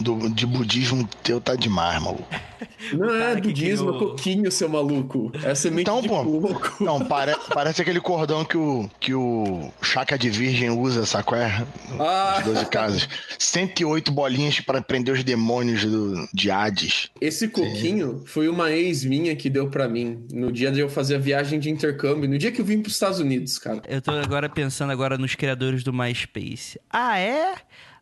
do, 0.00 0.28
de 0.30 0.46
budismo 0.46 1.08
teu 1.22 1.40
tá 1.40 1.54
demais, 1.54 2.02
maluco. 2.02 2.26
Não 2.92 3.14
é 3.14 3.36
budismo, 3.40 3.94
é 3.94 3.98
coquinho, 3.98 4.50
seu 4.50 4.68
maluco. 4.68 5.30
É 5.42 5.54
semente 5.54 5.82
Então, 5.82 6.00
de 6.02 6.08
pô. 6.08 6.24
coco. 6.24 6.84
Não, 6.84 7.00
pare- 7.04 7.36
parece 7.52 7.80
aquele 7.82 8.00
cordão 8.00 8.44
que 8.44 8.56
o, 8.56 8.88
que 9.00 9.14
o 9.14 9.70
Chaca 9.82 10.18
de 10.18 10.28
Virgem 10.30 10.70
usa, 10.70 11.04
sacou? 11.06 11.36
É? 11.38 11.64
Ah, 11.98 12.36
As 12.38 12.44
12 12.44 12.66
casas. 12.66 13.08
108 13.38 14.12
bolinhas 14.12 14.60
pra 14.60 14.80
prender 14.82 15.14
os 15.14 15.22
demônios 15.24 15.84
do, 15.84 16.28
de 16.32 16.50
Hades. 16.50 17.10
esse 17.20 17.48
coquinho 17.48 18.22
foi 18.26 18.48
uma 18.48 18.70
ex 18.70 19.04
minha 19.04 19.34
que 19.36 19.48
deu 19.50 19.68
pra 19.68 19.88
mim 19.88 20.24
no 20.32 20.50
dia 20.52 20.70
de 20.70 20.80
eu 20.80 20.88
fazer 20.88 21.16
a 21.16 21.18
viagem 21.18 21.58
de 21.58 21.70
intercâmbio, 21.70 22.28
no 22.28 22.38
dia 22.38 22.50
que 22.52 22.60
eu 22.60 22.64
vim 22.64 22.80
pros 22.80 22.94
Estados 22.94 23.18
Unidos, 23.20 23.58
cara. 23.58 23.82
Eu 23.88 24.00
tô 24.02 24.10
agora 24.12 24.48
pensando 24.48 24.90
agora 24.92 25.16
nos 25.18 25.34
criadores 25.34 25.82
do 25.84 25.92
MySpace. 25.92 26.78
Ah, 26.90 27.18
é? 27.18 27.54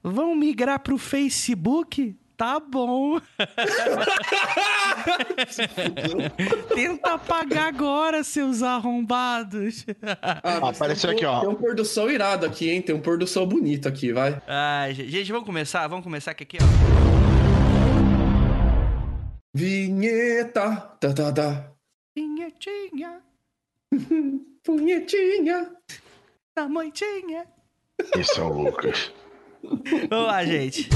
Vão 0.03 0.35
migrar 0.35 0.81
pro 0.81 0.99
Facebook? 0.99 2.17
Tá 2.37 2.59
bom. 2.59 3.21
Tenta 6.75 7.15
apagar 7.15 7.69
agora, 7.69 8.25
seus 8.25 8.63
arrombados. 8.63 9.87
Ah, 10.43 10.59
mas 10.61 10.77
apareceu 10.77 11.11
tem 11.11 11.15
um 11.15 11.19
aqui, 11.19 11.27
ó. 11.27 11.41
Tem 11.41 11.49
um 11.51 11.55
pôr 11.55 11.77
do 11.77 11.85
sol 11.85 12.11
irado 12.11 12.45
aqui, 12.45 12.69
hein? 12.69 12.83
Tem 12.83 12.93
um 12.95 13.01
pôr 13.01 13.17
do 13.17 13.27
sol 13.29 13.47
bonito 13.47 13.87
aqui, 13.87 14.13
vai. 14.13 14.43
Ai, 14.49 14.93
gente, 14.95 15.31
vamos 15.31 15.47
começar? 15.47 15.87
Vamos 15.87 16.03
começar 16.03 16.33
aqui, 16.33 16.59
ó. 16.61 16.65
Vinheta, 19.55 20.77
tá, 20.99 21.13
tá, 21.13 21.33
tá. 21.33 21.71
Vinhetinha 22.17 23.21
Punhetinha. 24.65 25.71
da 26.57 26.69
moitinha. 26.69 27.47
Esse 28.17 28.41
é 28.41 28.43
o 28.43 28.63
Lucas. 28.63 29.13
Vamos 30.09 30.27
lá, 30.27 30.45
gente. 30.45 30.89